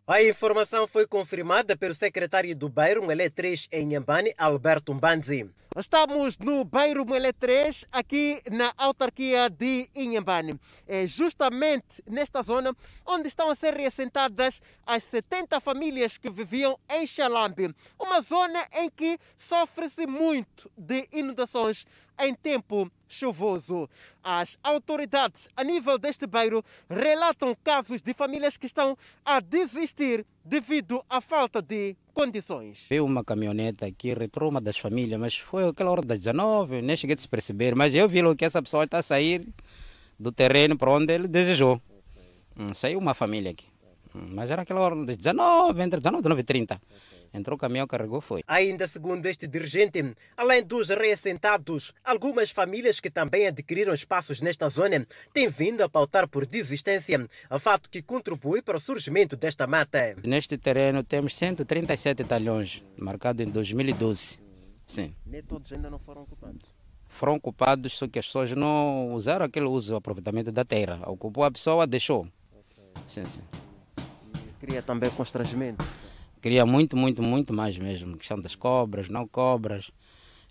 A 0.08 0.22
informação 0.22 0.86
foi 0.86 1.04
confirmada 1.04 1.76
pelo 1.76 1.92
secretário 1.92 2.54
do 2.54 2.68
bairro 2.68 3.02
Mulher 3.02 3.28
3 3.28 3.66
em 3.72 3.86
Nhambane, 3.88 4.32
Alberto 4.38 4.94
Mbanzi. 4.94 5.50
Estamos 5.78 6.38
no 6.38 6.64
Bairro 6.64 7.04
Melé 7.04 7.32
3, 7.32 7.86
aqui 7.92 8.40
na 8.50 8.72
autarquia 8.78 9.50
de 9.50 9.90
Inhambane. 9.94 10.58
É 10.86 11.06
justamente 11.06 12.02
nesta 12.08 12.40
zona 12.42 12.74
onde 13.04 13.28
estão 13.28 13.50
a 13.50 13.54
ser 13.54 13.74
reassentadas 13.74 14.62
as 14.86 15.04
70 15.04 15.60
famílias 15.60 16.16
que 16.16 16.30
viviam 16.30 16.78
em 16.88 17.06
Xalambe. 17.06 17.74
Uma 18.00 18.22
zona 18.22 18.64
em 18.74 18.88
que 18.88 19.18
sofre-se 19.36 20.06
muito 20.06 20.70
de 20.78 21.06
inundações 21.12 21.84
em 22.18 22.34
tempo 22.34 22.90
chuvoso. 23.08 23.88
As 24.22 24.58
autoridades 24.62 25.48
a 25.56 25.62
nível 25.62 25.98
deste 25.98 26.26
bairro 26.26 26.64
relatam 26.88 27.56
casos 27.62 28.02
de 28.02 28.12
famílias 28.12 28.56
que 28.56 28.66
estão 28.66 28.96
a 29.24 29.40
desistir 29.40 30.26
devido 30.44 31.04
à 31.08 31.20
falta 31.20 31.62
de 31.62 31.96
condições. 32.12 32.86
Veio 32.88 33.04
uma 33.04 33.24
caminhoneta 33.24 33.90
que 33.90 34.12
retrou 34.14 34.50
uma 34.50 34.60
das 34.60 34.78
famílias, 34.78 35.20
mas 35.20 35.36
foi 35.36 35.68
aquela 35.68 35.90
hora 35.90 36.02
das 36.02 36.18
19, 36.18 36.82
nem 36.82 36.96
cheguei 36.96 37.14
a 37.14 37.18
se 37.18 37.28
perceber, 37.28 37.74
mas 37.74 37.94
eu 37.94 38.08
vi 38.08 38.22
que 38.34 38.44
essa 38.44 38.62
pessoa 38.62 38.84
está 38.84 38.98
a 38.98 39.02
sair 39.02 39.46
do 40.18 40.32
terreno 40.32 40.76
para 40.76 40.90
onde 40.90 41.12
ele 41.12 41.28
desejou. 41.28 41.80
Hum, 42.58 42.72
saiu 42.72 42.98
uma 42.98 43.12
família 43.12 43.50
aqui, 43.50 43.66
hum, 44.14 44.28
mas 44.30 44.50
era 44.50 44.62
aquela 44.62 44.80
hora 44.80 44.96
das 45.04 45.16
19, 45.16 45.82
entre 45.82 46.00
19 46.00 46.20
e 46.20 46.22
19 46.22 46.40
e 46.40 46.44
30. 46.44 46.80
Entrou 47.36 47.54
o 47.54 47.60
caminhão, 47.60 47.86
carregou, 47.86 48.22
foi. 48.22 48.42
Ainda 48.46 48.88
segundo 48.88 49.26
este 49.26 49.46
dirigente, 49.46 50.16
além 50.34 50.62
dos 50.62 50.88
reassentados, 50.88 51.92
algumas 52.02 52.50
famílias 52.50 52.98
que 52.98 53.10
também 53.10 53.46
adquiriram 53.46 53.92
espaços 53.92 54.40
nesta 54.40 54.66
zona 54.70 55.06
têm 55.34 55.50
vindo 55.50 55.82
a 55.82 55.88
pautar 55.88 56.26
por 56.26 56.46
desistência, 56.46 57.28
fato 57.60 57.90
que 57.90 58.00
contribui 58.00 58.62
para 58.62 58.78
o 58.78 58.80
surgimento 58.80 59.36
desta 59.36 59.66
mata. 59.66 60.16
Neste 60.24 60.56
terreno 60.56 61.04
temos 61.04 61.36
137 61.36 62.24
talhões, 62.24 62.82
marcado 62.96 63.42
em 63.42 63.50
2012. 63.50 64.38
Sim. 64.86 65.14
Nem 65.26 65.42
todos 65.42 65.70
ainda 65.74 65.90
não 65.90 65.98
foram 65.98 66.22
ocupados? 66.22 66.62
Foram 67.06 67.34
ocupados, 67.34 67.92
só 67.92 68.08
que 68.08 68.18
as 68.18 68.26
pessoas 68.26 68.52
não 68.52 69.12
usaram 69.12 69.44
aquele 69.44 69.66
uso, 69.66 69.92
o 69.92 69.96
aproveitamento 69.96 70.50
da 70.50 70.64
terra. 70.64 71.00
Ocupou 71.06 71.44
a 71.44 71.50
pessoa, 71.50 71.86
deixou. 71.86 72.26
Sim, 73.06 73.24
sim. 73.26 73.42
E 73.98 74.52
cria 74.58 74.80
também 74.80 75.10
constrangimento. 75.10 75.84
Queria 76.40 76.64
muito, 76.66 76.96
muito, 76.96 77.22
muito 77.22 77.52
mais 77.52 77.76
mesmo. 77.78 78.16
Questão 78.16 78.40
das 78.40 78.54
cobras, 78.54 79.08
não 79.08 79.26
cobras. 79.26 79.90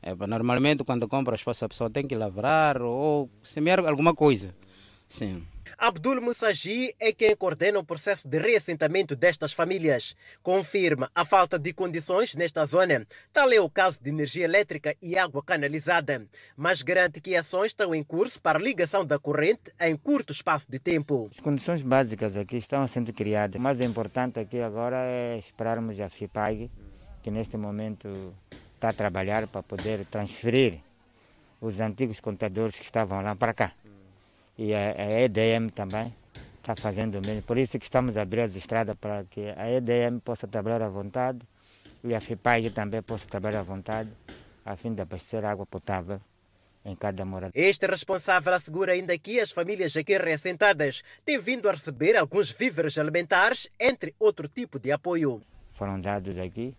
É, 0.02 0.14
normalmente, 0.14 0.84
quando 0.84 1.08
compra 1.08 1.36
espaço, 1.36 1.66
a 1.66 1.70
pessoa 1.70 1.90
tem 1.90 2.08
que 2.08 2.16
lavrar 2.16 2.82
ou 2.82 3.30
semear 3.44 3.80
alguma 3.86 4.14
coisa. 4.14 4.54
Sim. 5.08 5.44
Abdul 5.78 6.22
Mussaji 6.22 6.96
é 7.00 7.12
quem 7.12 7.36
coordena 7.36 7.80
o 7.80 7.84
processo 7.84 8.28
de 8.28 8.40
reassentamento 8.40 9.14
destas 9.16 9.52
famílias. 9.52 10.16
Confirma 10.42 11.12
a 11.14 11.26
falta 11.26 11.60
de 11.60 11.74
condições 11.74 12.34
nesta 12.34 12.66
zona. 12.66 13.06
Tal 13.34 13.52
é 13.52 13.60
o 13.60 13.70
caso 13.70 14.00
de 14.02 14.10
energia 14.10 14.46
elétrica 14.46 14.96
e 15.02 15.18
água 15.18 15.44
canalizada. 15.44 16.26
Mas 16.56 16.82
garante 16.82 17.20
que 17.20 17.36
ações 17.36 17.68
estão 17.68 17.94
em 17.94 18.04
curso 18.04 18.42
para 18.42 18.58
ligação 18.58 19.06
da 19.06 19.20
corrente 19.20 19.64
em 19.82 19.98
curto 19.98 20.32
espaço 20.32 20.72
de 20.72 20.80
tempo. 20.80 21.30
As 21.36 21.44
condições 21.44 21.82
básicas 21.82 22.38
aqui 22.38 22.56
estão 22.56 22.88
sendo 22.88 23.12
criadas. 23.12 23.60
O 23.60 23.62
mais 23.62 23.82
importante 23.82 24.40
aqui 24.40 24.62
agora 24.62 24.98
é 24.98 25.38
esperarmos 25.38 26.00
a 26.00 26.10
FIPAG, 26.10 26.72
que 27.22 27.30
neste 27.30 27.58
momento 27.58 28.34
está 28.76 28.90
a 28.90 28.94
trabalhar 28.94 29.46
para 29.48 29.62
poder 29.62 30.06
transferir 30.06 30.80
os 31.60 31.82
antigos 31.82 32.22
contadores 32.22 32.76
que 32.76 32.86
estavam 32.86 33.22
lá 33.22 33.36
para 33.36 33.54
cá 33.54 33.74
e 34.58 34.74
a, 34.74 34.96
a 34.98 35.22
EDM 35.22 35.70
também, 35.70 36.14
está 36.60 36.76
fazendo 36.76 37.20
o 37.20 37.22
mesmo. 37.26 37.44
Por 37.44 37.58
isso 37.58 37.78
que 37.78 37.86
estamos 37.86 38.18
a 38.18 38.22
abrir 38.22 38.42
as 38.42 38.56
estradas 38.56 38.96
para 38.96 39.24
que 39.26 39.54
a 39.56 39.70
EDM 39.70 40.20
possa 40.20 40.48
trabalhar 40.48 40.82
à 40.82 40.90
vontade 40.90 41.40
e 42.04 42.14
a 42.14 42.20
FIPAG 42.20 42.70
também 42.72 43.02
possa 43.02 43.26
trabalhar 43.28 43.60
à 43.60 43.64
vontade, 43.64 44.10
a 44.66 44.76
fim 44.76 44.94
de 44.94 45.02
abastecer 45.02 45.46
água 45.46 45.66
potável 45.66 46.20
em 46.84 46.96
cada 46.96 47.26
morada. 47.26 47.52
Este 47.56 47.88
responsável 47.88 48.54
assegura 48.54 48.94
ainda 48.94 49.18
que 49.18 49.40
as 49.40 49.52
famílias 49.52 49.98
aqui 49.98 50.18
reassentadas 50.18 51.04
têm 51.24 51.40
vindo 51.40 51.68
a 51.68 51.72
receber 51.72 52.16
alguns 52.16 52.50
víveres 52.52 52.98
alimentares, 52.98 53.68
entre 53.80 54.14
outro 54.20 54.48
tipo 54.48 54.80
de 54.80 54.92
apoio. 54.92 55.42
Foram 55.74 56.00
dados 56.00 56.38
aqui 56.38 56.76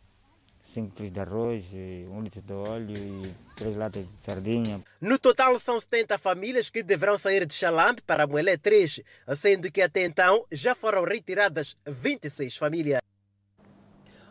5 0.76 1.02
litros 1.02 1.10
de 1.10 1.20
arroz, 1.20 1.64
1 1.72 2.20
litro 2.20 2.42
de 2.42 2.52
óleo 2.52 2.96
e 2.96 3.34
3 3.56 3.76
latas 3.76 4.04
de 4.04 4.10
sardinha. 4.22 4.82
No 5.00 5.18
total, 5.18 5.58
são 5.58 5.80
70 5.80 6.18
famílias 6.18 6.68
que 6.68 6.82
deverão 6.82 7.16
sair 7.16 7.46
de 7.46 7.54
Xalambe 7.54 8.02
para 8.02 8.26
Moelé 8.26 8.58
3, 8.58 9.00
sendo 9.34 9.72
que 9.72 9.80
até 9.80 10.04
então 10.04 10.44
já 10.52 10.74
foram 10.74 11.02
retiradas 11.02 11.78
26 11.86 12.58
famílias. 12.58 13.00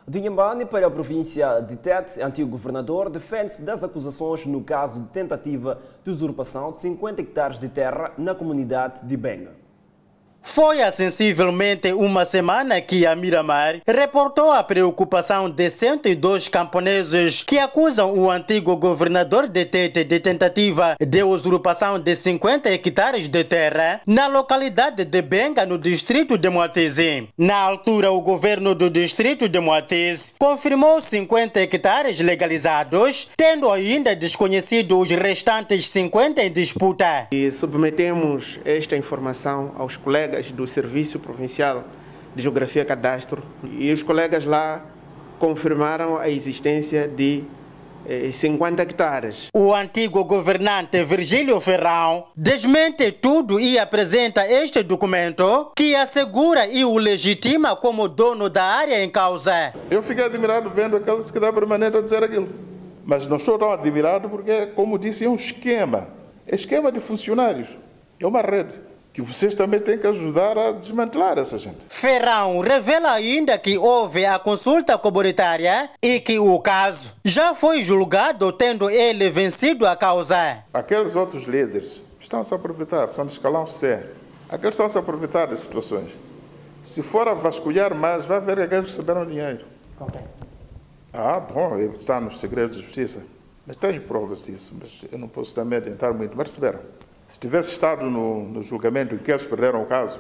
De 0.08 0.20
Inhambane 0.20 0.68
para 0.68 0.86
a 0.86 0.92
província 0.92 1.60
de 1.62 1.78
Tete, 1.78 2.22
antigo 2.22 2.52
governador 2.52 3.10
defende-se 3.10 3.64
das 3.64 3.84
acusações 3.84 4.46
no 4.46 4.64
caso 4.64 5.02
de 5.02 5.08
tentativa 5.08 5.82
de 6.04 6.12
usurpação 6.12 6.70
de 6.70 6.78
50 6.78 7.22
hectares 7.22 7.58
de 7.58 7.70
terra 7.70 8.14
na 8.16 8.36
comunidade 8.36 9.04
de 9.04 9.18
Benga. 9.18 9.65
Foi 10.46 10.82
há 10.82 10.92
sensivelmente 10.92 11.92
uma 11.92 12.24
semana 12.24 12.80
que 12.80 13.06
a 13.06 13.16
Miramar 13.16 13.82
reportou 13.86 14.52
a 14.52 14.64
preocupação 14.64 15.50
de 15.50 15.70
102 15.70 16.48
camponeses 16.48 17.44
que 17.44 17.58
acusam 17.58 18.14
o 18.14 18.30
antigo 18.30 18.78
governador 18.78 19.48
de 19.48 19.66
Tete 19.66 20.04
de 20.04 20.20
tentativa 20.20 20.96
de 21.00 21.24
usurpação 21.24 22.00
de 22.00 22.16
50 22.16 22.70
hectares 22.70 23.28
de 23.28 23.44
terra 23.44 24.00
na 24.06 24.28
localidade 24.28 25.04
de 25.04 25.22
Benga, 25.22 25.66
no 25.66 25.80
distrito 25.80 26.38
de 26.38 26.48
Moatese. 26.48 27.28
Na 27.36 27.58
altura, 27.58 28.12
o 28.12 28.22
governo 28.22 28.76
do 28.76 28.90
distrito 28.90 29.50
de 29.50 29.60
Moatese 29.60 30.34
confirmou 30.38 31.02
50 31.02 31.60
hectares 31.60 32.20
legalizados, 32.20 33.28
tendo 33.36 33.70
ainda 33.70 34.16
desconhecido 34.16 35.00
os 35.00 35.10
restantes 35.10 35.90
50 35.90 36.44
em 36.44 36.52
disputa. 36.52 37.28
E 37.32 37.52
submetemos 37.52 38.60
esta 38.64 38.96
informação 38.96 39.74
aos 39.76 39.98
colegas 39.98 40.35
do 40.54 40.66
Serviço 40.68 41.20
Provincial 41.20 41.84
de 42.36 42.44
Geografia 42.44 42.82
e 42.82 42.86
Cadastro 42.86 43.42
e 43.64 43.92
os 43.92 44.04
colegas 44.04 44.46
lá 44.46 44.86
confirmaram 45.40 46.18
a 46.18 46.30
existência 46.30 47.08
de 47.08 47.44
50 48.32 48.84
hectares. 48.84 49.48
O 49.54 49.74
antigo 49.74 50.24
governante 50.24 51.04
Virgílio 51.04 51.60
Ferrão 51.60 52.28
desmente 52.36 53.12
tudo 53.12 53.60
e 53.60 53.80
apresenta 53.80 54.48
este 54.48 54.84
documento 54.84 55.72
que 55.76 55.96
assegura 55.96 56.68
e 56.68 56.86
o 56.86 56.98
legitima 56.98 57.76
como 57.76 58.08
dono 58.08 58.50
da 58.50 58.64
área 58.64 59.04
em 59.04 59.10
causa. 59.10 59.74
Eu 59.90 60.04
fiquei 60.04 60.24
admirado 60.24 60.70
vendo 60.70 60.98
aqueles 60.98 61.32
que 61.32 61.40
dá 61.40 61.52
permanente 61.52 61.98
a 61.98 62.02
dizer 62.02 62.24
aquilo. 62.24 62.50
Mas 63.04 63.28
não 63.28 63.38
estou 63.38 63.58
tão 63.58 63.72
admirado 63.72 64.30
porque, 64.30 64.68
como 64.68 64.98
disse, 64.98 65.26
é 65.26 65.30
um 65.30 65.36
esquema. 65.36 66.08
É 66.48 66.56
esquema 66.56 66.92
de 66.92 67.00
funcionários. 67.00 67.68
É 68.20 68.26
uma 68.26 68.42
rede 68.42 68.74
que 69.16 69.22
vocês 69.22 69.56
também 69.56 69.80
têm 69.80 69.98
que 69.98 70.06
ajudar 70.06 70.58
a 70.58 70.74
desmantelar 70.74 71.40
essa 71.40 71.58
gente. 71.58 71.78
Ferrão 71.88 72.60
revela 72.60 73.12
ainda 73.12 73.58
que 73.58 73.78
houve 73.78 74.26
a 74.26 74.38
consulta 74.38 74.98
comunitária 74.98 75.90
e 76.02 76.20
que 76.20 76.38
o 76.38 76.60
caso 76.60 77.14
já 77.24 77.56
foi 77.56 77.82
julgado, 77.82 78.52
tendo 78.52 78.90
ele 78.90 79.30
vencido 79.30 79.88
a 79.88 79.96
causa. 79.96 80.66
Aqueles 80.74 81.16
outros 81.16 81.46
líderes 81.46 82.02
estão 82.20 82.42
a 82.42 82.44
se 82.44 82.54
aproveitar, 82.54 83.08
são 83.08 83.26
de 83.26 83.32
escalão 83.32 83.66
C. 83.68 84.04
Aqueles 84.50 84.74
estão 84.74 84.86
a 84.86 84.90
se 84.90 84.98
aproveitar 84.98 85.46
das 85.46 85.62
situações. 85.62 86.12
Se 86.84 87.02
for 87.02 87.30
a 87.30 87.34
vasculhar 87.34 87.96
mais, 87.96 88.26
vai 88.26 88.42
ver 88.42 88.58
que 88.58 88.64
aqueles 88.64 88.90
receberam 88.90 89.26
dinheiro. 89.26 89.64
Okay. 89.98 90.22
Ah, 91.14 91.40
bom, 91.40 91.78
está 91.78 92.20
no 92.20 92.36
segredo 92.36 92.76
de 92.76 92.82
justiça. 92.82 93.24
Mas 93.66 93.78
tenho 93.78 94.02
provas 94.02 94.44
disso, 94.44 94.74
mas 94.78 95.06
eu 95.10 95.18
não 95.18 95.30
posso 95.30 95.56
também 95.56 95.78
adiantar 95.78 96.14
muito. 96.14 96.36
Mas 96.36 96.50
receberam. 96.50 96.82
Se 97.28 97.40
tivesse 97.40 97.72
estado 97.72 98.10
no, 98.10 98.46
no 98.46 98.64
julgamento 98.64 99.16
em 99.16 99.18
que 99.18 99.32
eles 99.32 99.46
perderam 99.46 99.82
o 99.82 99.86
caso, 99.86 100.20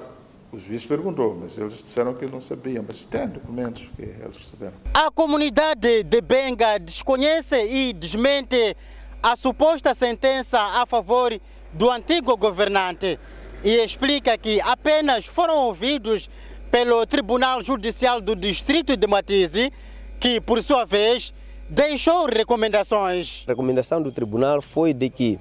o 0.51 0.59
juiz 0.59 0.85
perguntou, 0.85 1.37
mas 1.39 1.57
eles 1.57 1.83
disseram 1.83 2.13
que 2.13 2.25
não 2.25 2.39
sabiam, 2.41 2.83
mas 2.87 3.05
tem 3.05 3.27
documentos 3.27 3.83
que 3.95 4.01
eles 4.01 4.37
receberam. 4.37 4.73
A 4.93 5.11
comunidade 5.11 6.03
de 6.03 6.21
Benga 6.21 6.79
desconhece 6.79 7.55
e 7.55 7.93
desmente 7.93 8.75
a 9.21 9.35
suposta 9.35 9.93
sentença 9.93 10.59
a 10.59 10.85
favor 10.85 11.37
do 11.73 11.91
antigo 11.91 12.37
governante 12.37 13.19
e 13.63 13.83
explica 13.83 14.37
que 14.37 14.61
apenas 14.61 15.25
foram 15.25 15.57
ouvidos 15.57 16.29
pelo 16.71 17.05
Tribunal 17.05 17.61
Judicial 17.61 18.21
do 18.21 18.35
Distrito 18.35 18.95
de 18.95 19.07
Matise, 19.07 19.71
que, 20.19 20.39
por 20.39 20.63
sua 20.63 20.85
vez, 20.85 21.33
deixou 21.69 22.25
recomendações. 22.27 23.43
A 23.47 23.51
recomendação 23.51 24.01
do 24.01 24.11
tribunal 24.11 24.61
foi 24.61 24.93
de 24.93 25.09
que 25.09 25.39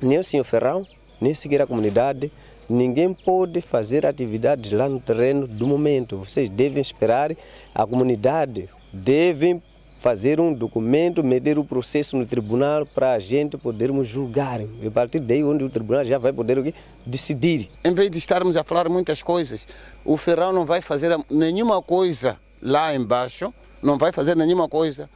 nem 0.00 0.18
o 0.18 0.24
senhor 0.24 0.44
Ferrão, 0.44 0.86
nem 1.20 1.34
seguir 1.34 1.60
a 1.62 1.66
comunidade, 1.66 2.30
ninguém 2.68 3.12
pode 3.12 3.60
fazer 3.60 4.06
atividades 4.06 4.72
lá 4.72 4.88
no 4.88 5.00
terreno 5.00 5.46
do 5.46 5.66
momento. 5.66 6.18
Vocês 6.18 6.48
devem 6.48 6.80
esperar, 6.80 7.34
a 7.74 7.86
comunidade 7.86 8.68
devem 8.92 9.62
fazer 9.98 10.38
um 10.38 10.52
documento, 10.52 11.24
meter 11.24 11.58
o 11.58 11.64
processo 11.64 12.14
no 12.14 12.26
tribunal 12.26 12.84
para 12.84 13.12
a 13.12 13.18
gente 13.18 13.56
podermos 13.56 14.06
julgar. 14.06 14.60
E 14.60 14.86
a 14.86 14.90
partir 14.90 15.18
daí, 15.18 15.42
onde 15.42 15.64
o 15.64 15.70
tribunal 15.70 16.04
já 16.04 16.18
vai 16.18 16.30
poder 16.30 16.74
decidir. 17.06 17.70
Em 17.82 17.94
vez 17.94 18.10
de 18.10 18.18
estarmos 18.18 18.54
a 18.54 18.62
falar 18.62 18.86
muitas 18.90 19.22
coisas, 19.22 19.66
o 20.04 20.18
Ferrão 20.18 20.52
não 20.52 20.66
vai 20.66 20.82
fazer 20.82 21.16
nenhuma 21.30 21.80
coisa 21.80 22.36
lá 22.60 22.94
embaixo, 22.94 23.52
não 23.82 23.96
vai 23.96 24.12
fazer 24.12 24.36
nenhuma 24.36 24.68
coisa 24.68 25.08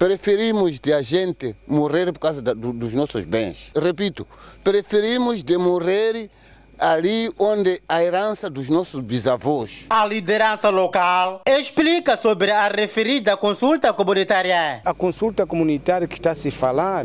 Preferimos 0.00 0.80
de 0.80 0.94
a 0.94 1.02
gente 1.02 1.54
morrer 1.68 2.10
por 2.10 2.20
causa 2.20 2.40
da, 2.40 2.54
do, 2.54 2.72
dos 2.72 2.94
nossos 2.94 3.22
bens. 3.26 3.70
Repito, 3.76 4.26
preferimos 4.64 5.42
de 5.42 5.58
morrer 5.58 6.30
ali 6.78 7.30
onde 7.38 7.82
a 7.86 8.02
herança 8.02 8.48
dos 8.48 8.70
nossos 8.70 9.02
bisavós. 9.02 9.84
A 9.90 10.06
liderança 10.06 10.70
local 10.70 11.42
explica 11.46 12.16
sobre 12.16 12.50
a 12.50 12.66
referida 12.68 13.36
consulta 13.36 13.92
comunitária. 13.92 14.80
A 14.86 14.94
consulta 14.94 15.44
comunitária 15.44 16.08
que 16.08 16.14
está 16.14 16.30
a 16.30 16.34
se 16.34 16.50
falar 16.50 17.04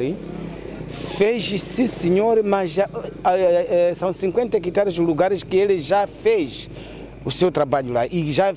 fez, 1.17 1.43
sim 1.61 1.87
senhor, 1.87 2.41
mas 2.43 2.71
já, 2.71 2.87
são 3.97 4.13
50 4.13 4.55
hectares 4.55 4.93
de 4.93 5.01
lugares 5.01 5.43
que 5.43 5.57
ele 5.57 5.79
já 5.79 6.07
fez 6.07 6.69
o 7.25 7.29
seu 7.29 7.51
trabalho 7.51 7.91
lá 7.91 8.07
e 8.07 8.31
já, 8.31 8.53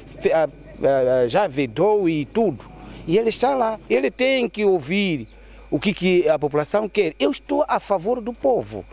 já 1.27 1.49
vedou 1.49 2.09
e 2.09 2.25
tudo 2.25 2.78
e 3.09 3.17
ele 3.17 3.31
está 3.31 3.55
lá. 3.55 3.81
Ele 3.89 4.11
tem 4.11 4.49
que 4.49 4.65
ouvir 4.65 5.27
o 5.71 5.81
que, 5.81 5.95
que 5.95 6.29
a 6.29 6.39
população 6.39 6.89
quer. 6.89 7.15
Eu 7.19 7.31
estou 7.31 7.65
a 7.67 7.81
favor 7.81 8.21
do 8.21 8.35
povo. 8.35 8.85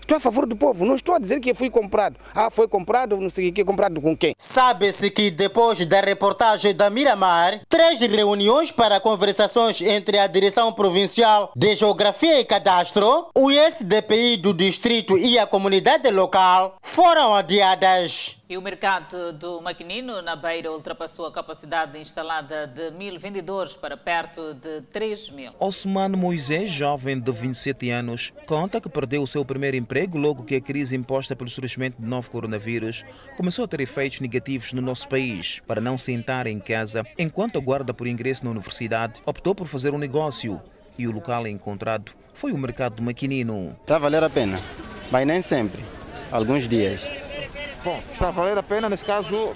Estou 0.00 0.18
a 0.18 0.20
favor 0.20 0.44
do 0.44 0.54
povo, 0.54 0.84
não 0.84 0.96
estou 0.96 1.14
a 1.14 1.18
dizer 1.18 1.40
que 1.40 1.54
fui 1.54 1.70
comprado. 1.70 2.16
Ah, 2.34 2.50
foi 2.50 2.68
comprado, 2.68 3.16
não 3.16 3.30
sei 3.30 3.48
o 3.48 3.52
que, 3.54 3.64
comprado 3.64 4.02
com 4.02 4.14
quem. 4.14 4.34
Sabe-se 4.36 5.10
que 5.10 5.30
depois 5.30 5.84
da 5.86 6.02
reportagem 6.02 6.74
da 6.74 6.90
Miramar, 6.90 7.62
três 7.70 8.00
reuniões 8.00 8.70
para 8.70 9.00
conversações 9.00 9.80
entre 9.80 10.18
a 10.18 10.26
Direção 10.26 10.70
Provincial 10.74 11.52
de 11.56 11.74
Geografia 11.74 12.38
e 12.38 12.44
Cadastro, 12.44 13.28
o 13.34 13.50
SDPI 13.50 14.36
do 14.36 14.52
distrito 14.52 15.16
e 15.16 15.38
a 15.38 15.46
comunidade 15.46 16.10
local 16.10 16.76
foram 16.82 17.34
adiadas. 17.34 18.36
E 18.54 18.56
o 18.56 18.62
mercado 18.62 19.32
do 19.32 19.60
maquinino 19.60 20.22
na 20.22 20.36
Beira 20.36 20.70
ultrapassou 20.70 21.26
a 21.26 21.32
capacidade 21.32 21.98
instalada 21.98 22.68
de 22.68 22.92
mil 22.92 23.18
vendedores 23.18 23.72
para 23.72 23.96
perto 23.96 24.54
de 24.54 24.80
3 24.92 25.30
mil. 25.30 25.52
Osmano 25.58 26.16
Moisés, 26.16 26.70
jovem 26.70 27.18
de 27.18 27.32
27 27.32 27.90
anos, 27.90 28.32
conta 28.46 28.80
que 28.80 28.88
perdeu 28.88 29.24
o 29.24 29.26
seu 29.26 29.44
primeiro 29.44 29.76
emprego 29.76 30.16
logo 30.16 30.44
que 30.44 30.54
a 30.54 30.60
crise 30.60 30.94
imposta 30.94 31.34
pelo 31.34 31.50
surgimento 31.50 32.00
do 32.00 32.06
novo 32.06 32.30
coronavírus 32.30 33.04
começou 33.36 33.64
a 33.64 33.66
ter 33.66 33.80
efeitos 33.80 34.20
negativos 34.20 34.72
no 34.72 34.80
nosso 34.80 35.08
país. 35.08 35.60
Para 35.66 35.80
não 35.80 35.98
sentar 35.98 36.46
em 36.46 36.60
casa 36.60 37.04
enquanto 37.18 37.58
aguarda 37.58 37.92
por 37.92 38.06
ingresso 38.06 38.44
na 38.44 38.52
universidade, 38.52 39.20
optou 39.26 39.52
por 39.52 39.66
fazer 39.66 39.92
um 39.92 39.98
negócio 39.98 40.62
e 40.96 41.08
o 41.08 41.10
local 41.10 41.44
encontrado 41.48 42.12
foi 42.34 42.52
o 42.52 42.56
mercado 42.58 42.94
do 42.94 43.02
maquinino. 43.02 43.76
Está 43.80 43.96
a 43.96 43.98
valer 43.98 44.22
a 44.22 44.30
pena, 44.30 44.60
mas 45.10 45.26
nem 45.26 45.42
sempre, 45.42 45.82
alguns 46.30 46.68
dias. 46.68 47.23
Bom, 47.84 48.02
está 48.10 48.28
a 48.28 48.30
valer 48.30 48.56
a 48.56 48.62
pena 48.62 48.88
nesse 48.88 49.04
caso 49.04 49.54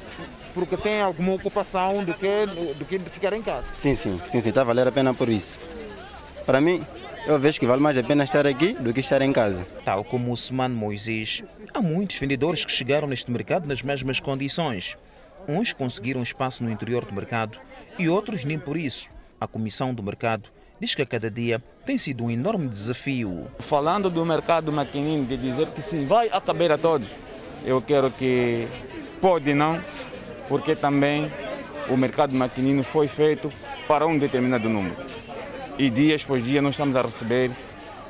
porque 0.53 0.77
tem 0.77 1.01
alguma 1.01 1.33
ocupação 1.33 2.05
do 2.05 2.13
que, 2.13 2.47
do 2.75 2.85
que 2.85 2.99
ficar 3.09 3.33
em 3.33 3.41
casa. 3.41 3.67
Sim, 3.73 3.95
sim, 3.95 4.21
sim, 4.27 4.39
sim, 4.43 4.51
está 4.51 4.61
a 4.61 4.65
valer 4.65 4.87
a 4.87 4.93
pena 4.93 5.15
por 5.15 5.31
isso. 5.31 5.59
Para 6.45 6.61
mim, 6.61 6.85
eu 7.27 7.39
vejo 7.39 7.59
que 7.59 7.67
vale 7.67 7.81
mais 7.81 7.97
a 7.97 8.03
pena 8.03 8.25
estar 8.25 8.47
aqui 8.47 8.75
do 8.75 8.93
que 8.93 9.01
estar 9.01 9.23
em 9.23 9.33
casa. 9.33 9.67
Tal 9.83 10.05
como 10.05 10.31
o 10.31 10.37
Semano 10.37 10.77
Moisés, 10.77 11.43
há 11.73 11.81
muitos 11.81 12.19
vendedores 12.19 12.67
que 12.67 12.71
chegaram 12.71 13.09
neste 13.09 13.31
mercado 13.31 13.67
nas 13.67 13.83
mesmas 13.83 14.21
condições. 14.21 14.99
Uns 15.49 15.73
conseguiram 15.73 16.23
espaço 16.23 16.63
no 16.63 16.71
interior 16.71 17.07
do 17.07 17.15
mercado 17.15 17.59
e 17.99 18.11
outros 18.11 18.45
nem 18.45 18.59
por 18.59 18.77
isso. 18.77 19.09
A 19.41 19.47
comissão 19.47 19.95
do 19.95 20.03
mercado 20.03 20.51
diz 20.79 20.95
que 20.95 21.01
a 21.01 21.07
cada 21.07 21.31
dia 21.31 21.63
tem 21.87 21.97
sido 21.97 22.25
um 22.25 22.31
enorme 22.31 22.69
desafio. 22.69 23.47
Falando 23.61 24.11
do 24.11 24.23
mercado 24.27 24.71
maquinino, 24.71 25.25
de 25.25 25.39
dizer 25.39 25.69
que 25.69 25.81
sim, 25.81 26.05
vai 26.05 26.29
a 26.31 26.39
caber 26.43 26.71
a 26.71 26.77
todos 26.77 27.09
eu 27.65 27.81
quero 27.83 28.11
que 28.11 28.67
pode 29.21 29.53
não, 29.55 29.81
porque 30.49 30.75
também 30.75 31.31
o 31.89 31.97
mercado 31.97 32.35
maquinino 32.35 32.83
foi 32.83 33.09
feito 33.09 33.53
para 33.87 34.07
um 34.07 34.19
determinado 34.19 34.69
número. 34.69 34.97
E 35.79 35.89
dias 35.89 36.25
por 36.25 36.41
dia 36.41 36.61
nós 36.61 36.75
estamos 36.75 36.97
a 36.97 37.03
receber 37.03 37.51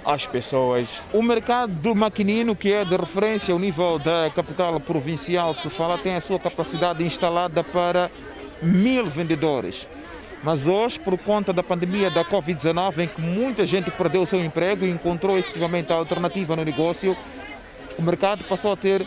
as 0.04 0.26
pessoas. 0.26 1.02
O 1.12 1.22
mercado 1.22 1.72
do 1.72 1.94
maquinino, 1.94 2.56
que 2.56 2.72
é 2.72 2.84
de 2.84 2.96
referência 2.96 3.52
ao 3.52 3.58
nível 3.58 3.98
da 3.98 4.30
capital 4.34 4.80
provincial 4.80 5.52
de 5.52 5.60
Sofala, 5.60 5.98
tem 5.98 6.16
a 6.16 6.20
sua 6.20 6.38
capacidade 6.38 7.04
instalada 7.04 7.62
para 7.62 8.10
mil 8.62 9.06
vendedores. 9.06 9.86
Mas 10.42 10.66
hoje, 10.66 11.00
por 11.00 11.18
conta 11.18 11.52
da 11.52 11.62
pandemia 11.62 12.10
da 12.10 12.24
Covid-19, 12.24 12.98
em 12.98 13.08
que 13.08 13.20
muita 13.20 13.66
gente 13.66 13.90
perdeu 13.90 14.22
o 14.22 14.26
seu 14.26 14.42
emprego 14.42 14.84
e 14.84 14.90
encontrou 14.90 15.36
efetivamente 15.36 15.92
a 15.92 15.96
alternativa 15.96 16.54
no 16.54 16.64
negócio, 16.64 17.16
o 17.98 18.02
mercado 18.02 18.44
passou 18.44 18.72
a 18.72 18.76
ter 18.76 19.04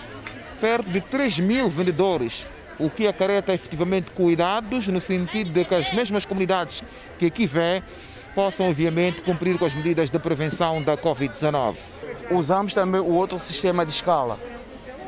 perto 0.61 0.91
de 0.91 1.01
3 1.01 1.39
mil 1.39 1.67
vendedores, 1.67 2.45
o 2.77 2.89
que 2.89 3.07
acarreta 3.07 3.51
efetivamente 3.51 4.11
cuidados 4.11 4.87
no 4.87 5.01
sentido 5.01 5.49
de 5.49 5.65
que 5.65 5.73
as 5.73 5.91
mesmas 5.91 6.23
comunidades 6.23 6.83
que 7.17 7.25
aqui 7.25 7.47
vêm 7.47 7.83
possam, 8.35 8.69
obviamente, 8.69 9.21
cumprir 9.21 9.57
com 9.57 9.65
as 9.65 9.73
medidas 9.73 10.09
de 10.09 10.19
prevenção 10.19 10.81
da 10.81 10.95
Covid-19. 10.95 11.75
Usamos 12.29 12.73
também 12.73 13.01
o 13.01 13.11
outro 13.11 13.39
sistema 13.39 13.85
de 13.85 13.91
escala. 13.91 14.39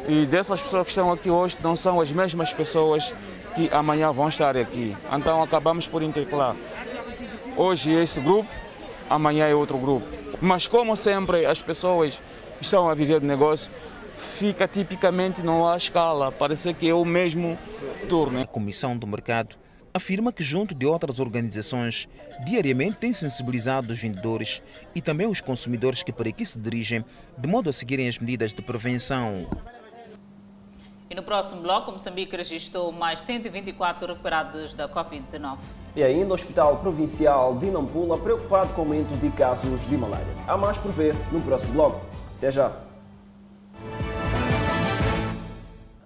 E 0.07 0.25
dessas 0.25 0.61
pessoas 0.61 0.85
que 0.85 0.89
estão 0.89 1.11
aqui 1.11 1.29
hoje 1.29 1.55
não 1.63 1.75
são 1.75 2.01
as 2.01 2.11
mesmas 2.11 2.51
pessoas 2.51 3.13
que 3.55 3.69
amanhã 3.71 4.11
vão 4.11 4.27
estar 4.27 4.57
aqui. 4.57 4.97
Então 5.11 5.41
acabamos 5.41 5.87
por 5.87 6.01
intercalar. 6.01 6.55
Hoje 7.55 7.95
é 7.95 8.03
esse 8.03 8.19
grupo, 8.19 8.49
amanhã 9.09 9.45
é 9.45 9.55
outro 9.55 9.77
grupo. 9.77 10.05
Mas 10.41 10.67
como 10.67 10.97
sempre 10.97 11.45
as 11.45 11.61
pessoas 11.61 12.19
estão 12.59 12.89
a 12.89 12.93
viver 12.93 13.19
do 13.21 13.27
negócio, 13.27 13.69
fica 14.23 14.67
tipicamente 14.67 15.41
não 15.41 15.67
há 15.67 15.77
escala, 15.77 16.31
parece 16.31 16.73
que 16.73 16.89
é 16.89 16.93
o 16.93 17.05
mesmo 17.05 17.57
turno. 18.09 18.41
A 18.41 18.45
Comissão 18.45 18.97
do 18.97 19.05
Mercado 19.05 19.55
afirma 19.93 20.33
que, 20.33 20.43
junto 20.43 20.73
de 20.73 20.85
outras 20.85 21.19
organizações, 21.19 22.09
diariamente 22.43 22.97
tem 22.97 23.13
sensibilizado 23.13 23.93
os 23.93 23.99
vendedores 23.99 24.63
e 24.95 25.01
também 25.01 25.27
os 25.27 25.39
consumidores 25.39 26.01
que 26.01 26.11
para 26.11 26.29
aqui 26.29 26.45
se 26.45 26.59
dirigem, 26.59 27.05
de 27.37 27.47
modo 27.47 27.69
a 27.69 27.73
seguirem 27.73 28.07
as 28.07 28.17
medidas 28.17 28.53
de 28.53 28.61
prevenção. 28.61 29.47
E 31.09 31.15
no 31.15 31.21
próximo 31.21 31.61
bloco, 31.61 31.91
Moçambique 31.91 32.35
registrou 32.35 32.91
mais 32.91 33.19
124 33.21 34.07
recuperados 34.07 34.73
da 34.73 34.89
Covid-19. 34.89 35.57
E 35.95 36.03
ainda 36.03 36.31
o 36.31 36.33
Hospital 36.33 36.77
Provincial 36.77 37.55
de 37.55 37.69
Nampula 37.69 38.17
preocupado 38.17 38.73
com 38.73 38.81
o 38.81 38.85
aumento 38.85 39.15
de 39.19 39.29
casos 39.29 39.79
de 39.87 39.95
malária. 39.95 40.33
Há 40.47 40.57
mais 40.57 40.75
por 40.77 40.91
ver 40.91 41.15
no 41.31 41.39
próximo 41.39 41.73
bloco. 41.73 42.03
Até 42.37 42.49
já! 42.49 42.92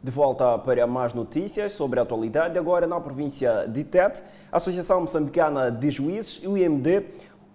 De 0.08 0.12
volta 0.12 0.58
para 0.58 0.88
mais 0.88 1.14
notícias 1.14 1.74
sobre 1.74 2.00
a 2.00 2.04
atualidade, 2.04 2.58
agora 2.58 2.88
na 2.88 2.98
província 2.98 3.68
de 3.68 3.84
Tete, 3.84 4.24
a 4.50 4.56
Associação 4.56 5.02
Moçambicana 5.02 5.70
de 5.70 5.92
Juízes 5.92 6.40
e 6.42 6.48
o 6.48 6.58
IMD 6.58 7.04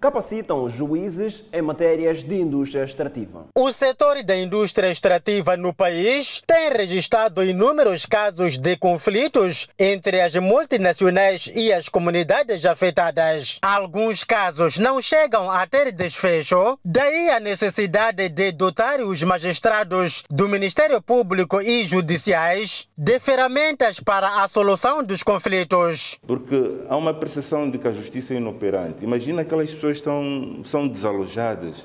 capacitam 0.02 0.68
juízes 0.68 1.44
em 1.52 1.62
matérias 1.62 2.24
de 2.24 2.34
indústria 2.34 2.82
extrativa. 2.82 3.46
O 3.56 3.70
setor 3.70 4.20
da 4.24 4.36
indústria 4.36 4.90
extrativa 4.90 5.56
no 5.56 5.72
país 5.72 6.42
tem 6.44 6.72
registrado 6.72 7.44
inúmeros 7.44 8.04
casos 8.04 8.58
de 8.58 8.76
conflitos 8.76 9.68
entre 9.78 10.20
as 10.20 10.34
multinacionais 10.34 11.48
e 11.54 11.72
as 11.72 11.88
comunidades 11.88 12.66
afetadas. 12.66 13.60
Alguns 13.62 14.24
casos 14.24 14.76
não 14.76 15.00
chegam 15.00 15.48
a 15.48 15.64
ter 15.68 15.92
desfecho, 15.92 16.76
daí 16.84 17.30
a 17.30 17.38
necessidade 17.38 18.28
de 18.28 18.50
dotar 18.50 19.00
os 19.00 19.22
magistrados 19.22 20.24
do 20.28 20.48
Ministério 20.48 21.00
Público 21.00 21.60
e 21.60 21.84
judiciais 21.84 22.88
de 22.98 23.20
ferramentas 23.20 24.00
para 24.00 24.42
a 24.42 24.48
solução 24.48 25.04
dos 25.04 25.22
conflitos. 25.22 26.18
Porque 26.26 26.80
há 26.88 26.96
uma 26.96 27.14
percepção 27.14 27.70
de 27.70 27.78
que 27.78 27.86
a 27.86 27.92
justiça 27.92 28.34
é 28.34 28.38
inoperante. 28.38 29.04
Imagina 29.04 29.42
aquelas 29.42 29.72
pessoas 29.72 29.91
estão, 29.92 30.60
são 30.64 30.88
desalojadas 30.88 31.84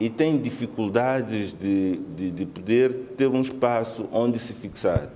e 0.00 0.08
têm 0.08 0.38
dificuldades 0.38 1.54
de, 1.54 1.96
de, 2.16 2.30
de 2.30 2.46
poder 2.46 2.92
ter 3.16 3.26
um 3.26 3.40
espaço 3.40 4.08
onde 4.12 4.38
se 4.38 4.52
fixar. 4.52 5.08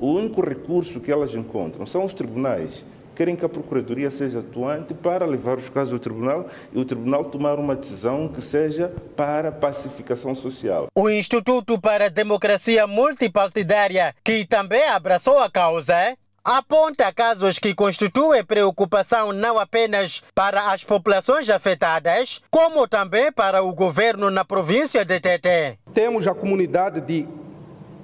O 0.00 0.12
único 0.14 0.40
recurso 0.40 1.00
que 1.00 1.12
elas 1.12 1.34
encontram 1.34 1.86
são 1.86 2.04
os 2.04 2.12
tribunais. 2.12 2.84
Querem 3.14 3.36
que 3.36 3.44
a 3.44 3.48
Procuradoria 3.48 4.10
seja 4.10 4.38
atuante 4.38 4.94
para 4.94 5.26
levar 5.26 5.58
os 5.58 5.68
casos 5.68 5.92
ao 5.92 5.98
Tribunal 5.98 6.48
e 6.72 6.78
o 6.78 6.84
Tribunal 6.84 7.26
tomar 7.26 7.58
uma 7.58 7.76
decisão 7.76 8.26
que 8.26 8.40
seja 8.40 8.92
para 9.14 9.52
pacificação 9.52 10.34
social. 10.34 10.86
O 10.96 11.10
Instituto 11.10 11.78
para 11.78 12.06
a 12.06 12.08
Democracia 12.08 12.86
Multipartidária, 12.86 14.14
que 14.24 14.46
também 14.46 14.88
abraçou 14.88 15.38
a 15.38 15.50
causa, 15.50 16.16
aponta 16.44 17.12
casos 17.12 17.58
que 17.58 17.72
constituem 17.72 18.44
preocupação 18.44 19.32
não 19.32 19.58
apenas 19.58 20.22
para 20.34 20.72
as 20.72 20.82
populações 20.82 21.48
afetadas, 21.48 22.40
como 22.50 22.88
também 22.88 23.30
para 23.30 23.62
o 23.62 23.72
governo 23.72 24.30
na 24.30 24.44
província 24.44 25.04
de 25.04 25.20
Tete. 25.20 25.78
Temos 25.92 26.26
a 26.26 26.34
comunidade 26.34 27.00
de 27.00 27.28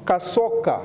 Caçoca, 0.07 0.80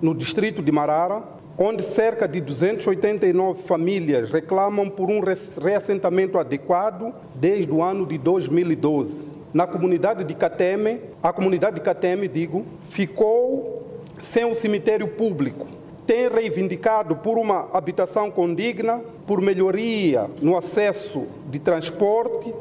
no 0.00 0.14
distrito 0.14 0.62
de 0.62 0.72
Marara, 0.72 1.22
onde 1.58 1.82
cerca 1.82 2.26
de 2.26 2.40
289 2.40 3.62
famílias 3.64 4.30
reclamam 4.30 4.88
por 4.88 5.10
um 5.10 5.20
reassentamento 5.20 6.38
adequado 6.38 7.14
desde 7.34 7.70
o 7.70 7.82
ano 7.82 8.06
de 8.06 8.16
2012. 8.16 9.28
Na 9.52 9.66
comunidade 9.66 10.24
de 10.24 10.32
Cateme, 10.32 11.02
a 11.22 11.30
comunidade 11.30 11.74
de 11.74 11.82
Cateme, 11.82 12.26
digo, 12.26 12.64
ficou 12.88 14.00
sem 14.22 14.44
o 14.44 14.54
cemitério 14.54 15.08
público 15.08 15.79
tem 16.10 16.26
reivindicado 16.28 17.14
por 17.14 17.38
uma 17.38 17.68
habitação 17.72 18.32
condigna, 18.32 19.00
por 19.28 19.40
melhoria 19.40 20.28
no 20.42 20.58
acesso 20.58 21.28
de 21.48 21.60
transporte 21.60 22.52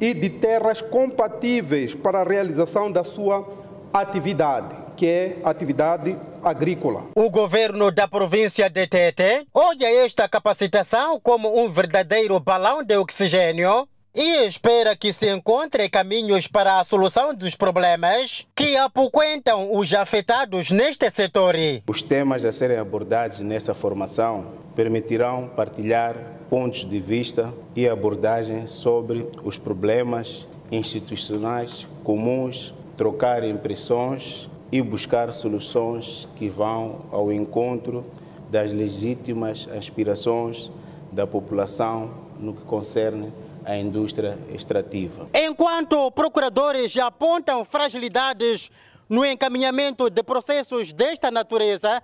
e 0.00 0.12
de 0.12 0.28
terras 0.28 0.82
compatíveis 0.82 1.94
para 1.94 2.22
a 2.22 2.24
realização 2.24 2.90
da 2.90 3.04
sua 3.04 3.48
atividade, 3.94 4.74
que 4.96 5.06
é 5.06 5.36
atividade 5.44 6.18
agrícola. 6.42 7.04
O 7.14 7.30
governo 7.30 7.92
da 7.92 8.08
província 8.08 8.68
de 8.68 8.84
Tete 8.88 9.46
olha 9.54 10.04
esta 10.04 10.28
capacitação 10.28 11.20
como 11.20 11.56
um 11.56 11.68
verdadeiro 11.68 12.40
balão 12.40 12.82
de 12.82 12.96
oxigênio 12.96 13.86
e 14.14 14.46
espera 14.46 14.96
que 14.96 15.12
se 15.12 15.30
encontrem 15.30 15.88
caminhos 15.88 16.46
para 16.46 16.80
a 16.80 16.84
solução 16.84 17.34
dos 17.34 17.54
problemas 17.54 18.46
que 18.54 18.76
apoquentam 18.76 19.74
os 19.74 19.92
afetados 19.94 20.70
neste 20.70 21.08
setor. 21.10 21.54
Os 21.86 22.02
temas 22.02 22.44
a 22.44 22.52
serem 22.52 22.78
abordados 22.78 23.40
nessa 23.40 23.74
formação 23.74 24.52
permitirão 24.74 25.48
partilhar 25.54 26.16
pontos 26.48 26.88
de 26.88 26.98
vista 26.98 27.52
e 27.76 27.88
abordagens 27.88 28.70
sobre 28.70 29.28
os 29.44 29.58
problemas 29.58 30.46
institucionais 30.70 31.86
comuns, 32.02 32.74
trocar 32.96 33.44
impressões 33.44 34.48
e 34.70 34.82
buscar 34.82 35.32
soluções 35.32 36.28
que 36.36 36.48
vão 36.48 37.06
ao 37.10 37.32
encontro 37.32 38.04
das 38.50 38.72
legítimas 38.72 39.68
aspirações 39.76 40.70
da 41.12 41.26
população 41.26 42.10
no 42.38 42.54
que 42.54 42.62
concerne 42.62 43.32
indústria 43.76 44.38
extrativa. 44.54 45.28
Enquanto 45.34 46.10
procuradores 46.12 46.96
apontam 46.96 47.64
fragilidades 47.64 48.70
no 49.08 49.24
encaminhamento 49.24 50.08
de 50.08 50.22
processos 50.22 50.92
desta 50.92 51.30
natureza, 51.30 52.02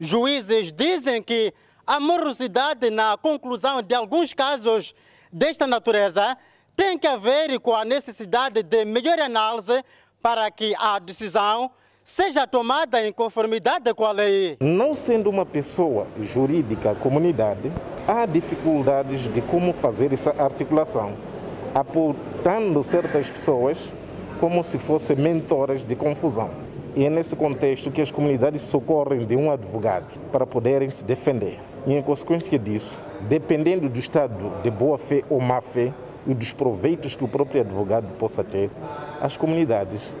juízes 0.00 0.72
dizem 0.72 1.22
que 1.22 1.52
a 1.86 2.00
morosidade 2.00 2.90
na 2.90 3.16
conclusão 3.16 3.80
de 3.80 3.94
alguns 3.94 4.34
casos 4.34 4.94
desta 5.32 5.66
natureza 5.66 6.36
tem 6.74 6.98
que 6.98 7.06
haver 7.06 7.58
com 7.60 7.74
a 7.74 7.84
necessidade 7.84 8.62
de 8.62 8.84
melhor 8.84 9.18
análise 9.18 9.84
para 10.20 10.50
que 10.50 10.74
a 10.78 10.98
decisão 10.98 11.70
seja 12.06 12.46
tomada 12.46 13.04
em 13.04 13.12
conformidade 13.12 13.92
com 13.92 14.04
a 14.04 14.12
lei. 14.12 14.56
Não 14.60 14.94
sendo 14.94 15.28
uma 15.28 15.44
pessoa 15.44 16.06
jurídica 16.20 16.94
comunidade, 16.94 17.72
há 18.06 18.24
dificuldades 18.24 19.28
de 19.28 19.40
como 19.40 19.72
fazer 19.72 20.12
essa 20.12 20.30
articulação, 20.38 21.14
apontando 21.74 22.80
certas 22.84 23.28
pessoas 23.28 23.92
como 24.38 24.62
se 24.62 24.78
fossem 24.78 25.16
mentoras 25.16 25.84
de 25.84 25.96
confusão. 25.96 26.48
E 26.94 27.04
é 27.04 27.10
nesse 27.10 27.34
contexto 27.34 27.90
que 27.90 28.00
as 28.00 28.12
comunidades 28.12 28.62
socorrem 28.62 29.26
de 29.26 29.34
um 29.34 29.50
advogado 29.50 30.06
para 30.30 30.46
poderem 30.46 30.88
se 30.90 31.04
defender. 31.04 31.58
E 31.88 31.92
em 31.92 32.02
consequência 32.02 32.56
disso, 32.56 32.96
dependendo 33.22 33.88
do 33.88 33.98
estado 33.98 34.62
de 34.62 34.70
boa 34.70 34.96
fé 34.96 35.24
ou 35.28 35.40
má 35.40 35.60
fé 35.60 35.92
e 36.24 36.32
dos 36.32 36.52
proveitos 36.52 37.16
que 37.16 37.24
o 37.24 37.28
próprio 37.28 37.62
advogado 37.62 38.06
possa 38.16 38.44
ter, 38.44 38.70
as 39.20 39.36
comunidades 39.36 40.14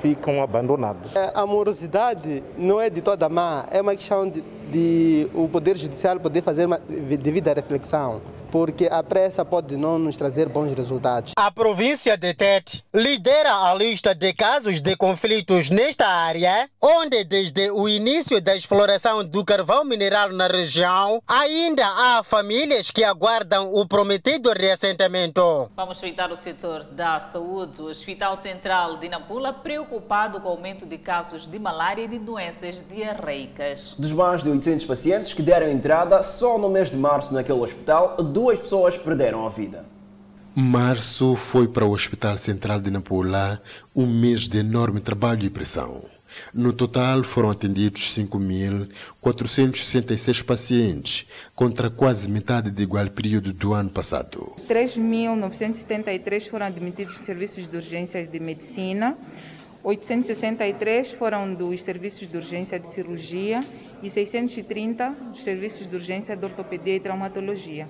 ficam 0.00 0.42
abandonados. 0.42 1.14
É, 1.14 1.32
a 1.34 1.46
morosidade 1.46 2.42
não 2.56 2.80
é 2.80 2.88
de 2.90 3.00
toda 3.00 3.28
má, 3.28 3.66
é 3.70 3.80
uma 3.80 3.94
questão 3.94 4.28
de, 4.28 4.42
de 4.70 5.28
o 5.34 5.48
Poder 5.48 5.76
Judiciário 5.76 6.20
poder 6.20 6.42
fazer 6.42 6.66
uma 6.66 6.78
devida 6.78 7.52
reflexão. 7.52 8.20
Porque 8.50 8.88
a 8.90 9.02
pressa 9.02 9.44
pode 9.44 9.76
não 9.76 9.98
nos 9.98 10.16
trazer 10.16 10.48
bons 10.48 10.72
resultados. 10.74 11.32
A 11.36 11.50
província 11.50 12.16
de 12.16 12.34
Tete 12.34 12.84
lidera 12.94 13.54
a 13.54 13.74
lista 13.74 14.14
de 14.14 14.32
casos 14.32 14.80
de 14.80 14.96
conflitos 14.96 15.70
nesta 15.70 16.06
área, 16.06 16.68
onde 16.80 17.24
desde 17.24 17.70
o 17.70 17.88
início 17.88 18.40
da 18.40 18.54
exploração 18.54 19.24
do 19.24 19.44
carvão 19.44 19.84
mineral 19.84 20.30
na 20.32 20.46
região, 20.46 21.22
ainda 21.26 21.86
há 21.86 22.22
famílias 22.22 22.90
que 22.90 23.04
aguardam 23.04 23.72
o 23.74 23.86
prometido 23.86 24.52
reassentamento. 24.52 25.70
Vamos 25.76 25.96
espreitar 25.96 26.32
o 26.32 26.36
setor 26.36 26.84
da 26.84 27.20
saúde. 27.20 27.80
O 27.80 27.86
Hospital 27.86 28.38
Central 28.38 28.96
de 28.98 29.08
Nampula 29.08 29.52
preocupado 29.52 30.40
com 30.40 30.48
o 30.48 30.52
aumento 30.52 30.86
de 30.86 30.98
casos 30.98 31.46
de 31.46 31.58
malária 31.58 32.02
e 32.02 32.08
de 32.08 32.18
doenças 32.18 32.82
diarreicas. 32.88 33.94
Dos 33.98 34.12
mais 34.12 34.42
de 34.42 34.50
800 34.50 34.84
pacientes 34.84 35.34
que 35.34 35.42
deram 35.42 35.68
entrada 35.70 36.22
só 36.22 36.58
no 36.58 36.68
mês 36.68 36.90
de 36.90 36.96
março 36.96 37.32
naquele 37.32 37.60
hospital, 37.60 38.16
duas 38.38 38.60
pessoas 38.60 38.96
perderam 38.96 39.44
a 39.44 39.50
vida. 39.50 39.84
Março 40.54 41.34
foi 41.34 41.66
para 41.66 41.84
o 41.84 41.90
Hospital 41.90 42.38
Central 42.38 42.80
de 42.80 42.88
Nampula 42.88 43.60
um 43.94 44.06
mês 44.06 44.46
de 44.46 44.58
enorme 44.58 45.00
trabalho 45.00 45.44
e 45.44 45.50
pressão. 45.50 46.00
No 46.54 46.72
total 46.72 47.24
foram 47.24 47.50
atendidos 47.50 48.16
5.466 48.16 50.44
pacientes, 50.44 51.26
contra 51.52 51.90
quase 51.90 52.30
metade 52.30 52.70
do 52.70 52.80
igual 52.80 53.10
período 53.10 53.52
do 53.52 53.74
ano 53.74 53.90
passado. 53.90 54.52
3.973 54.68 56.48
foram 56.48 56.66
admitidos 56.66 57.18
em 57.18 57.24
serviços 57.24 57.66
de 57.66 57.74
urgência 57.74 58.24
de 58.24 58.38
medicina, 58.38 59.18
863 59.82 61.12
foram 61.12 61.54
dos 61.54 61.82
serviços 61.82 62.28
de 62.28 62.36
urgência 62.36 62.78
de 62.78 62.90
cirurgia 62.90 63.64
e 64.02 64.10
630 64.10 65.10
dos 65.32 65.42
serviços 65.42 65.86
de 65.86 65.94
urgência 65.94 66.36
de 66.36 66.44
ortopedia 66.44 66.96
e 66.96 67.00
traumatologia. 67.00 67.88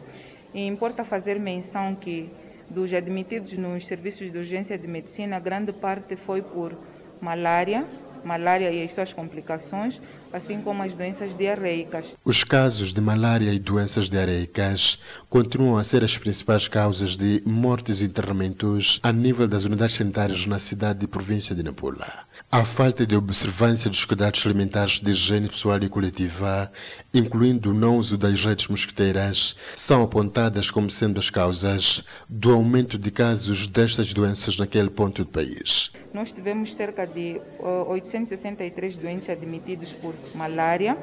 E 0.55 0.67
importa 0.67 1.05
fazer 1.05 1.39
menção 1.39 1.95
que 1.95 2.31
dos 2.71 2.93
admitidos 2.93 3.53
nos 3.55 3.87
serviços 3.87 4.31
de 4.31 4.39
urgência 4.39 4.77
de 4.79 4.87
medicina, 4.87 5.39
grande 5.39 5.73
parte 5.73 6.17
foi 6.17 6.43
por 6.43 6.77
malária, 7.21 7.87
malária 8.25 8.71
e 8.71 8.83
as 8.83 8.93
suas 8.93 9.13
complicações, 9.13 10.01
assim 10.33 10.61
como 10.61 10.83
as 10.83 10.95
doenças 10.95 11.35
diarreicas. 11.35 12.17
Os 12.25 12.45
casos 12.45 12.93
de 12.93 13.01
malária 13.01 13.53
e 13.53 13.59
doenças 13.59 14.09
diarreicas 14.09 14.99
continuam 15.29 15.77
a 15.77 15.85
ser 15.85 16.05
as 16.05 16.17
principais 16.17 16.69
causas 16.69 17.17
de 17.17 17.43
mortes 17.47 18.01
e 18.01 18.05
internamentos 18.05 19.01
a 19.03 19.13
nível 19.13 19.47
das 19.49 19.65
unidades 19.65 19.97
sanitárias 19.97 20.47
na 20.47 20.59
cidade 20.59 21.05
e 21.05 21.09
província 21.09 21.55
de 21.55 21.63
Nampula. 21.63 22.27
A 22.51 22.65
falta 22.65 23.07
de 23.07 23.17
observância 23.17 23.91
dos 23.91 24.05
cuidados 24.05 24.45
alimentares 24.47 25.01
de 25.01 25.11
higiene 25.11 25.49
pessoal 25.49 25.79
e 25.83 25.89
coletiva, 25.89 26.71
incluindo 27.13 27.71
o 27.71 27.75
não 27.75 27.99
uso 27.99 28.17
das 28.17 28.45
redes 28.45 28.69
mosquiteiras, 28.69 29.57
são 29.77 30.03
apontadas 30.03 30.71
como 30.71 30.91
sendo 30.91 31.19
as 31.19 31.31
causas 31.31 32.05
do 32.29 32.53
aumento 32.53 32.99
de 32.99 33.11
casos 33.11 33.67
destas 33.67 34.13
doenças 34.13 34.57
naquele 34.57 34.91
ponto 34.91 35.25
do 35.25 35.31
país. 35.31 35.91
Nós 36.13 36.33
tivemos 36.33 36.75
cerca 36.75 37.07
de 37.07 37.41
uh, 37.61 37.91
863 37.91 38.97
doentes 38.97 39.29
admitidos 39.29 39.93
por 39.93 40.15
malária, 40.35 40.97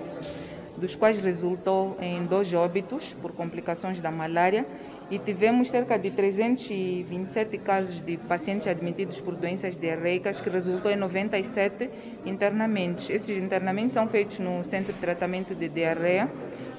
dos 0.77 0.95
quais 0.95 1.23
resultou 1.23 1.97
em 2.01 2.25
dois 2.25 2.53
óbitos 2.53 3.13
por 3.21 3.31
complicações 3.31 4.01
da 4.01 4.11
malária 4.11 4.65
e 5.09 5.19
tivemos 5.19 5.69
cerca 5.69 5.97
de 5.97 6.09
327 6.11 7.57
casos 7.59 8.01
de 8.01 8.17
pacientes 8.17 8.67
admitidos 8.67 9.19
por 9.19 9.35
doenças 9.35 9.77
diarreicas, 9.77 10.41
que 10.41 10.49
resultou 10.49 10.91
em 10.91 10.95
97 10.95 11.89
internamentos. 12.25 13.09
Esses 13.09 13.37
internamentos 13.37 13.93
são 13.93 14.07
feitos 14.07 14.39
no 14.39 14.63
Centro 14.63 14.93
de 14.93 14.99
Tratamento 14.99 15.53
de 15.53 15.69
Diarreia, 15.69 16.27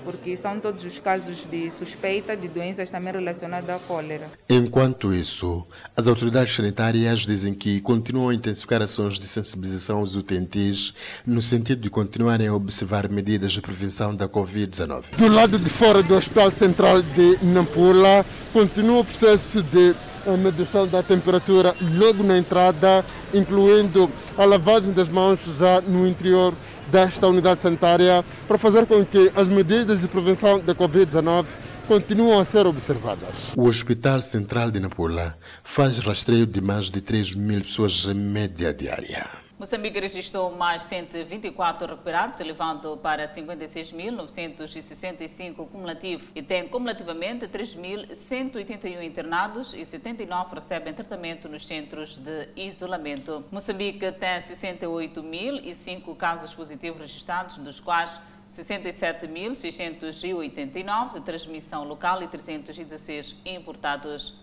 porque 0.06 0.36
são 0.36 0.60
todos 0.60 0.84
os 0.84 1.00
casos 1.00 1.44
de 1.50 1.68
suspeita 1.68 2.36
de 2.36 2.46
doenças 2.46 2.88
também 2.88 3.12
relacionadas 3.12 3.68
à 3.68 3.78
cólera. 3.80 4.28
Enquanto 4.48 5.12
isso, 5.12 5.66
as 5.96 6.06
autoridades 6.06 6.54
sanitárias 6.54 7.26
dizem 7.26 7.52
que 7.52 7.80
continuam 7.80 8.28
a 8.28 8.34
intensificar 8.34 8.80
ações 8.80 9.18
de 9.18 9.26
sensibilização 9.26 9.98
aos 9.98 10.14
utentes 10.14 10.94
no 11.26 11.42
sentido 11.42 11.80
de 11.80 11.90
continuarem 11.90 12.46
a 12.46 12.54
observar 12.54 13.08
medidas 13.08 13.52
de 13.52 13.60
prevenção 13.60 14.14
da 14.14 14.28
Covid-19. 14.28 15.16
Do 15.16 15.26
lado 15.26 15.58
de 15.58 15.68
fora 15.68 16.04
do 16.04 16.14
Hospital 16.14 16.52
Central 16.52 17.02
de 17.02 17.44
Nampula, 17.44 18.24
continua 18.52 19.00
o 19.00 19.04
processo 19.04 19.60
de 19.60 19.92
medição 20.34 20.86
da 20.86 21.02
temperatura 21.02 21.74
logo 21.98 22.22
na 22.22 22.38
entrada, 22.38 23.04
incluindo 23.34 24.10
a 24.38 24.44
lavagem 24.44 24.92
das 24.92 25.08
mãos 25.08 25.40
já 25.58 25.80
no 25.82 26.06
interior 26.06 26.54
desta 26.90 27.28
unidade 27.28 27.60
sanitária, 27.60 28.24
para 28.48 28.56
fazer 28.56 28.86
com 28.86 29.04
que 29.04 29.30
as 29.36 29.48
medidas 29.48 30.00
de 30.00 30.08
prevenção 30.08 30.58
da 30.60 30.74
Covid-19 30.74 31.44
continuam 31.86 32.40
a 32.40 32.44
ser 32.44 32.66
observadas. 32.66 33.52
O 33.56 33.68
Hospital 33.68 34.22
Central 34.22 34.70
de 34.70 34.80
Nampula 34.80 35.36
faz 35.62 35.98
rastreio 35.98 36.46
de 36.46 36.60
mais 36.60 36.90
de 36.90 37.00
3 37.00 37.34
mil 37.34 37.60
pessoas 37.60 38.06
em 38.06 38.14
média 38.14 38.72
diária. 38.72 39.45
Moçambique 39.58 39.98
registrou 39.98 40.54
mais 40.54 40.82
124 40.82 41.86
recuperados, 41.86 42.38
elevando 42.40 42.98
para 42.98 43.26
56.965 43.26 45.66
cumulativo 45.70 46.30
e 46.34 46.42
tem 46.42 46.68
cumulativamente 46.68 47.48
3.181 47.48 49.02
internados 49.02 49.72
e 49.72 49.86
79 49.86 50.56
recebem 50.56 50.92
tratamento 50.92 51.48
nos 51.48 51.66
centros 51.66 52.18
de 52.18 52.50
isolamento. 52.54 53.46
Moçambique 53.50 54.12
tem 54.12 54.42
68.005 54.42 56.14
casos 56.18 56.52
positivos 56.52 57.00
registrados, 57.00 57.56
dos 57.56 57.80
quais 57.80 58.20
67.689 58.50 61.14
de 61.14 61.22
transmissão 61.22 61.84
local 61.84 62.22
e 62.22 62.28
316 62.28 63.34
importados. 63.46 64.34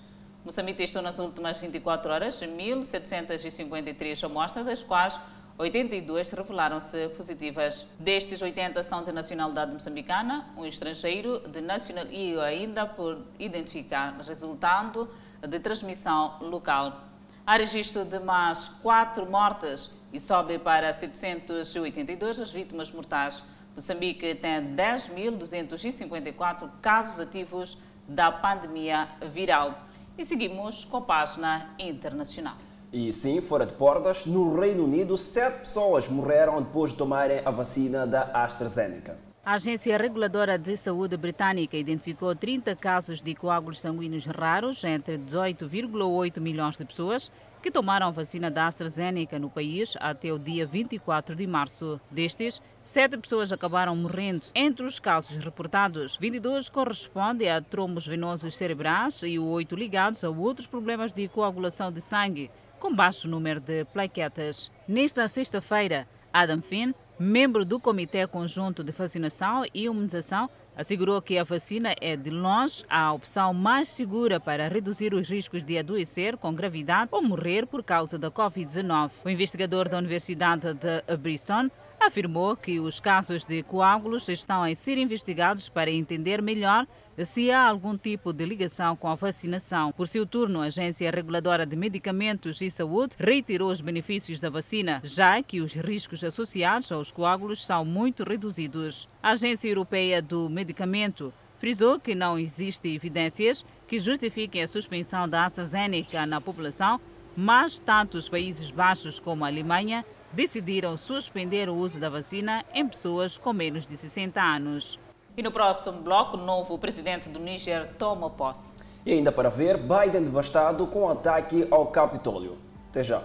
Moçambique 0.45 0.77
testou 0.77 1.01
nas 1.01 1.17
últimas 1.19 1.57
24 1.57 2.11
horas 2.11 2.41
1.753 2.41 4.25
amostras, 4.25 4.65
das 4.65 4.83
quais 4.83 5.17
82 5.57 6.31
revelaram-se 6.31 7.07
positivas. 7.15 7.87
Destes, 7.97 8.41
80 8.41 8.83
são 8.83 9.05
de 9.05 9.13
nacionalidade 9.13 9.71
moçambicana, 9.71 10.45
um 10.57 10.65
estrangeiro 10.65 11.39
de 11.47 11.61
nacional 11.61 12.07
e 12.07 12.37
ainda 12.41 12.85
por 12.85 13.19
identificar, 13.39 14.17
resultando 14.27 15.09
de 15.47 15.59
transmissão 15.59 16.37
local. 16.41 16.99
Há 17.47 17.55
registro 17.55 18.03
de 18.03 18.19
mais 18.19 18.67
4 18.81 19.25
mortes 19.25 19.91
e 20.11 20.19
sobe 20.19 20.59
para 20.59 20.93
782 20.93 22.41
as 22.41 22.51
vítimas 22.51 22.91
mortais. 22.91 23.41
Moçambique 23.73 24.35
tem 24.35 24.75
10.254 24.75 26.69
casos 26.81 27.17
ativos 27.21 27.77
da 28.05 28.29
pandemia 28.29 29.07
viral. 29.31 29.92
E 30.15 30.23
seguimos 30.23 30.85
com 30.85 30.97
a 30.97 31.01
página 31.01 31.73
internacional. 31.79 32.55
E 32.91 33.11
sim, 33.11 33.41
fora 33.41 33.65
de 33.65 33.73
portas, 33.73 34.27
no 34.27 34.55
Reino 34.55 34.83
Unido, 34.83 35.17
sete 35.17 35.61
pessoas 35.61 36.07
morreram 36.07 36.61
depois 36.61 36.91
de 36.91 36.97
tomarem 36.97 37.41
a 37.43 37.49
vacina 37.49 38.05
da 38.05 38.21
AstraZeneca. 38.43 39.17
A 39.43 39.55
Agência 39.55 39.97
Reguladora 39.97 40.57
de 40.57 40.77
Saúde 40.77 41.17
Britânica 41.17 41.75
identificou 41.75 42.33
30 42.35 42.75
casos 42.75 43.21
de 43.21 43.33
coágulos 43.33 43.81
sanguíneos 43.81 44.25
raros 44.25 44.83
entre 44.83 45.17
18,8 45.17 46.39
milhões 46.39 46.77
de 46.77 46.85
pessoas 46.85 47.31
que 47.61 47.71
tomaram 47.71 48.07
a 48.07 48.11
vacina 48.11 48.51
da 48.51 48.67
AstraZeneca 48.67 49.39
no 49.39 49.49
país 49.49 49.97
até 49.99 50.31
o 50.31 50.37
dia 50.37 50.65
24 50.65 51.35
de 51.35 51.47
março. 51.47 51.99
Destes, 52.11 52.61
sete 52.83 53.17
pessoas 53.17 53.51
acabaram 53.51 53.95
morrendo. 53.95 54.47
Entre 54.53 54.85
os 54.85 54.99
casos 54.99 55.37
reportados, 55.43 56.17
22 56.17 56.69
correspondem 56.69 57.49
a 57.49 57.61
trombos 57.61 58.05
venosos 58.05 58.55
cerebrais 58.55 59.23
e 59.23 59.39
oito 59.39 59.75
ligados 59.75 60.23
a 60.23 60.29
outros 60.29 60.67
problemas 60.67 61.13
de 61.13 61.27
coagulação 61.27 61.91
de 61.91 62.01
sangue, 62.01 62.51
com 62.79 62.93
baixo 62.93 63.27
número 63.27 63.61
de 63.61 63.85
plaquetas. 63.85 64.71
Nesta 64.87 65.27
sexta-feira, 65.27 66.07
Adam 66.33 66.61
Finn, 66.61 66.93
membro 67.17 67.63
do 67.63 67.79
Comitê 67.79 68.27
Conjunto 68.27 68.83
de 68.83 68.91
Vacinação 68.91 69.63
e 69.73 69.85
Imunização, 69.85 70.49
assegurou 70.75 71.21
que 71.21 71.37
a 71.37 71.43
vacina 71.43 71.93
é, 72.01 72.17
de 72.17 72.29
longe, 72.29 72.83
a 72.89 73.13
opção 73.13 73.53
mais 73.53 73.89
segura 73.89 74.39
para 74.39 74.67
reduzir 74.67 75.13
os 75.13 75.29
riscos 75.29 75.63
de 75.63 75.77
adoecer 75.77 76.35
com 76.37 76.53
gravidade 76.53 77.09
ou 77.11 77.21
morrer 77.21 77.65
por 77.65 77.83
causa 77.83 78.17
da 78.17 78.31
Covid-19. 78.31 79.11
O 79.23 79.29
investigador 79.29 79.87
da 79.87 79.97
Universidade 79.97 80.73
de 80.73 81.17
Bristol 81.17 81.69
afirmou 82.05 82.55
que 82.55 82.79
os 82.79 82.99
casos 82.99 83.45
de 83.45 83.63
coágulos 83.63 84.27
estão 84.27 84.63
a 84.63 84.75
ser 84.75 84.97
investigados 84.97 85.69
para 85.69 85.89
entender 85.89 86.41
melhor 86.41 86.85
se 87.23 87.51
há 87.51 87.67
algum 87.67 87.97
tipo 87.97 88.33
de 88.33 88.45
ligação 88.45 88.95
com 88.95 89.07
a 89.07 89.15
vacinação. 89.15 89.91
Por 89.91 90.07
seu 90.07 90.25
turno, 90.25 90.61
a 90.61 90.65
Agência 90.65 91.11
Reguladora 91.11 91.65
de 91.65 91.75
Medicamentos 91.75 92.61
e 92.61 92.69
Saúde 92.69 93.15
reiterou 93.19 93.71
os 93.71 93.81
benefícios 93.81 94.39
da 94.39 94.49
vacina, 94.49 94.99
já 95.03 95.41
que 95.43 95.61
os 95.61 95.73
riscos 95.73 96.23
associados 96.23 96.91
aos 96.91 97.11
coágulos 97.11 97.65
são 97.65 97.85
muito 97.85 98.23
reduzidos. 98.23 99.07
A 99.21 99.31
Agência 99.31 99.69
Europeia 99.69 100.21
do 100.21 100.49
Medicamento 100.49 101.33
frisou 101.59 101.99
que 101.99 102.15
não 102.15 102.37
existem 102.37 102.95
evidências 102.95 103.65
que 103.87 103.99
justifiquem 103.99 104.63
a 104.63 104.67
suspensão 104.67 105.29
da 105.29 105.45
AstraZeneca 105.45 106.25
na 106.25 106.41
população, 106.41 106.99
mas 107.37 107.79
tanto 107.79 108.17
os 108.17 108.27
Países 108.27 108.71
Baixos 108.71 109.19
como 109.19 109.45
a 109.45 109.47
Alemanha 109.47 110.03
decidiram 110.33 110.97
suspender 110.97 111.69
o 111.69 111.75
uso 111.75 111.99
da 111.99 112.09
vacina 112.09 112.65
em 112.73 112.87
pessoas 112.87 113.37
com 113.37 113.53
menos 113.53 113.87
de 113.87 113.95
60 113.95 114.41
anos. 114.41 114.99
E 115.37 115.41
no 115.41 115.51
próximo 115.51 116.01
bloco, 116.01 116.37
o 116.37 116.39
novo 116.39 116.77
presidente 116.77 117.29
do 117.29 117.39
Níger 117.39 117.93
toma 117.97 118.29
posse. 118.29 118.83
E 119.05 119.13
ainda 119.13 119.31
para 119.31 119.49
ver, 119.49 119.77
Biden 119.77 120.23
devastado 120.23 120.85
com 120.87 121.09
ataque 121.09 121.67
ao 121.69 121.87
Capitólio. 121.87 122.57
Até 122.89 123.03
já. 123.03 123.23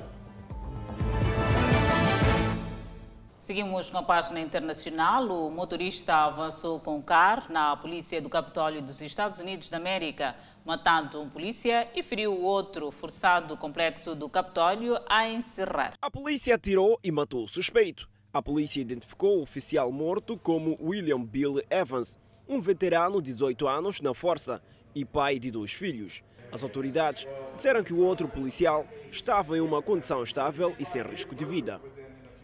Seguimos 3.48 3.88
com 3.88 3.96
a 3.96 4.02
página 4.02 4.40
internacional. 4.40 5.26
O 5.26 5.50
motorista 5.50 6.14
avançou 6.14 6.78
com 6.80 6.98
o 6.98 7.02
carro 7.02 7.50
na 7.50 7.74
polícia 7.78 8.20
do 8.20 8.28
Capitólio 8.28 8.82
dos 8.82 9.00
Estados 9.00 9.40
Unidos 9.40 9.70
da 9.70 9.78
América, 9.78 10.36
matando 10.66 11.18
um 11.22 11.30
polícia 11.30 11.88
e 11.96 12.02
feriu 12.02 12.34
o 12.34 12.42
outro, 12.42 12.90
forçado 12.90 13.54
o 13.54 13.56
complexo 13.56 14.14
do 14.14 14.28
Capitólio 14.28 14.98
a 15.08 15.26
encerrar. 15.26 15.94
A 16.02 16.10
polícia 16.10 16.56
atirou 16.56 17.00
e 17.02 17.10
matou 17.10 17.44
o 17.44 17.48
suspeito. 17.48 18.06
A 18.34 18.42
polícia 18.42 18.82
identificou 18.82 19.38
o 19.38 19.42
oficial 19.44 19.90
morto 19.90 20.36
como 20.36 20.76
William 20.78 21.24
Bill 21.24 21.62
Evans, 21.70 22.18
um 22.46 22.60
veterano 22.60 23.22
de 23.22 23.32
18 23.32 23.66
anos 23.66 24.02
na 24.02 24.12
força 24.12 24.62
e 24.94 25.06
pai 25.06 25.38
de 25.38 25.50
dois 25.50 25.72
filhos. 25.72 26.22
As 26.52 26.62
autoridades 26.62 27.26
disseram 27.56 27.82
que 27.82 27.94
o 27.94 28.04
outro 28.04 28.28
policial 28.28 28.86
estava 29.10 29.56
em 29.56 29.62
uma 29.62 29.80
condição 29.80 30.22
estável 30.22 30.76
e 30.78 30.84
sem 30.84 31.00
risco 31.00 31.34
de 31.34 31.46
vida. 31.46 31.80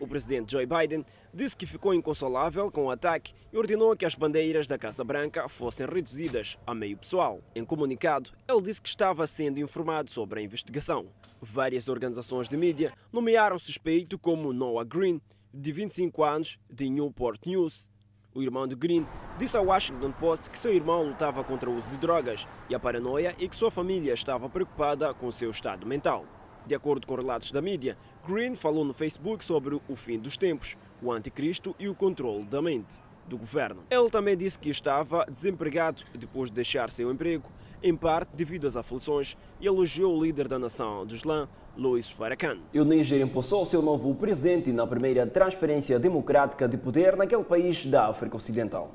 O 0.00 0.06
presidente 0.06 0.52
Joe 0.52 0.66
Biden 0.66 1.04
disse 1.32 1.56
que 1.56 1.66
ficou 1.66 1.94
inconsolável 1.94 2.70
com 2.70 2.86
o 2.86 2.90
ataque 2.90 3.32
e 3.52 3.56
ordenou 3.56 3.96
que 3.96 4.04
as 4.04 4.14
bandeiras 4.14 4.66
da 4.66 4.76
Casa 4.76 5.04
Branca 5.04 5.48
fossem 5.48 5.86
reduzidas 5.86 6.58
a 6.66 6.74
meio 6.74 6.96
pessoal. 6.96 7.40
Em 7.54 7.64
comunicado, 7.64 8.30
ele 8.48 8.62
disse 8.62 8.82
que 8.82 8.88
estava 8.88 9.26
sendo 9.26 9.60
informado 9.60 10.10
sobre 10.10 10.40
a 10.40 10.42
investigação. 10.42 11.06
Várias 11.40 11.88
organizações 11.88 12.48
de 12.48 12.56
mídia 12.56 12.92
nomearam 13.12 13.56
o 13.56 13.60
suspeito 13.60 14.18
como 14.18 14.52
Noah 14.52 14.84
Green, 14.84 15.20
de 15.52 15.72
25 15.72 16.24
anos, 16.24 16.58
de 16.68 16.90
Newport 16.90 17.40
News. 17.46 17.88
O 18.34 18.42
irmão 18.42 18.66
de 18.66 18.74
Green 18.74 19.06
disse 19.38 19.56
ao 19.56 19.66
Washington 19.66 20.10
Post 20.10 20.50
que 20.50 20.58
seu 20.58 20.74
irmão 20.74 21.04
lutava 21.04 21.44
contra 21.44 21.70
o 21.70 21.76
uso 21.76 21.86
de 21.86 21.96
drogas 21.98 22.48
e 22.68 22.74
a 22.74 22.80
paranoia 22.80 23.32
e 23.38 23.48
que 23.48 23.54
sua 23.54 23.70
família 23.70 24.12
estava 24.12 24.48
preocupada 24.48 25.14
com 25.14 25.30
seu 25.30 25.50
estado 25.50 25.86
mental. 25.86 26.26
De 26.66 26.74
acordo 26.74 27.06
com 27.06 27.14
relatos 27.14 27.52
da 27.52 27.60
mídia, 27.60 27.96
Green 28.26 28.56
falou 28.56 28.84
no 28.84 28.94
Facebook 28.94 29.44
sobre 29.44 29.78
o 29.86 29.96
fim 29.96 30.18
dos 30.18 30.36
tempos, 30.36 30.76
o 31.02 31.12
anticristo 31.12 31.76
e 31.78 31.88
o 31.88 31.94
controle 31.94 32.44
da 32.44 32.62
mente 32.62 33.02
do 33.26 33.36
governo. 33.36 33.82
Ele 33.90 34.08
também 34.08 34.36
disse 34.36 34.58
que 34.58 34.70
estava 34.70 35.26
desempregado 35.26 36.02
depois 36.18 36.50
de 36.50 36.54
deixar 36.54 36.90
seu 36.90 37.10
emprego, 37.10 37.48
em 37.82 37.94
parte 37.94 38.30
devido 38.34 38.66
às 38.66 38.76
aflições, 38.76 39.36
e 39.60 39.66
elogiou 39.66 40.16
o 40.16 40.22
líder 40.22 40.48
da 40.48 40.58
nação 40.58 41.04
do 41.04 41.14
Islã, 41.14 41.48
Luiz 41.76 42.08
Farrakhan. 42.10 42.58
O 42.74 42.84
Níger 42.84 43.20
impulsou 43.20 43.66
seu 43.66 43.82
novo 43.82 44.14
presidente 44.14 44.72
na 44.72 44.86
primeira 44.86 45.26
transferência 45.26 45.98
democrática 45.98 46.66
de 46.66 46.78
poder 46.78 47.16
naquele 47.16 47.44
país 47.44 47.84
da 47.84 48.08
África 48.08 48.36
Ocidental. 48.36 48.94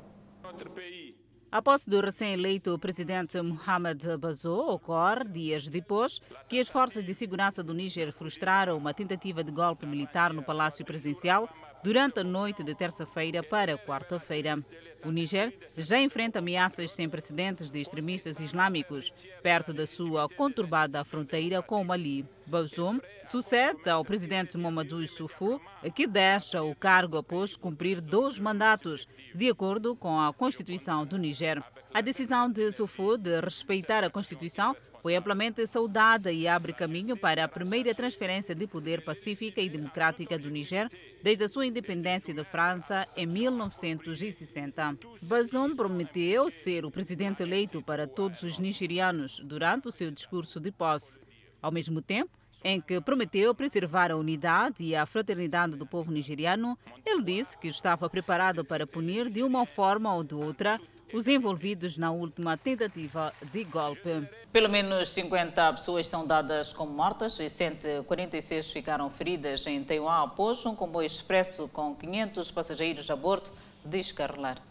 A 1.52 1.60
posse 1.60 1.90
do 1.90 2.00
recém-eleito 2.00 2.78
presidente 2.78 3.40
Mohamed 3.42 4.16
Bazoum 4.18 4.70
ocorre 4.70 5.24
dias 5.24 5.68
depois 5.68 6.20
que 6.48 6.60
as 6.60 6.68
forças 6.68 7.02
de 7.02 7.12
segurança 7.12 7.60
do 7.60 7.74
Níger 7.74 8.12
frustraram 8.12 8.78
uma 8.78 8.94
tentativa 8.94 9.42
de 9.42 9.50
golpe 9.50 9.84
militar 9.84 10.32
no 10.32 10.44
Palácio 10.44 10.84
Presidencial 10.84 11.48
durante 11.82 12.20
a 12.20 12.24
noite 12.24 12.62
de 12.62 12.74
terça-feira 12.74 13.42
para 13.42 13.78
quarta-feira. 13.78 14.58
O 15.04 15.10
Níger 15.10 15.54
já 15.78 15.98
enfrenta 15.98 16.40
ameaças 16.40 16.92
sem 16.92 17.08
precedentes 17.08 17.70
de 17.70 17.80
extremistas 17.80 18.38
islâmicos 18.38 19.12
perto 19.42 19.72
da 19.72 19.86
sua 19.86 20.28
conturbada 20.28 21.02
fronteira 21.04 21.62
com 21.62 21.80
o 21.80 21.84
Mali. 21.84 22.26
Bazoum 22.46 23.00
sucede 23.22 23.88
ao 23.88 24.04
presidente 24.04 24.58
Mamadou 24.58 25.02
Issoufou, 25.02 25.60
que 25.94 26.06
deixa 26.06 26.62
o 26.62 26.74
cargo 26.74 27.16
após 27.16 27.56
cumprir 27.56 28.00
dois 28.00 28.38
mandatos, 28.38 29.06
de 29.34 29.48
acordo 29.48 29.94
com 29.96 30.20
a 30.20 30.32
Constituição 30.32 31.06
do 31.06 31.16
Níger. 31.16 31.62
A 31.94 32.00
decisão 32.00 32.50
de 32.50 32.68
Issoufou 32.68 33.16
de 33.16 33.40
respeitar 33.40 34.04
a 34.04 34.10
Constituição 34.10 34.76
foi 35.02 35.16
amplamente 35.16 35.66
saudada 35.66 36.30
e 36.30 36.46
abre 36.46 36.72
caminho 36.72 37.16
para 37.16 37.44
a 37.44 37.48
primeira 37.48 37.94
transferência 37.94 38.54
de 38.54 38.66
poder 38.66 39.02
pacífica 39.02 39.60
e 39.60 39.68
democrática 39.68 40.38
do 40.38 40.50
Níger 40.50 40.90
desde 41.22 41.44
a 41.44 41.48
sua 41.48 41.66
independência 41.66 42.34
da 42.34 42.44
França 42.44 43.06
em 43.16 43.26
1960. 43.26 44.96
Bazoum 45.22 45.74
prometeu 45.74 46.50
ser 46.50 46.84
o 46.84 46.90
presidente 46.90 47.42
eleito 47.42 47.82
para 47.82 48.06
todos 48.06 48.42
os 48.42 48.58
nigerianos 48.58 49.40
durante 49.40 49.88
o 49.88 49.92
seu 49.92 50.10
discurso 50.10 50.60
de 50.60 50.70
posse. 50.70 51.18
Ao 51.62 51.72
mesmo 51.72 52.02
tempo, 52.02 52.30
em 52.62 52.80
que 52.80 53.00
prometeu 53.00 53.54
preservar 53.54 54.10
a 54.10 54.16
unidade 54.16 54.84
e 54.84 54.94
a 54.94 55.06
fraternidade 55.06 55.76
do 55.76 55.86
povo 55.86 56.12
nigeriano, 56.12 56.78
ele 57.06 57.22
disse 57.22 57.58
que 57.58 57.68
estava 57.68 58.08
preparado 58.10 58.64
para 58.64 58.86
punir 58.86 59.30
de 59.30 59.42
uma 59.42 59.64
forma 59.64 60.14
ou 60.14 60.22
de 60.22 60.34
outra 60.34 60.78
os 61.12 61.26
envolvidos 61.26 61.98
na 61.98 62.10
última 62.10 62.56
tentativa 62.56 63.32
de 63.52 63.64
golpe. 63.64 64.28
Pelo 64.52 64.68
menos 64.68 65.10
50 65.10 65.72
pessoas 65.74 66.08
são 66.08 66.26
dadas 66.26 66.72
como 66.72 66.92
mortas 66.92 67.38
e 67.38 67.48
146 67.48 68.70
ficaram 68.70 69.10
feridas 69.10 69.66
em 69.66 69.82
Taiwan 69.84 70.24
após 70.24 70.64
um 70.66 70.74
comboio 70.74 71.06
expresso 71.06 71.68
com 71.68 71.94
500 71.94 72.50
passageiros 72.50 73.10
a 73.10 73.16
bordo 73.16 73.50
descarrilar. 73.84 74.62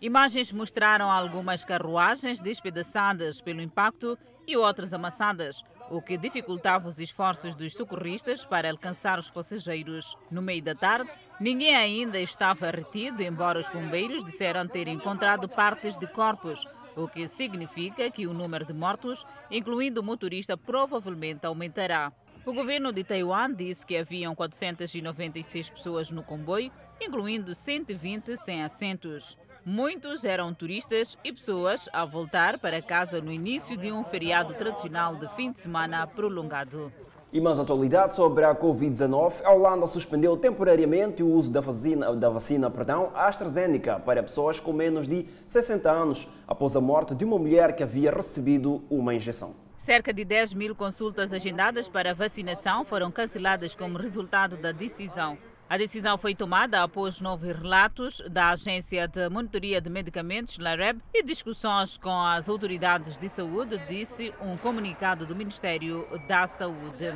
Imagens 0.00 0.50
mostraram 0.50 1.10
algumas 1.10 1.62
carruagens 1.62 2.40
despedaçadas 2.40 3.40
pelo 3.40 3.60
impacto 3.60 4.18
e 4.46 4.56
outras 4.56 4.94
amassadas, 4.94 5.62
o 5.90 6.00
que 6.00 6.16
dificultava 6.16 6.88
os 6.88 6.98
esforços 6.98 7.54
dos 7.54 7.74
socorristas 7.74 8.44
para 8.44 8.70
alcançar 8.70 9.18
os 9.18 9.28
passageiros. 9.28 10.16
No 10.30 10.40
meio 10.40 10.62
da 10.62 10.74
tarde, 10.74 11.10
ninguém 11.40 11.74
ainda 11.74 12.20
estava 12.20 12.70
retido, 12.70 13.22
embora 13.22 13.58
os 13.58 13.68
bombeiros 13.68 14.24
disseram 14.24 14.68
ter 14.68 14.86
encontrado 14.86 15.48
partes 15.48 15.96
de 15.96 16.06
corpos, 16.06 16.66
o 16.94 17.08
que 17.08 17.26
significa 17.26 18.10
que 18.10 18.26
o 18.26 18.34
número 18.34 18.64
de 18.64 18.74
mortos, 18.74 19.26
incluindo 19.50 20.00
o 20.00 20.04
motorista, 20.04 20.56
provavelmente 20.56 21.46
aumentará. 21.46 22.12
O 22.44 22.52
governo 22.52 22.92
de 22.92 23.04
Taiwan 23.04 23.52
disse 23.52 23.84
que 23.86 23.96
haviam 23.96 24.34
496 24.34 25.70
pessoas 25.70 26.10
no 26.10 26.22
comboio, 26.22 26.72
incluindo 27.00 27.54
120 27.54 28.36
sem 28.36 28.62
assentos. 28.62 29.36
Muitos 29.64 30.24
eram 30.24 30.54
turistas 30.54 31.18
e 31.22 31.32
pessoas 31.32 31.88
a 31.92 32.04
voltar 32.04 32.58
para 32.58 32.80
casa 32.80 33.20
no 33.20 33.30
início 33.30 33.76
de 33.76 33.92
um 33.92 34.02
feriado 34.02 34.54
tradicional 34.54 35.16
de 35.16 35.28
fim 35.36 35.52
de 35.52 35.60
semana 35.60 36.06
prolongado. 36.06 36.90
E 37.32 37.40
mais 37.40 37.60
atualidade 37.60 38.12
sobre 38.12 38.44
a 38.44 38.52
Covid-19, 38.52 39.44
a 39.44 39.52
Holanda 39.52 39.86
suspendeu 39.86 40.36
temporariamente 40.36 41.22
o 41.22 41.28
uso 41.28 41.52
da 41.52 41.60
vacina, 41.60 42.12
da 42.16 42.28
vacina 42.28 42.68
perdão, 42.68 43.12
AstraZeneca 43.14 44.00
para 44.00 44.20
pessoas 44.20 44.58
com 44.58 44.72
menos 44.72 45.06
de 45.06 45.26
60 45.46 45.88
anos, 45.88 46.28
após 46.48 46.74
a 46.74 46.80
morte 46.80 47.14
de 47.14 47.24
uma 47.24 47.38
mulher 47.38 47.76
que 47.76 47.84
havia 47.84 48.10
recebido 48.10 48.82
uma 48.90 49.14
injeção. 49.14 49.54
Cerca 49.76 50.12
de 50.12 50.24
10 50.24 50.54
mil 50.54 50.74
consultas 50.74 51.32
agendadas 51.32 51.88
para 51.88 52.12
vacinação 52.12 52.84
foram 52.84 53.12
canceladas 53.12 53.76
como 53.76 53.96
resultado 53.96 54.56
da 54.56 54.72
decisão. 54.72 55.38
A 55.70 55.76
decisão 55.76 56.18
foi 56.18 56.34
tomada 56.34 56.82
após 56.82 57.20
novos 57.20 57.46
relatos 57.46 58.20
da 58.28 58.48
Agência 58.48 59.06
de 59.06 59.28
Monitoria 59.28 59.80
de 59.80 59.88
Medicamentos, 59.88 60.58
LAREB, 60.58 61.00
e 61.14 61.22
discussões 61.22 61.96
com 61.96 62.10
as 62.10 62.48
autoridades 62.48 63.16
de 63.16 63.28
saúde, 63.28 63.78
disse 63.86 64.34
um 64.42 64.56
comunicado 64.56 65.24
do 65.24 65.36
Ministério 65.36 66.08
da 66.26 66.48
Saúde. 66.48 67.14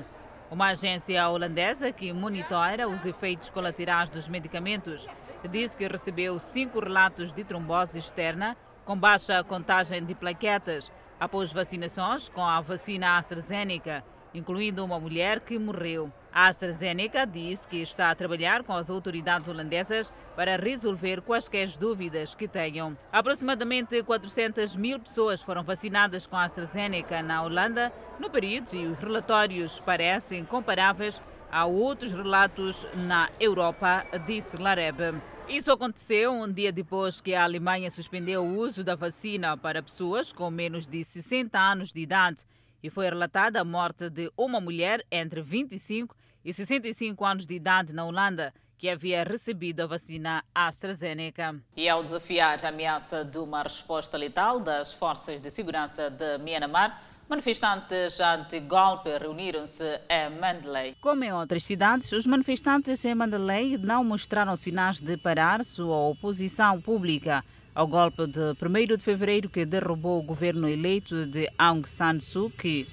Uma 0.53 0.69
agência 0.69 1.29
holandesa 1.29 1.91
que 1.91 2.13
monitora 2.13 2.89
os 2.89 3.05
efeitos 3.05 3.51
colaterais 3.51 4.09
dos 4.09 4.29
medicamentos 4.29 5.05
disse 5.51 5.77
que 5.77 5.89
recebeu 5.89 6.39
cinco 6.39 6.79
relatos 6.79 7.33
de 7.33 7.43
trombose 7.43 7.99
externa 7.99 8.57
com 8.85 8.97
baixa 8.97 9.43
contagem 9.43 10.05
de 10.05 10.15
plaquetas 10.15 10.93
após 11.19 11.53
vacinações 11.53 12.29
com 12.29 12.45
a 12.45 12.61
vacina 12.61 13.19
AstraZeneca, 13.19 14.05
incluindo 14.35 14.85
uma 14.85 14.99
mulher 14.99 15.41
que 15.41 15.59
morreu. 15.59 16.13
A 16.33 16.49
AstraZeneca 16.49 17.25
diz 17.25 17.65
que 17.65 17.77
está 17.77 18.11
a 18.11 18.15
trabalhar 18.15 18.65
com 18.65 18.73
as 18.73 18.91
autoridades 18.91 19.49
holandesas 19.49 20.13
para 20.35 20.57
resolver 20.57 21.23
quaisquer 21.23 21.69
dúvidas 21.79 22.35
que 22.35 22.49
tenham. 22.49 22.99
Aproximadamente 23.13 24.03
400 24.03 24.75
mil 24.75 24.99
pessoas 24.99 25.41
foram 25.41 25.63
vacinadas 25.63 26.27
com 26.27 26.37
a 26.37 26.45
AstraZeneca 26.45 27.23
na 27.23 27.41
Holanda 27.43 27.93
no 28.19 28.29
período 28.29 28.75
e 28.75 28.87
os 28.87 28.99
relatórios 28.99 29.79
parecem 29.79 30.45
comparáveis 30.45 31.23
a 31.53 31.67
outros 31.67 32.11
relatos 32.11 32.85
na 32.95 33.31
Europa, 33.39 34.05
disse 34.27 34.57
Lareb. 34.57 35.15
Isso 35.49 35.71
aconteceu 35.71 36.33
um 36.33 36.51
dia 36.51 36.73
depois 36.73 37.21
que 37.21 37.35
a 37.35 37.45
Alemanha 37.45 37.91
suspendeu 37.91 38.43
o 38.43 38.57
uso 38.57 38.83
da 38.83 38.97
vacina 38.97 39.57
para 39.57 39.83
pessoas 39.83 40.33
com 40.33 40.51
menos 40.51 40.87
de 40.89 41.05
60 41.05 41.57
anos 41.57 41.93
de 41.93 42.01
idade 42.01 42.45
e 42.85 42.91
foi 42.91 43.09
relatada 43.09 43.63
a 43.63 43.65
morte 43.65 44.11
de 44.11 44.31
uma 44.37 44.61
mulher 44.61 45.03
entre 45.11 45.41
25 45.41 46.15
e 46.45 46.53
65 46.53 47.25
anos 47.25 47.47
de 47.47 47.55
idade 47.55 47.95
na 47.95 48.05
Holanda 48.05 48.53
que 48.77 48.91
havia 48.91 49.25
recebido 49.25 49.81
a 49.81 49.87
vacina 49.87 50.45
AstraZeneca. 50.55 51.59
E 51.75 51.89
ao 51.89 52.05
desafiar 52.05 52.63
a 52.63 52.69
ameaça 52.69 53.25
de 53.25 53.39
uma 53.39 53.63
resposta 53.63 54.19
letal 54.19 54.61
das 54.61 54.93
forças 54.93 55.41
de 55.41 55.51
segurança 55.51 56.11
de 56.11 56.37
Myanmar, 56.37 57.03
Manifestantes 57.27 58.21
anti-golpe 58.21 59.17
reuniram-se 59.17 59.99
em 60.11 60.39
Mandalay. 60.39 60.95
Como 61.01 61.25
em 61.25 61.33
outras 61.33 61.65
cidades, 61.65 62.13
os 62.13 62.27
manifestantes 62.27 63.03
em 63.03 63.15
Mandalay 63.15 63.79
não 63.79 64.05
mostraram 64.05 64.55
sinais 64.57 65.01
de 65.01 65.17
parar 65.17 65.65
sua 65.65 65.97
oposição 65.97 66.83
pública 66.83 67.43
ao 67.75 67.89
golpe 67.89 68.27
de 68.29 68.41
1 68.41 68.97
de 68.97 69.03
fevereiro 69.03 69.49
que 69.49 69.67
derrubou 69.67 70.21
o 70.21 70.23
governo 70.23 70.69
eleito 70.69 71.27
de 71.27 71.49
Aung 71.59 71.85
San 71.89 72.21
Suu 72.21 72.49
Kyi. 72.51 72.87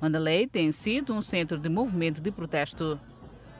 Mandalay 0.00 0.46
tem 0.48 0.72
sido 0.72 1.14
um 1.14 1.22
centro 1.22 1.56
de 1.56 1.68
movimento 1.68 2.20
de 2.20 2.30
protesto. 2.32 2.98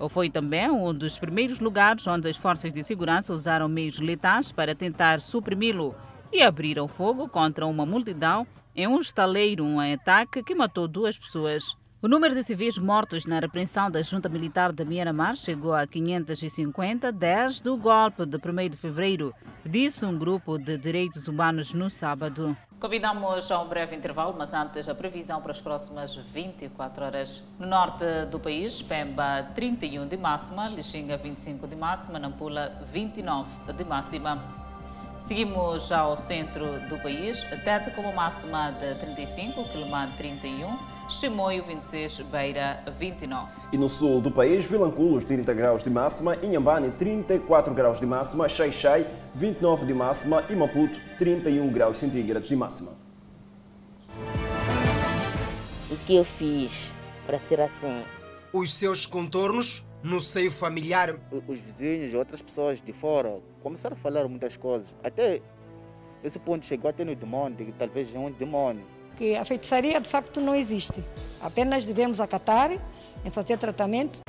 Foi 0.09 0.29
também 0.29 0.69
um 0.69 0.93
dos 0.93 1.19
primeiros 1.19 1.61
lugares 1.61 2.07
onde 2.07 2.29
as 2.29 2.37
forças 2.37 2.73
de 2.73 2.83
segurança 2.83 3.33
usaram 3.33 3.69
meios 3.69 4.01
letais 4.01 4.51
para 4.51 4.75
tentar 4.75 5.21
suprimi-lo 5.21 5.95
e 6.33 6.43
abriram 6.43 6.89
fogo 6.89 7.29
contra 7.29 7.67
uma 7.67 7.87
multidão 7.87 8.47
em 8.75 8.87
um 8.87 8.99
estaleiro, 8.99 9.65
um 9.65 9.79
ataque 9.79 10.43
que 10.43 10.55
matou 10.55 10.89
duas 10.89 11.19
pessoas. 11.19 11.77
O 12.03 12.09
número 12.09 12.35
de 12.35 12.43
civis 12.43 12.79
mortos 12.79 13.27
na 13.27 13.39
repressão 13.39 13.91
da 13.91 14.01
junta 14.01 14.27
militar 14.27 14.73
de 14.73 14.87
Myanmar 14.87 15.37
chegou 15.37 15.75
a 15.75 15.87
550 15.87 17.13
desde 17.13 17.69
o 17.69 17.77
golpe 17.77 18.25
de 18.25 18.39
1 18.39 18.71
de 18.71 18.77
fevereiro, 18.79 19.35
disse 19.67 20.07
um 20.07 20.19
grupo 20.19 20.57
de 20.57 20.79
direitos 20.79 21.29
humanos 21.29 21.75
no 21.75 21.91
sábado. 21.91 22.57
Convidamos 22.81 23.51
a 23.51 23.61
um 23.61 23.69
breve 23.69 23.95
intervalo, 23.95 24.35
mas 24.35 24.55
antes 24.55 24.89
a 24.89 24.95
previsão 24.95 25.43
para 25.43 25.53
as 25.53 25.61
próximas 25.61 26.17
24 26.33 27.05
horas. 27.05 27.43
No 27.59 27.67
norte 27.67 28.25
do 28.31 28.41
país, 28.41 28.81
Pemba 28.81 29.51
31 29.55 30.09
de 30.09 30.17
máxima, 30.17 30.71
Lixinga 30.71 31.19
25 31.19 31.69
de 31.69 31.77
máxima, 31.77 32.19
Nampula 32.19 32.83
29 32.91 33.75
de 33.75 33.85
máxima. 33.85 34.43
Seguimos 35.29 35.93
ao 35.93 36.17
centro 36.17 36.65
do 36.89 36.97
país, 37.03 37.39
Tete 37.63 37.91
como 37.91 38.11
máxima 38.15 38.71
de 38.73 38.95
35, 38.95 39.65
Quilimane 39.69 40.17
31, 40.17 40.79
Chimoio 41.11 41.65
26, 41.65 42.21
Beira 42.21 42.85
29. 42.99 43.51
E 43.73 43.77
no 43.77 43.89
sul 43.89 44.21
do 44.21 44.31
país, 44.31 44.65
Vilanculos 44.65 45.25
30 45.25 45.53
graus 45.53 45.83
de 45.83 45.91
máxima, 45.91 46.37
Inhambane 46.37 46.93
34 46.93 47.75
graus 47.75 47.99
de 47.99 48.07
máxima, 48.07 48.49
Xai-Xai 48.49 49.07
29 49.35 49.87
de 49.87 49.93
máxima 49.93 50.45
e 50.49 50.55
Maputo 50.55 50.99
31 51.19 51.73
graus 51.73 51.99
centígrados 51.99 52.49
de 52.49 52.55
máxima. 52.55 52.93
O 55.91 55.97
que 56.07 56.15
eu 56.15 56.25
fiz 56.25 56.93
para 57.27 57.39
ser 57.39 57.61
assim? 57.61 58.05
Os 58.53 58.73
seus 58.73 59.05
contornos 59.05 59.85
no 60.05 60.21
seio 60.21 60.51
familiar. 60.51 61.17
Os 61.47 61.61
vizinhos, 61.61 62.15
outras 62.15 62.41
pessoas 62.41 62.81
de 62.81 62.93
fora, 62.93 63.41
começaram 63.63 63.97
a 63.97 63.99
falar 63.99 64.29
muitas 64.29 64.57
coisas. 64.57 64.95
Até 65.03 65.43
esse 66.23 66.39
ponto 66.39 66.65
chegou 66.65 66.89
até 66.89 67.05
no 67.05 67.17
demônio, 67.17 67.57
que 67.57 67.73
talvez 67.73 68.15
é 68.15 68.19
um 68.19 68.31
demônio. 68.31 69.00
Que 69.21 69.37
a 69.37 69.45
feitiçaria 69.45 70.01
de 70.01 70.09
facto 70.09 70.41
não 70.41 70.55
existe. 70.55 71.05
Apenas 71.43 71.85
devemos 71.85 72.23
acatar 72.23 72.71
em 73.23 73.31
fazer 73.31 73.59
tratamento. 73.59 74.21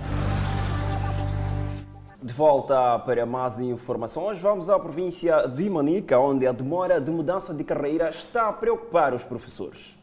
De 2.21 2.33
volta 2.33 2.99
para 2.99 3.25
mais 3.25 3.61
informações, 3.61 4.41
vamos 4.41 4.69
à 4.69 4.77
província 4.77 5.47
de 5.47 5.69
Manica, 5.69 6.19
onde 6.19 6.45
a 6.45 6.51
demora 6.51 6.99
de 6.99 7.09
mudança 7.09 7.53
de 7.53 7.63
carreira 7.63 8.09
está 8.09 8.49
a 8.49 8.51
preocupar 8.51 9.13
os 9.13 9.23
professores. 9.23 9.97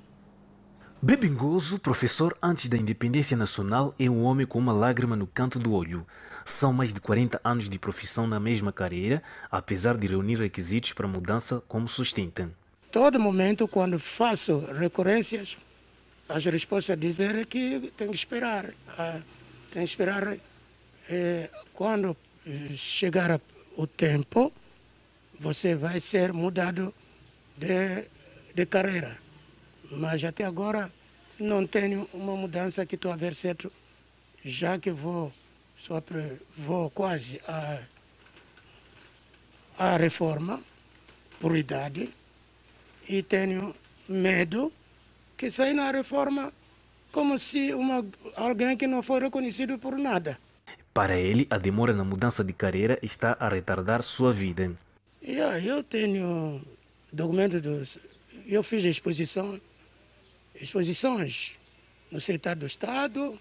Bebingoso, 1.03 1.79
professor 1.79 2.35
antes 2.43 2.71
da 2.71 2.79
independência 2.79 3.37
nacional, 3.37 3.95
é 3.99 4.09
um 4.09 4.25
homem 4.25 4.47
com 4.47 4.59
uma 4.59 4.73
lágrima 4.73 5.15
no 5.15 5.27
canto 5.27 5.59
do 5.59 5.75
olho. 5.75 6.07
São 6.47 6.73
mais 6.73 6.95
de 6.95 7.01
40 7.03 7.39
anos 7.45 7.69
de 7.69 7.79
profissão 7.79 8.27
na 8.27 8.41
mesma 8.41 8.73
carreira, 8.73 9.23
apesar 9.51 9.99
de 9.99 10.07
reunir 10.07 10.37
requisitos 10.37 10.95
para 10.95 11.07
mudança 11.07 11.63
como 11.69 11.87
sustenta. 11.87 12.51
Todo 12.99 13.21
momento, 13.21 13.69
quando 13.69 13.97
faço 13.97 14.59
recorrências, 14.77 15.57
as 16.29 16.45
respostas 16.47 16.99
dizem 16.99 17.45
que 17.45 17.93
tem 17.97 18.11
que 18.11 18.17
esperar. 18.17 18.75
Ah, 18.89 19.21
tem 19.71 19.85
que 19.85 19.89
esperar. 19.89 20.37
Eh, 21.09 21.49
quando 21.73 22.17
eh, 22.45 22.75
chegar 22.75 23.41
o 23.77 23.87
tempo, 23.87 24.53
você 25.39 25.77
vai 25.77 26.01
ser 26.01 26.33
mudado 26.33 26.93
de, 27.57 28.05
de 28.53 28.67
carreira 28.67 29.17
mas 29.93 30.25
até 30.25 30.45
agora 30.45 30.93
não 31.39 31.65
tenho 31.65 32.11
uma 32.13 32.37
mudança 32.37 32.85
que 32.85 32.97
estou 32.97 33.13
a 33.13 33.17
ver 33.17 33.33
certo, 33.33 33.73
já 34.45 34.77
que 34.77 34.91
vou, 34.91 35.33
só 35.77 36.03
vou 36.57 36.91
quase 36.91 37.41
a, 37.47 37.79
a 39.79 39.97
reforma 39.97 40.61
por 41.39 41.57
idade 41.57 42.13
e 43.09 43.23
tenho 43.23 43.75
medo 44.09 44.73
que 45.37 45.51
saia 45.51 45.75
na 45.75 45.91
reforma 45.91 46.53
como 47.11 47.39
se 47.39 47.73
uma, 47.73 48.05
alguém 48.37 48.77
que 48.77 48.87
não 48.87 49.03
foi 49.03 49.21
reconhecido 49.21 49.79
por 49.79 49.97
nada. 49.99 50.39
Para 50.93 51.17
ele, 51.17 51.47
a 51.49 51.59
demora 51.59 51.93
na 51.93 52.05
mudança 52.05 52.45
de 52.45 52.53
carreira 52.53 52.99
está 53.03 53.37
a 53.41 53.49
retardar 53.49 54.03
sua 54.03 54.33
vida. 54.33 54.77
Yeah, 55.23 55.59
eu 55.61 55.83
tenho 55.83 56.61
documentos 57.13 57.61
dos. 57.61 57.99
Eu 58.47 58.63
fiz 58.63 58.85
exposição 58.85 59.61
exposições 60.61 61.53
no 62.11 62.21
setor 62.21 62.57
do 62.57 62.67
Estado 62.67 63.39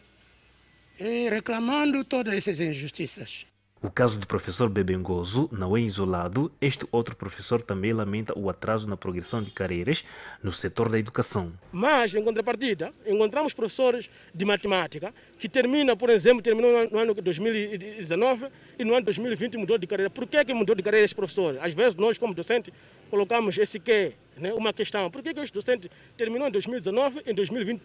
e 1.00 1.30
reclamando 1.30 2.04
todas 2.04 2.34
essas 2.34 2.60
injustiças. 2.60 3.46
O 3.88 3.90
caso 3.90 4.20
do 4.20 4.28
professor 4.28 4.68
Bebengozo 4.68 5.48
não 5.50 5.78
é 5.78 5.80
isolado. 5.80 6.52
Este 6.60 6.86
outro 6.92 7.16
professor 7.16 7.62
também 7.62 7.94
lamenta 7.94 8.38
o 8.38 8.50
atraso 8.50 8.86
na 8.86 8.98
progressão 8.98 9.42
de 9.42 9.50
carreiras 9.50 10.04
no 10.44 10.52
setor 10.52 10.90
da 10.90 11.00
educação. 11.00 11.54
Mas, 11.72 12.14
em 12.14 12.22
contrapartida, 12.22 12.94
encontramos 13.06 13.54
professores 13.54 14.10
de 14.36 14.44
matemática 14.44 15.14
que 15.40 15.48
termina, 15.48 15.96
por 15.96 16.10
exemplo, 16.10 16.42
terminou 16.42 16.90
no 16.90 17.00
ano 17.00 17.14
2019 17.14 18.48
e 18.78 18.84
no 18.84 18.94
ano 18.94 19.06
2020 19.06 19.58
mudou 19.58 19.78
de 19.78 19.88
carreira. 19.88 20.10
Por 20.10 20.28
que, 20.28 20.44
que 20.44 20.54
mudou 20.54 20.76
de 20.76 20.84
carreira 20.84 21.06
esse 21.06 21.16
professor? 21.16 21.58
Às 21.62 21.74
vezes 21.74 21.96
nós, 21.96 22.18
como 22.18 22.34
docente, 22.34 22.74
colocamos 23.10 23.58
esse 23.58 23.80
que, 23.80 24.12
né, 24.36 24.54
uma 24.54 24.74
questão. 24.74 25.10
Por 25.10 25.24
que, 25.24 25.34
que 25.34 25.40
este 25.40 25.54
docente 25.54 25.90
terminou 26.18 26.46
em 26.50 26.52
2019, 26.52 27.22
em 27.26 27.34
2020 27.34 27.82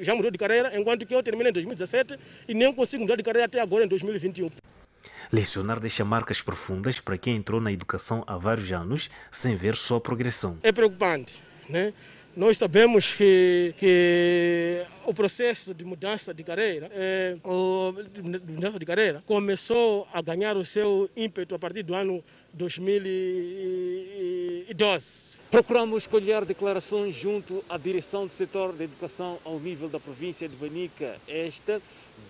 já 0.00 0.14
mudou 0.14 0.30
de 0.30 0.38
carreira, 0.38 0.78
enquanto 0.78 1.04
que 1.04 1.12
eu 1.12 1.20
terminei 1.24 1.50
em 1.50 1.54
2017 1.54 2.16
e 2.46 2.54
nem 2.54 2.72
consigo 2.72 3.02
mudar 3.02 3.16
de 3.16 3.24
carreira 3.24 3.46
até 3.46 3.60
agora 3.60 3.84
em 3.84 3.88
2021? 3.88 4.48
Lecionar 5.32 5.78
deixa 5.78 6.04
marcas 6.04 6.42
profundas 6.42 7.00
para 7.00 7.16
quem 7.16 7.36
entrou 7.36 7.60
na 7.60 7.72
educação 7.72 8.24
há 8.26 8.36
vários 8.36 8.70
anos 8.72 9.08
sem 9.30 9.54
ver 9.54 9.76
sua 9.76 10.00
progressão. 10.00 10.58
É 10.62 10.72
preocupante, 10.72 11.42
né? 11.68 11.92
Nós 12.36 12.56
sabemos 12.56 13.12
que, 13.12 13.74
que 13.76 14.84
o 15.04 15.12
processo 15.12 15.74
de 15.74 15.84
mudança 15.84 16.32
de 16.32 16.44
carreira, 16.44 16.88
é, 16.92 17.36
o, 17.42 17.92
de 18.08 18.22
mudança 18.22 18.78
de 18.78 18.86
carreira 18.86 19.20
começou 19.26 20.06
a 20.12 20.22
ganhar 20.22 20.56
o 20.56 20.64
seu 20.64 21.10
ímpeto 21.16 21.56
a 21.56 21.58
partir 21.58 21.82
do 21.82 21.92
ano 21.92 22.22
2012. 22.52 25.40
Procuramos 25.50 26.06
colher 26.06 26.44
declarações 26.44 27.16
junto 27.16 27.64
à 27.68 27.76
direção 27.76 28.28
do 28.28 28.32
setor 28.32 28.72
da 28.72 28.84
educação 28.84 29.40
ao 29.44 29.58
nível 29.58 29.88
da 29.88 29.98
província 29.98 30.48
de 30.48 30.54
Banica. 30.54 31.16
Esta 31.26 31.82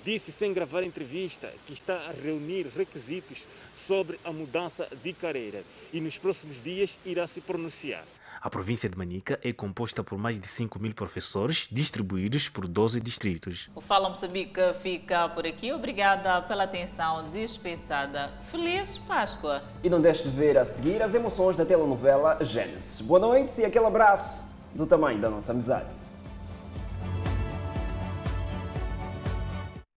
disse 0.05 0.33
sem 0.33 0.53
gravar 0.53 0.83
entrevista 0.83 1.53
que 1.67 1.73
está 1.73 1.95
a 1.95 2.13
reunir 2.13 2.67
requisitos 2.77 3.47
sobre 3.73 4.19
a 4.25 4.33
mudança 4.33 4.89
de 5.03 5.13
carreira 5.13 5.63
e 5.93 6.01
nos 6.01 6.17
próximos 6.19 6.63
dias 6.63 6.99
irá 7.05 7.27
se 7.27 7.41
pronunciar. 7.41 8.05
A 8.43 8.49
província 8.49 8.89
de 8.89 8.97
Manica 8.97 9.39
é 9.45 9.53
composta 9.53 10.03
por 10.03 10.17
mais 10.17 10.41
de 10.41 10.49
5 10.49 10.79
mil 10.81 10.95
professores 10.95 11.69
distribuídos 11.71 12.49
por 12.49 12.67
12 12.67 12.99
distritos. 12.99 13.69
O 13.75 13.83
Fala 13.83 14.09
Moçambique 14.09 14.59
fica 14.83 15.29
por 15.29 15.47
aqui. 15.47 15.71
Obrigada 15.73 16.41
pela 16.49 16.65
atenção 16.65 17.31
dispensada. 17.31 18.33
Feliz 18.51 18.97
Páscoa! 19.07 19.63
E 19.85 19.91
não 19.91 20.01
deixe 20.01 20.23
de 20.23 20.31
ver 20.31 20.57
a 20.57 20.65
seguir 20.65 21.03
as 21.03 21.15
emoções 21.15 21.55
da 21.55 21.67
telenovela 21.67 22.43
Gênesis. 22.43 23.03
Boa 23.03 23.21
noite 23.21 23.61
e 23.61 23.65
aquele 23.67 23.85
abraço 23.85 24.43
do 24.75 24.87
tamanho 24.87 25.21
da 25.21 25.29
nossa 25.29 25.53
amizade. 25.53 25.91